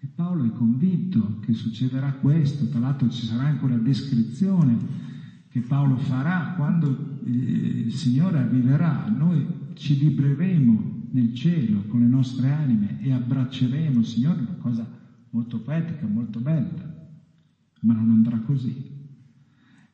E 0.00 0.08
Paolo 0.12 0.44
è 0.44 0.50
convinto 0.50 1.38
che 1.38 1.52
succederà 1.52 2.14
questo, 2.14 2.68
tra 2.68 2.80
l'altro 2.80 3.08
ci 3.08 3.24
sarà 3.24 3.44
anche 3.44 3.64
una 3.64 3.78
descrizione 3.78 4.76
che 5.48 5.60
Paolo 5.60 5.98
farà 5.98 6.54
quando 6.56 7.20
eh, 7.24 7.30
il 7.30 7.92
Signore 7.92 8.38
arriverà, 8.38 9.06
noi 9.16 9.46
ci 9.74 9.96
libreremo 9.98 10.91
nel 11.12 11.34
cielo 11.34 11.82
con 11.86 12.00
le 12.00 12.06
nostre 12.06 12.50
anime 12.50 13.00
e 13.00 13.12
abbracceremo 13.12 14.00
il 14.00 14.06
Signore, 14.06 14.40
una 14.40 14.56
cosa 14.58 14.88
molto 15.30 15.60
poetica, 15.60 16.06
molto 16.06 16.40
bella, 16.40 17.10
ma 17.80 17.94
non 17.94 18.10
andrà 18.10 18.38
così. 18.38 18.90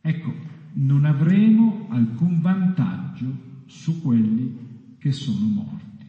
Ecco, 0.01 0.33
non 0.75 1.05
avremo 1.05 1.87
alcun 1.91 2.41
vantaggio 2.41 3.47
su 3.66 4.01
quelli 4.01 4.97
che 4.99 5.12
sono 5.12 5.47
morti. 5.47 6.07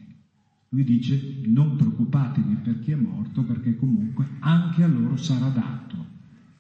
Lui 0.70 0.84
dice 0.84 1.41
non 1.45 1.76
preoccupatevi 1.76 2.55
per 2.55 2.80
chi 2.80 2.91
è 2.91 2.95
morto 2.95 3.43
perché 3.43 3.76
comunque 3.76 4.28
anche 4.39 4.84
a 4.84 4.88
loro 4.88 5.18
sarà 5.18 5.49
dato 5.49 6.05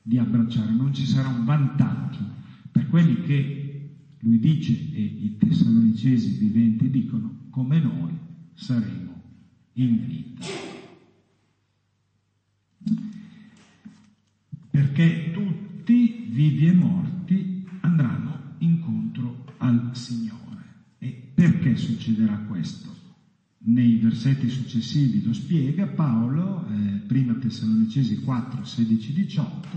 di 0.01 0.17
abbracciare, 0.17 0.73
non 0.73 0.93
ci 0.93 1.05
sarà 1.05 1.27
un 1.27 1.45
vantaggio 1.45 2.25
per 2.71 2.87
quelli 2.87 3.21
che 3.21 3.59
lui 4.21 4.39
dice 4.39 4.73
e 4.73 5.01
i 5.01 5.37
tessalonicesi 5.37 6.39
viventi 6.39 6.89
saremo 6.89 6.98
in 9.83 10.05
vita. 10.05 10.45
Perché 14.69 15.31
tutti, 15.31 16.25
vivi 16.29 16.67
e 16.67 16.73
morti, 16.73 17.67
andranno 17.81 18.55
incontro 18.59 19.45
al 19.57 19.91
Signore. 19.93 20.37
E 20.99 21.31
perché 21.33 21.75
succederà 21.75 22.37
questo? 22.47 22.89
nei 23.61 23.97
versetti 23.97 24.49
successivi 24.49 25.23
lo 25.23 25.33
spiega 25.33 25.85
Paolo, 25.85 26.65
eh, 26.69 26.99
prima 27.07 27.33
Tessalonicesi 27.33 28.21
4, 28.21 28.63
16, 28.63 29.13
18, 29.13 29.67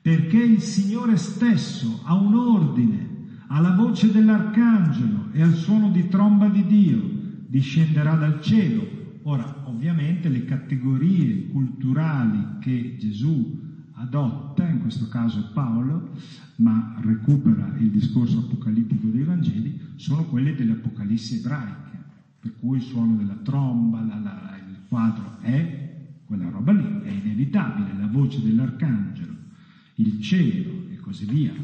perché 0.00 0.38
il 0.38 0.60
Signore 0.60 1.16
stesso 1.16 2.02
ha 2.04 2.14
un 2.14 2.34
ordine, 2.34 3.12
alla 3.48 3.72
voce 3.72 4.10
dell'arcangelo 4.10 5.30
e 5.32 5.42
al 5.42 5.54
suono 5.54 5.90
di 5.90 6.08
tromba 6.08 6.48
di 6.48 6.64
Dio, 6.66 7.00
discenderà 7.46 8.14
dal 8.14 8.40
cielo. 8.40 8.93
Ora, 9.26 9.62
ovviamente 9.68 10.28
le 10.28 10.44
categorie 10.44 11.48
culturali 11.48 12.58
che 12.60 12.96
Gesù 12.98 13.62
adotta, 13.92 14.68
in 14.68 14.80
questo 14.80 15.08
caso 15.08 15.50
Paolo, 15.52 16.10
ma 16.56 16.96
recupera 17.00 17.74
il 17.78 17.90
discorso 17.90 18.38
apocalittico 18.38 19.08
dei 19.08 19.24
Vangeli, 19.24 19.80
sono 19.96 20.24
quelle 20.24 20.54
delle 20.54 20.72
Apocalissi 20.72 21.36
ebraiche 21.36 21.94
per 22.44 22.56
cui 22.58 22.76
il 22.76 22.82
suono 22.82 23.16
della 23.16 23.36
tromba, 23.36 24.02
la, 24.02 24.18
la, 24.18 24.60
il 24.68 24.80
quadro 24.86 25.38
è 25.40 26.18
quella 26.26 26.50
roba 26.50 26.72
lì, 26.72 27.00
è 27.02 27.10
inevitabile, 27.10 27.96
la 27.98 28.06
voce 28.06 28.42
dell'arcangelo, 28.42 29.32
il 29.94 30.20
cielo 30.20 30.88
e 30.90 30.96
così 30.96 31.24
via. 31.24 31.54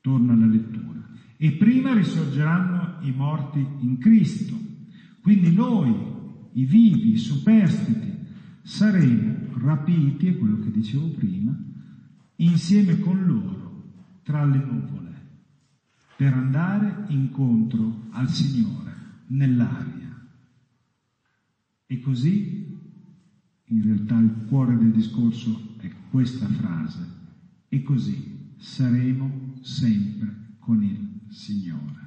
Torna 0.00 0.32
alla 0.32 0.46
lettura. 0.46 1.06
E 1.36 1.52
prima 1.52 1.92
risorgeranno 1.92 2.96
i 3.02 3.12
morti 3.12 3.66
in 3.80 3.98
Cristo. 3.98 4.58
Quindi 5.20 5.52
noi, 5.52 5.94
i 6.54 6.64
vivi, 6.64 7.12
i 7.12 7.18
superstiti, 7.18 8.12
saremo 8.62 9.58
rapiti, 9.58 10.28
è 10.28 10.38
quello 10.38 10.58
che 10.58 10.70
dicevo 10.70 11.08
prima, 11.10 11.56
insieme 12.36 12.98
con 12.98 13.24
loro 13.24 13.92
tra 14.22 14.44
le 14.44 14.58
nuvole, 14.58 15.12
per 16.16 16.32
andare 16.32 17.06
incontro 17.08 18.06
al 18.10 18.28
Signore 18.28 18.92
nell'aria. 19.28 20.28
E 21.86 22.00
così, 22.00 22.78
in 23.66 23.82
realtà 23.82 24.18
il 24.18 24.44
cuore 24.46 24.76
del 24.76 24.92
discorso 24.92 25.76
è 25.80 25.90
questa 26.10 26.46
frase, 26.46 27.12
e 27.68 27.82
così 27.82 28.54
saremo 28.58 29.58
sempre 29.60 30.56
con 30.60 30.82
il 30.82 31.26
Signore. 31.30 32.02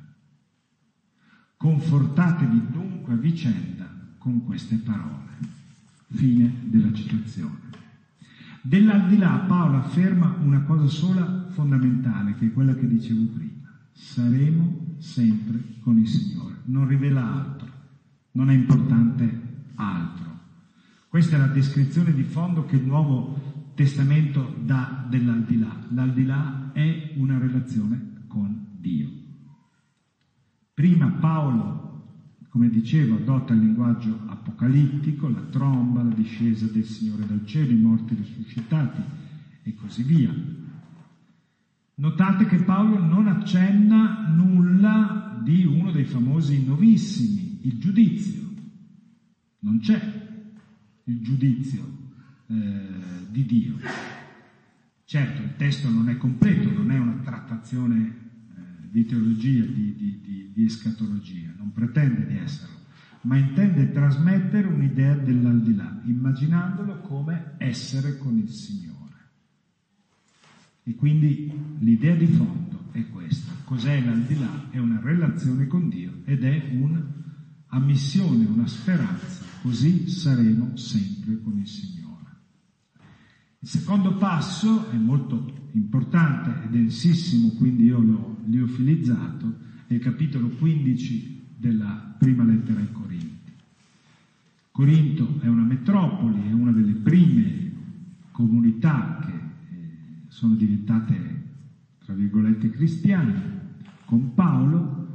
Confortatevi 1.57 2.71
dunque 2.71 3.13
a 3.13 3.17
vicenda 3.17 3.96
con 4.27 4.43
queste 4.43 4.75
parole. 4.75 5.25
Fine 6.09 6.53
della 6.63 6.91
citazione. 6.91 7.55
Dell'aldilà 8.61 9.45
Paolo 9.47 9.77
afferma 9.77 10.35
una 10.41 10.63
cosa 10.63 10.87
sola 10.87 11.47
fondamentale, 11.51 12.35
che 12.35 12.47
è 12.47 12.51
quella 12.51 12.75
che 12.75 12.87
dicevo 12.87 13.23
prima. 13.33 13.71
Saremo 13.93 14.95
sempre 14.97 15.79
con 15.79 15.97
il 15.97 16.07
Signore, 16.07 16.55
non 16.65 16.87
rivela 16.87 17.23
altro, 17.23 17.67
non 18.31 18.49
è 18.49 18.53
importante 18.53 19.65
altro. 19.75 20.39
Questa 21.07 21.37
è 21.37 21.39
la 21.39 21.47
descrizione 21.47 22.13
di 22.13 22.23
fondo 22.23 22.65
che 22.65 22.75
il 22.75 22.85
Nuovo 22.85 23.71
Testamento 23.75 24.55
dà 24.61 25.07
dell'aldilà. 25.09 25.85
L'aldilà 25.91 26.71
è 26.73 27.13
una 27.15 27.37
relazione 27.37 28.25
con 28.27 28.75
Dio. 28.77 29.09
Prima 30.73 31.07
Paolo, 31.07 31.86
come 32.49 32.69
dicevo, 32.69 33.15
adotta 33.15 33.53
il 33.53 33.59
linguaggio 33.59 34.19
apocalittico, 34.27 35.27
la 35.27 35.41
tromba, 35.41 36.01
la 36.01 36.13
discesa 36.13 36.65
del 36.67 36.85
Signore 36.85 37.25
dal 37.25 37.45
cielo, 37.45 37.71
i 37.71 37.75
morti 37.75 38.15
risuscitati 38.15 39.01
e 39.63 39.75
così 39.75 40.03
via. 40.03 40.33
Notate 41.95 42.45
che 42.45 42.57
Paolo 42.63 42.99
non 42.99 43.27
accenna 43.27 44.27
nulla 44.29 45.41
di 45.43 45.65
uno 45.65 45.91
dei 45.91 46.05
famosi 46.05 46.63
novissimi, 46.63 47.59
il 47.63 47.79
giudizio. 47.79 48.43
Non 49.59 49.79
c'è 49.79 49.99
il 51.05 51.21
giudizio 51.21 51.83
eh, 52.47 53.25
di 53.29 53.45
Dio. 53.45 53.75
Certo, 55.05 55.41
il 55.41 55.55
testo 55.55 55.89
non 55.89 56.09
è 56.09 56.17
completo, 56.17 56.69
non 56.71 56.91
è 56.91 56.99
una 56.99 57.19
trattazione 57.23 57.97
eh, 58.05 58.89
di 58.91 59.05
teologia, 59.05 59.65
di, 59.65 59.95
di, 59.95 60.21
di, 60.57 60.65
escatologia, 60.65 61.53
non 61.55 61.71
pretende 61.71 62.25
di 62.25 62.35
esserlo, 62.35 62.79
ma 63.21 63.37
intende 63.37 63.91
trasmettere 63.91 64.65
un'idea 64.65 65.13
dell'aldilà, 65.13 66.01
immaginandolo 66.05 66.99
come 67.01 67.53
essere 67.59 68.17
con 68.17 68.35
il 68.37 68.49
Signore. 68.49 68.95
E 70.81 70.95
quindi 70.95 71.51
l'idea 71.79 72.15
di 72.15 72.25
fondo 72.25 72.87
è 72.91 73.07
questa. 73.09 73.51
Cos'è 73.65 74.03
l'aldilà? 74.03 74.69
È 74.71 74.79
una 74.79 74.99
relazione 74.99 75.67
con 75.67 75.89
Dio 75.89 76.21
ed 76.23 76.43
è 76.43 76.71
un'ammissione, 76.71 78.45
una 78.45 78.67
speranza. 78.67 79.43
Così 79.61 80.07
saremo 80.09 80.75
sempre 80.75 81.39
con 81.41 81.55
il 81.59 81.67
Signore. 81.67 82.05
Il 83.59 83.67
secondo 83.67 84.15
passo 84.15 84.89
è 84.89 84.95
molto 84.95 85.69
importante 85.73 86.63
e 86.63 86.69
densissimo, 86.69 87.49
quindi 87.49 87.83
io 87.83 87.99
l'ho 87.99 88.41
liofilizzato, 88.45 89.65
il 89.87 89.99
capitolo 89.99 90.49
15 90.49 91.45
della 91.55 92.15
prima 92.17 92.43
lettera 92.43 92.79
ai 92.79 92.91
Corinti. 92.91 93.51
Corinto 94.71 95.39
è 95.41 95.47
una 95.47 95.63
metropoli, 95.63 96.47
è 96.47 96.51
una 96.51 96.71
delle 96.71 96.93
prime 96.93 97.71
comunità 98.31 99.19
che 99.25 99.31
sono 100.27 100.55
diventate, 100.55 101.43
tra 102.03 102.13
virgolette, 102.13 102.69
cristiane, 102.69 103.55
con 104.05 104.33
Paolo, 104.33 105.07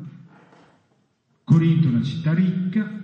Corinto 1.44 1.88
è 1.88 1.90
una 1.90 2.02
città 2.02 2.32
ricca, 2.32 3.00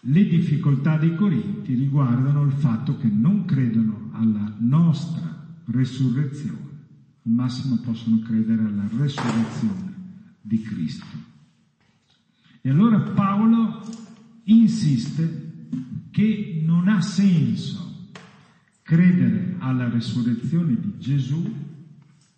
le 0.00 0.24
difficoltà 0.28 0.96
dei 0.96 1.14
Corinti 1.14 1.74
riguardano 1.74 2.42
il 2.44 2.52
fatto 2.52 2.96
che 2.96 3.08
non 3.08 3.44
credono 3.44 4.08
alla 4.12 4.54
nostra 4.58 5.44
resurrezione, 5.66 6.58
al 7.24 7.32
massimo 7.32 7.76
possono 7.76 8.20
credere 8.20 8.64
alla 8.64 8.88
resurrezione 8.96 9.85
di 10.46 10.60
Cristo. 10.60 11.06
E 12.60 12.70
allora 12.70 13.00
Paolo 13.00 13.82
insiste 14.44 15.68
che 16.10 16.62
non 16.64 16.88
ha 16.88 17.00
senso 17.00 18.10
credere 18.82 19.56
alla 19.58 19.88
resurrezione 19.88 20.78
di 20.78 20.98
Gesù 20.98 21.44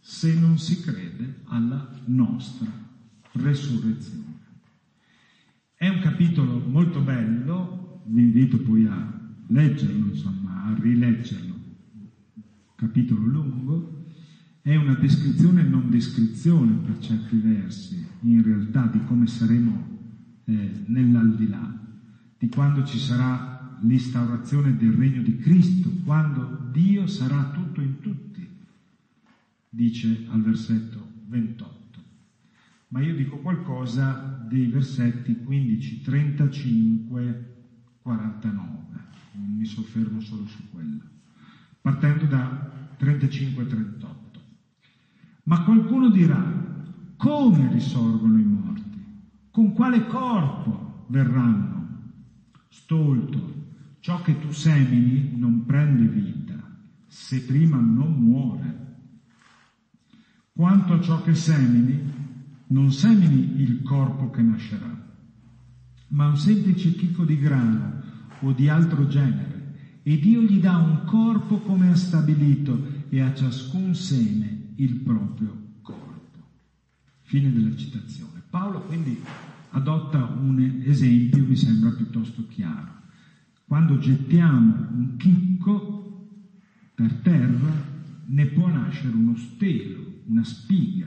se 0.00 0.38
non 0.38 0.58
si 0.58 0.80
crede 0.80 1.40
alla 1.44 1.94
nostra 2.06 2.66
resurrezione. 3.32 4.36
È 5.74 5.86
un 5.88 6.00
capitolo 6.00 6.58
molto 6.58 7.00
bello, 7.00 8.02
vi 8.06 8.22
invito 8.22 8.58
poi 8.58 8.86
a 8.86 9.36
leggerlo, 9.48 10.08
insomma, 10.08 10.64
a 10.64 10.74
rileggerlo. 10.80 11.56
Capitolo 12.74 13.26
lungo, 13.26 13.97
è 14.62 14.76
una 14.76 14.94
descrizione 14.94 15.60
e 15.62 15.64
non 15.64 15.90
descrizione 15.90 16.72
per 16.84 16.98
certi 16.98 17.36
versi, 17.36 18.06
in 18.20 18.42
realtà, 18.42 18.86
di 18.86 19.02
come 19.04 19.26
saremo 19.26 19.86
eh, 20.44 20.84
nell'aldilà, 20.86 21.76
di 22.38 22.48
quando 22.48 22.84
ci 22.84 22.98
sarà 22.98 23.78
l'instaurazione 23.80 24.76
del 24.76 24.92
regno 24.92 25.22
di 25.22 25.36
Cristo, 25.36 25.90
quando 26.04 26.68
Dio 26.72 27.06
sarà 27.06 27.50
tutto 27.50 27.80
in 27.80 28.00
tutti, 28.00 28.46
dice 29.68 30.26
al 30.30 30.42
versetto 30.42 31.06
28. 31.26 31.76
Ma 32.88 33.00
io 33.00 33.14
dico 33.14 33.38
qualcosa 33.38 34.44
dei 34.48 34.66
versetti 34.66 35.36
15, 35.36 36.02
35, 36.02 37.56
49, 38.00 38.76
non 39.32 39.56
mi 39.56 39.64
soffermo 39.66 40.20
solo 40.20 40.46
su 40.46 40.70
quello, 40.70 41.02
partendo 41.80 42.24
da 42.24 42.92
35 42.96 43.66
38. 43.66 44.07
Ma 45.48 45.62
qualcuno 45.62 46.10
dirà, 46.10 46.44
come 47.16 47.72
risorgono 47.72 48.38
i 48.38 48.44
morti? 48.44 49.02
Con 49.50 49.72
quale 49.72 50.06
corpo 50.06 51.06
verranno? 51.06 51.86
Stolto, 52.68 53.54
ciò 54.00 54.20
che 54.20 54.38
tu 54.38 54.52
semini 54.52 55.32
non 55.38 55.64
prende 55.64 56.04
vita, 56.04 56.54
se 57.06 57.44
prima 57.44 57.78
non 57.78 58.12
muore. 58.12 58.96
Quanto 60.52 60.92
a 60.92 61.00
ciò 61.00 61.22
che 61.22 61.34
semini, 61.34 61.98
non 62.66 62.92
semini 62.92 63.62
il 63.62 63.80
corpo 63.82 64.28
che 64.28 64.42
nascerà, 64.42 65.02
ma 66.08 66.26
un 66.26 66.36
semplice 66.36 66.94
chicco 66.94 67.24
di 67.24 67.38
grano 67.38 68.02
o 68.40 68.52
di 68.52 68.68
altro 68.68 69.06
genere, 69.06 70.00
e 70.02 70.18
Dio 70.18 70.42
gli 70.42 70.60
dà 70.60 70.76
un 70.76 71.04
corpo 71.06 71.60
come 71.60 71.88
ha 71.88 71.96
stabilito 71.96 73.06
e 73.08 73.22
a 73.22 73.32
ciascun 73.32 73.94
seme 73.94 74.57
il 74.78 74.96
proprio 74.96 75.76
corpo. 75.82 76.38
Fine 77.22 77.52
della 77.52 77.74
citazione. 77.76 78.42
Paolo 78.48 78.80
quindi 78.80 79.20
adotta 79.70 80.24
un 80.24 80.82
esempio, 80.84 81.44
mi 81.44 81.56
sembra 81.56 81.90
piuttosto 81.90 82.46
chiaro. 82.48 82.96
Quando 83.66 83.98
gettiamo 83.98 84.88
un 84.92 85.16
chicco 85.16 86.28
per 86.94 87.12
terra, 87.16 87.70
ne 88.26 88.46
può 88.46 88.68
nascere 88.68 89.14
uno 89.14 89.36
stelo, 89.36 90.22
una 90.26 90.44
spiga. 90.44 91.06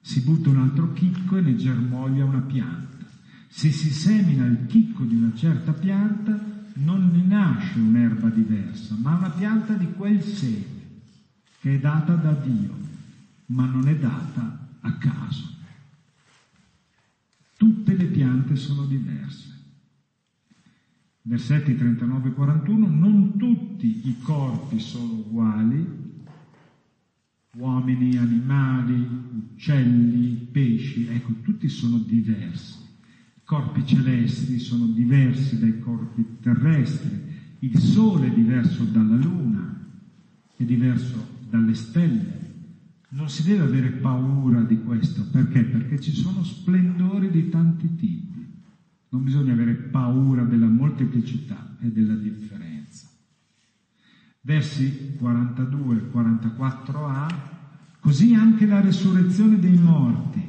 Si 0.00 0.20
butta 0.22 0.50
un 0.50 0.58
altro 0.58 0.92
chicco 0.92 1.36
e 1.36 1.40
ne 1.40 1.54
germoglia 1.56 2.24
una 2.24 2.40
pianta. 2.40 3.06
Se 3.48 3.70
si 3.70 3.90
semina 3.90 4.44
il 4.46 4.66
chicco 4.66 5.04
di 5.04 5.14
una 5.14 5.32
certa 5.34 5.72
pianta, 5.72 6.52
non 6.74 7.10
ne 7.12 7.22
nasce 7.22 7.78
un'erba 7.78 8.28
diversa, 8.28 8.96
ma 8.98 9.14
una 9.14 9.30
pianta 9.30 9.74
di 9.74 9.92
quel 9.92 10.20
seme, 10.20 11.02
che 11.60 11.76
è 11.76 11.78
data 11.78 12.14
da 12.14 12.32
Dio, 12.32 12.76
ma 13.46 13.66
non 13.66 13.88
è 13.88 13.96
data 13.96 14.68
a 14.80 14.96
caso. 14.96 15.52
Tutte 17.56 17.96
le 17.96 18.06
piante 18.06 18.56
sono 18.56 18.84
diverse. 18.84 19.52
Versetti 21.22 21.74
39 21.74 22.28
e 22.28 22.32
41, 22.32 22.86
non 22.86 23.36
tutti 23.38 24.08
i 24.08 24.18
corpi 24.20 24.78
sono 24.78 25.12
uguali, 25.12 26.02
uomini, 27.56 28.16
animali, 28.18 29.06
uccelli, 29.54 30.48
pesci, 30.50 31.06
ecco, 31.06 31.32
tutti 31.40 31.68
sono 31.68 31.98
diversi. 31.98 32.76
I 33.36 33.40
corpi 33.44 33.86
celesti 33.86 34.58
sono 34.58 34.86
diversi 34.86 35.58
dai 35.58 35.78
corpi 35.78 36.38
terrestri, 36.40 37.32
il 37.60 37.78
sole 37.78 38.26
è 38.26 38.30
diverso 38.30 38.84
dalla 38.84 39.16
luna, 39.16 39.82
è 40.56 40.62
diverso 40.64 41.38
dalle 41.48 41.74
stelle, 41.74 42.43
non 43.14 43.28
si 43.28 43.44
deve 43.44 43.64
avere 43.64 43.90
paura 43.90 44.60
di 44.62 44.82
questo, 44.82 45.24
perché? 45.30 45.62
Perché 45.62 46.00
ci 46.00 46.12
sono 46.12 46.42
splendori 46.42 47.30
di 47.30 47.48
tanti 47.48 47.94
tipi. 47.94 48.44
Non 49.10 49.22
bisogna 49.22 49.52
avere 49.52 49.74
paura 49.74 50.42
della 50.42 50.66
molteplicità 50.66 51.76
e 51.80 51.92
della 51.92 52.16
differenza. 52.16 53.08
Versi 54.40 55.14
42 55.16 55.96
e 55.96 56.10
44a, 56.12 57.26
così 58.00 58.34
anche 58.34 58.66
la 58.66 58.80
resurrezione 58.80 59.60
dei 59.60 59.78
morti 59.78 60.42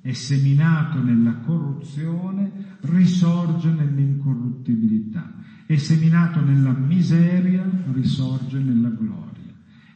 è 0.00 0.12
seminato 0.12 1.00
nella 1.00 1.36
corruzione, 1.36 2.78
risorge 2.80 3.70
nell'incorruttibilità, 3.70 5.34
è 5.66 5.76
seminato 5.76 6.40
nella 6.40 6.72
miseria, 6.72 7.64
risorge 7.92 8.58
nella 8.58 8.88
gloria 8.88 9.37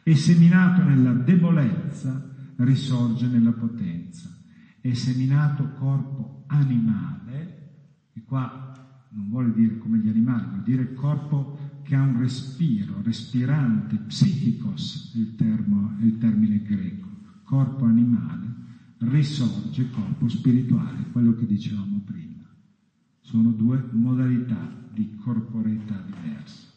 è 0.02 0.14
seminato 0.14 0.82
nella 0.82 1.12
debolezza, 1.12 2.54
risorge 2.56 3.26
nella 3.28 3.52
potenza. 3.52 4.28
È 4.80 4.92
seminato 4.94 5.72
corpo 5.74 6.44
animale, 6.48 8.10
e 8.12 8.22
qua 8.24 9.06
non 9.10 9.28
vuole 9.28 9.52
dire 9.52 9.78
come 9.78 9.98
gli 9.98 10.08
animali, 10.08 10.46
vuol 10.48 10.62
dire 10.62 10.92
corpo 10.94 11.80
che 11.84 11.94
ha 11.94 12.02
un 12.02 12.18
respiro, 12.18 13.00
respirante, 13.02 13.96
psichikos, 13.96 15.12
il, 15.14 15.34
termo, 15.36 15.96
il 16.00 16.18
termine 16.18 16.62
greco, 16.62 17.08
corpo 17.44 17.84
animale, 17.84 18.50
risorge 18.98 19.90
corpo 19.90 20.28
spirituale, 20.28 21.10
quello 21.12 21.34
che 21.34 21.46
dicevamo 21.46 22.00
prima. 22.04 22.48
Sono 23.20 23.50
due 23.50 23.88
modalità 23.92 24.68
di 24.92 25.14
corporeità 25.14 26.04
diverse. 26.04 26.71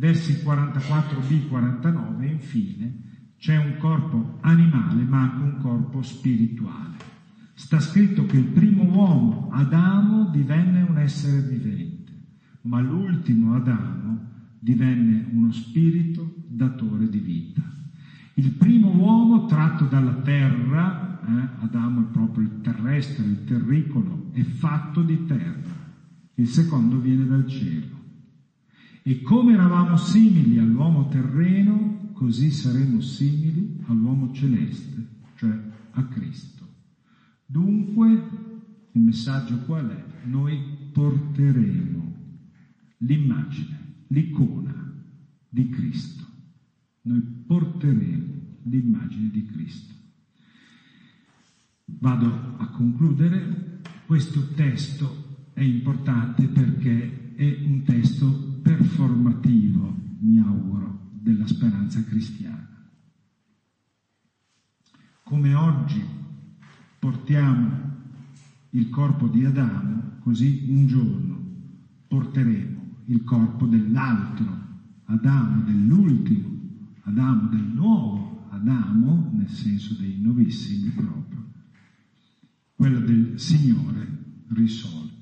Versi 0.00 0.44
44b-49, 0.44 2.30
infine, 2.30 3.32
c'è 3.36 3.56
un 3.56 3.78
corpo 3.78 4.38
animale 4.42 5.02
ma 5.02 5.22
anche 5.22 5.42
un 5.42 5.56
corpo 5.58 6.02
spirituale. 6.02 6.94
Sta 7.54 7.80
scritto 7.80 8.24
che 8.24 8.36
il 8.36 8.44
primo 8.44 8.84
uomo, 8.84 9.48
Adamo, 9.50 10.30
divenne 10.30 10.82
un 10.82 10.98
essere 10.98 11.40
vivente, 11.40 12.12
ma 12.62 12.80
l'ultimo 12.80 13.56
Adamo 13.56 14.26
divenne 14.60 15.26
uno 15.32 15.50
spirito 15.50 16.44
datore 16.46 17.08
di 17.08 17.18
vita. 17.18 17.62
Il 18.34 18.52
primo 18.52 18.94
uomo 18.94 19.46
tratto 19.46 19.86
dalla 19.86 20.14
terra, 20.20 21.20
eh, 21.26 21.64
Adamo 21.64 22.02
è 22.02 22.04
proprio 22.12 22.44
il 22.44 22.60
terrestre, 22.60 23.24
il 23.24 23.42
terricolo, 23.42 24.30
è 24.30 24.44
fatto 24.44 25.02
di 25.02 25.24
terra. 25.26 25.74
Il 26.34 26.46
secondo 26.46 27.00
viene 27.00 27.26
dal 27.26 27.48
cielo. 27.48 27.97
E 29.08 29.22
come 29.22 29.54
eravamo 29.54 29.96
simili 29.96 30.58
all'uomo 30.58 31.08
terreno, 31.08 32.10
così 32.12 32.50
saremo 32.50 33.00
simili 33.00 33.80
all'uomo 33.86 34.34
celeste, 34.34 35.20
cioè 35.36 35.58
a 35.92 36.06
Cristo. 36.08 36.68
Dunque, 37.46 38.10
il 38.92 39.00
messaggio 39.00 39.60
qual 39.60 39.88
è? 39.88 40.26
Noi 40.26 40.60
porteremo 40.92 42.16
l'immagine, 42.98 44.04
l'icona 44.08 44.94
di 45.48 45.70
Cristo. 45.70 46.26
Noi 47.04 47.22
porteremo 47.46 48.58
l'immagine 48.64 49.30
di 49.30 49.46
Cristo. 49.46 49.94
Vado 51.86 52.56
a 52.58 52.68
concludere. 52.68 53.80
Questo 54.04 54.48
testo 54.48 55.46
è 55.54 55.62
importante 55.62 56.46
perché 56.46 57.34
è 57.36 57.64
un 57.64 57.84
testo 57.84 58.57
performativo, 58.68 59.96
mi 60.18 60.38
auguro, 60.38 61.08
della 61.10 61.46
speranza 61.46 62.04
cristiana. 62.04 62.68
Come 65.22 65.54
oggi 65.54 66.04
portiamo 66.98 67.96
il 68.70 68.90
corpo 68.90 69.26
di 69.28 69.42
Adamo, 69.46 70.18
così 70.18 70.66
un 70.68 70.86
giorno 70.86 71.40
porteremo 72.08 73.04
il 73.06 73.24
corpo 73.24 73.64
dell'altro 73.64 74.66
Adamo, 75.04 75.62
dell'ultimo 75.62 76.50
Adamo, 77.04 77.48
del 77.48 77.64
nuovo 77.64 78.48
Adamo, 78.50 79.30
nel 79.32 79.48
senso 79.48 79.94
dei 79.94 80.20
novissimi 80.20 80.90
proprio, 80.90 81.42
quello 82.74 83.00
del 83.00 83.40
Signore 83.40 84.42
risolto. 84.48 85.17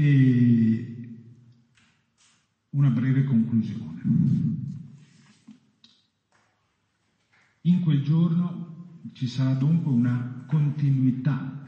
E 0.00 0.96
una 2.70 2.88
breve 2.88 3.24
conclusione. 3.24 4.00
In 7.62 7.80
quel 7.80 8.00
giorno 8.04 9.00
ci 9.12 9.26
sarà 9.26 9.54
dunque 9.54 9.90
una 9.90 10.44
continuità 10.46 11.64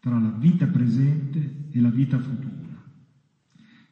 tra 0.00 0.18
la 0.18 0.30
vita 0.30 0.68
presente 0.68 1.68
e 1.70 1.80
la 1.82 1.90
vita 1.90 2.18
futura. 2.18 2.82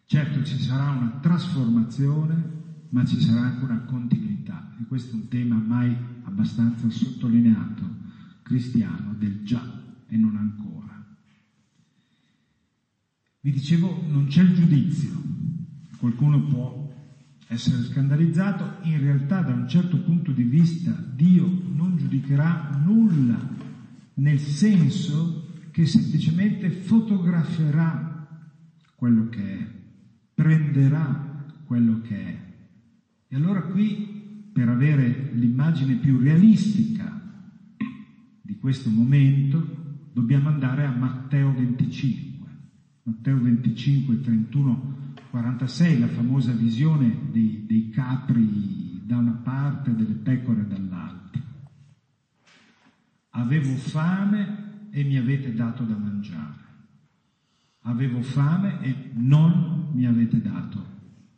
Certo 0.07 0.43
ci 0.43 0.59
sarà 0.59 0.89
una 0.89 1.19
trasformazione, 1.21 2.87
ma 2.89 3.05
ci 3.05 3.21
sarà 3.21 3.43
anche 3.43 3.65
una 3.65 3.81
continuità 3.81 4.75
e 4.81 4.87
questo 4.87 5.15
è 5.15 5.19
un 5.19 5.29
tema 5.29 5.57
mai 5.57 5.95
abbastanza 6.23 6.89
sottolineato, 6.89 7.87
cristiano, 8.41 9.13
del 9.13 9.43
già 9.43 9.63
e 10.07 10.17
non 10.17 10.37
ancora. 10.37 10.64
Vi 13.45 13.53
dicevo, 13.53 14.03
non 14.09 14.25
c'è 14.29 14.41
il 14.41 14.55
giudizio, 14.55 15.11
qualcuno 15.99 16.47
può 16.47 16.91
essere 17.49 17.83
scandalizzato, 17.83 18.77
in 18.85 18.99
realtà 18.99 19.43
da 19.43 19.53
un 19.53 19.69
certo 19.69 19.99
punto 19.99 20.33
di 20.33 20.45
vista 20.45 20.93
Dio 21.15 21.45
non 21.75 21.99
giudicherà 21.99 22.81
nulla, 22.83 23.39
nel 24.15 24.39
senso 24.39 25.49
che 25.73 25.85
semplicemente 25.85 26.71
fotograferà 26.71 28.27
quello 28.95 29.29
che 29.29 29.59
è, 29.59 29.67
prenderà 30.33 31.45
quello 31.67 32.01
che 32.01 32.17
è. 32.17 32.39
E 33.29 33.37
allora 33.37 33.61
qui, 33.61 34.49
per 34.55 34.71
avere 34.71 35.33
l'immagine 35.35 35.97
più 35.97 36.19
realistica 36.19 37.13
di 38.41 38.57
questo 38.57 38.89
momento, 38.89 40.09
dobbiamo 40.15 40.49
andare 40.49 40.87
a 40.87 40.97
Matteo 40.97 41.53
25. 41.53 42.34
Matteo 43.05 43.39
25, 43.39 44.21
31 44.21 45.03
46, 45.35 45.99
la 45.99 46.07
famosa 46.07 46.53
visione 46.53 47.29
dei, 47.33 47.65
dei 47.67 47.91
capri 47.91 49.01
da 49.05 49.17
una 49.17 49.33
parte 49.33 49.91
e 49.91 49.95
delle 49.95 50.15
pecore 50.15 50.65
dall'altra. 50.67 51.43
Avevo 53.31 53.75
fame 53.75 54.89
e 54.91 55.03
mi 55.03 55.17
avete 55.17 55.53
dato 55.53 55.83
da 55.83 55.97
mangiare. 55.97 56.63
Avevo 57.81 58.23
fame 58.23 58.81
e 58.83 59.11
non 59.15 59.91
mi 59.93 60.07
avete 60.07 60.41
dato 60.41 60.87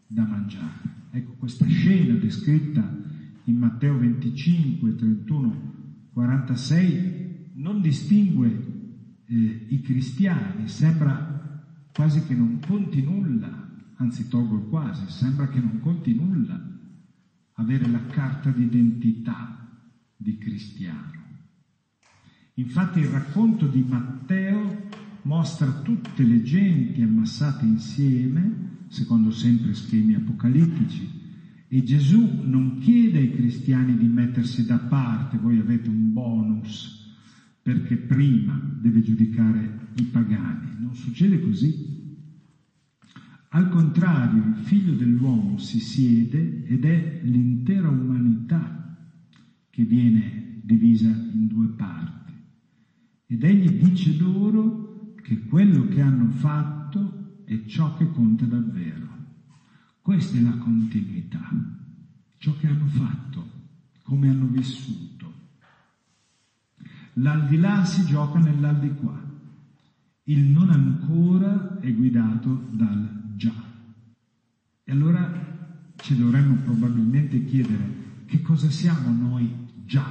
da 0.07 0.25
mangiare. 0.25 0.95
Ecco 1.11 1.33
questa 1.39 1.67
scena 1.67 2.15
descritta 2.15 2.87
in 3.45 3.57
Matteo 3.57 3.97
25, 3.97 4.95
31, 4.95 5.73
46 6.13 7.53
non 7.55 7.81
distingue 7.81 8.65
eh, 9.27 9.67
i 9.71 9.81
cristiani, 9.81 10.69
sembra 10.69 11.36
quasi 11.97 12.27
che 12.27 12.35
non 12.35 12.61
conti 12.61 13.03
nulla 13.03 13.67
anzi 13.97 14.29
tolgo 14.29 14.57
il 14.57 14.69
quasi, 14.69 15.09
sembra 15.09 15.49
che 15.49 15.59
non 15.59 15.81
conti 15.81 16.15
nulla 16.15 16.63
avere 17.55 17.89
la 17.89 18.05
carta 18.05 18.51
d'identità 18.51 19.67
di 20.15 20.37
cristiano. 20.37 21.25
Infatti 22.55 23.01
il 23.01 23.07
racconto 23.07 23.67
di 23.67 23.83
Matteo 23.83 24.89
mostra 25.23 25.81
tutte 25.81 26.23
le 26.25 26.43
genti 26.43 27.01
ammassate 27.01 27.65
insieme, 27.65 28.85
secondo 28.89 29.31
sempre 29.31 29.73
schemi 29.73 30.15
apocalittici, 30.15 31.25
e 31.69 31.83
Gesù 31.83 32.43
non 32.43 32.79
chiede 32.79 33.19
ai 33.19 33.33
cristiani 33.33 33.97
di 33.97 34.07
mettersi 34.07 34.67
da 34.67 34.79
parte, 34.79 35.39
voi 35.39 35.59
avete 35.59 35.89
un 35.89 36.13
bonus, 36.13 37.06
perché 37.67 37.97
prima 37.97 38.57
deve 38.81 39.03
giudicare 39.03 39.89
i 39.97 40.05
pagani. 40.05 40.71
Non 40.79 40.95
succede 40.95 41.41
così. 41.41 42.15
Al 43.49 43.69
contrario, 43.71 44.45
il 44.45 44.63
figlio 44.63 44.95
dell'uomo 44.95 45.59
si 45.59 45.81
siede 45.81 46.63
ed 46.65 46.85
è 46.85 47.23
l'intera 47.25 47.89
umanità 47.89 48.97
che 49.69 49.83
viene 49.83 50.61
divisa 50.63 51.09
in 51.09 51.49
due 51.49 51.67
parti. 51.71 52.35
Ed 53.27 53.43
egli 53.43 53.83
dice 53.83 54.17
loro 54.17 55.15
che 55.21 55.41
quello 55.47 55.89
che 55.89 56.03
hanno 56.03 56.29
fatto 56.29 57.43
è 57.47 57.65
ciò 57.65 57.97
che 57.97 58.09
conta 58.13 58.45
davvero. 58.45 59.09
Questa 60.01 60.39
è 60.39 60.41
la 60.41 60.57
continuità, 60.59 61.51
ciò 62.37 62.57
che 62.59 62.69
hanno 62.69 62.87
fatto, 62.87 63.45
come 64.05 64.29
hanno 64.29 64.47
vissuto. 64.47 65.16
L'aldilà 67.19 67.85
si 67.85 68.05
gioca 68.05 68.39
nell'aldilà. 68.39 69.25
Il 70.25 70.45
non 70.45 70.71
ancora 70.71 71.79
è 71.81 71.95
guidato 71.95 72.69
dal 72.73 73.33
già. 73.37 73.55
E 74.85 74.93
allora 74.93 75.95
ci 75.97 76.17
dovremmo 76.17 76.57
probabilmente 76.57 77.45
chiedere 77.45 78.25
che 78.27 78.43
cosa 78.43 78.69
siamo 78.69 79.11
noi 79.11 79.51
già. 79.85 80.05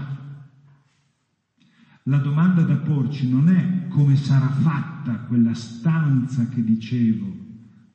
La 2.04 2.18
domanda 2.18 2.62
da 2.64 2.78
porci 2.78 3.30
non 3.30 3.50
è 3.50 3.88
come 3.88 4.16
sarà 4.16 4.50
fatta 4.50 5.20
quella 5.20 5.54
stanza 5.54 6.48
che 6.48 6.64
dicevo 6.64 7.36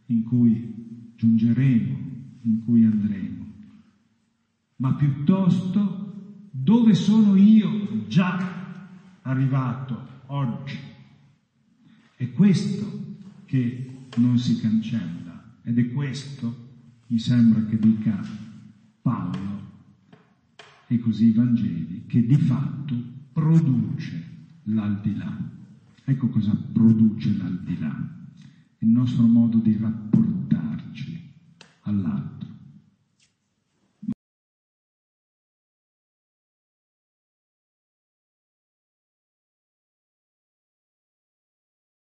in 0.06 0.22
cui 0.22 1.12
giungeremo, 1.16 1.98
in 2.42 2.64
cui 2.64 2.84
andremo, 2.84 3.46
ma 4.76 4.94
piuttosto 4.94 6.48
dove 6.50 6.94
sono 6.94 7.34
io 7.36 8.06
già 8.08 8.59
arrivato 9.22 10.22
oggi. 10.26 10.78
È 12.16 12.30
questo 12.32 13.18
che 13.44 14.08
non 14.16 14.38
si 14.38 14.60
cancella. 14.60 15.18
Ed 15.62 15.78
è 15.78 15.92
questo, 15.92 16.68
mi 17.08 17.18
sembra 17.18 17.64
che 17.64 17.78
dica 17.78 18.20
Paolo 19.02 19.68
e 20.86 20.98
così 20.98 21.26
i 21.26 21.32
Vangeli, 21.32 22.04
che 22.06 22.24
di 22.26 22.36
fatto 22.36 22.94
produce 23.32 24.28
l'aldilà. 24.64 25.36
Ecco 26.04 26.28
cosa 26.28 26.52
produce 26.72 27.36
l'aldilà, 27.36 28.16
il 28.78 28.88
nostro 28.88 29.24
modo 29.24 29.58
di 29.58 29.76
rapportarci 29.76 31.32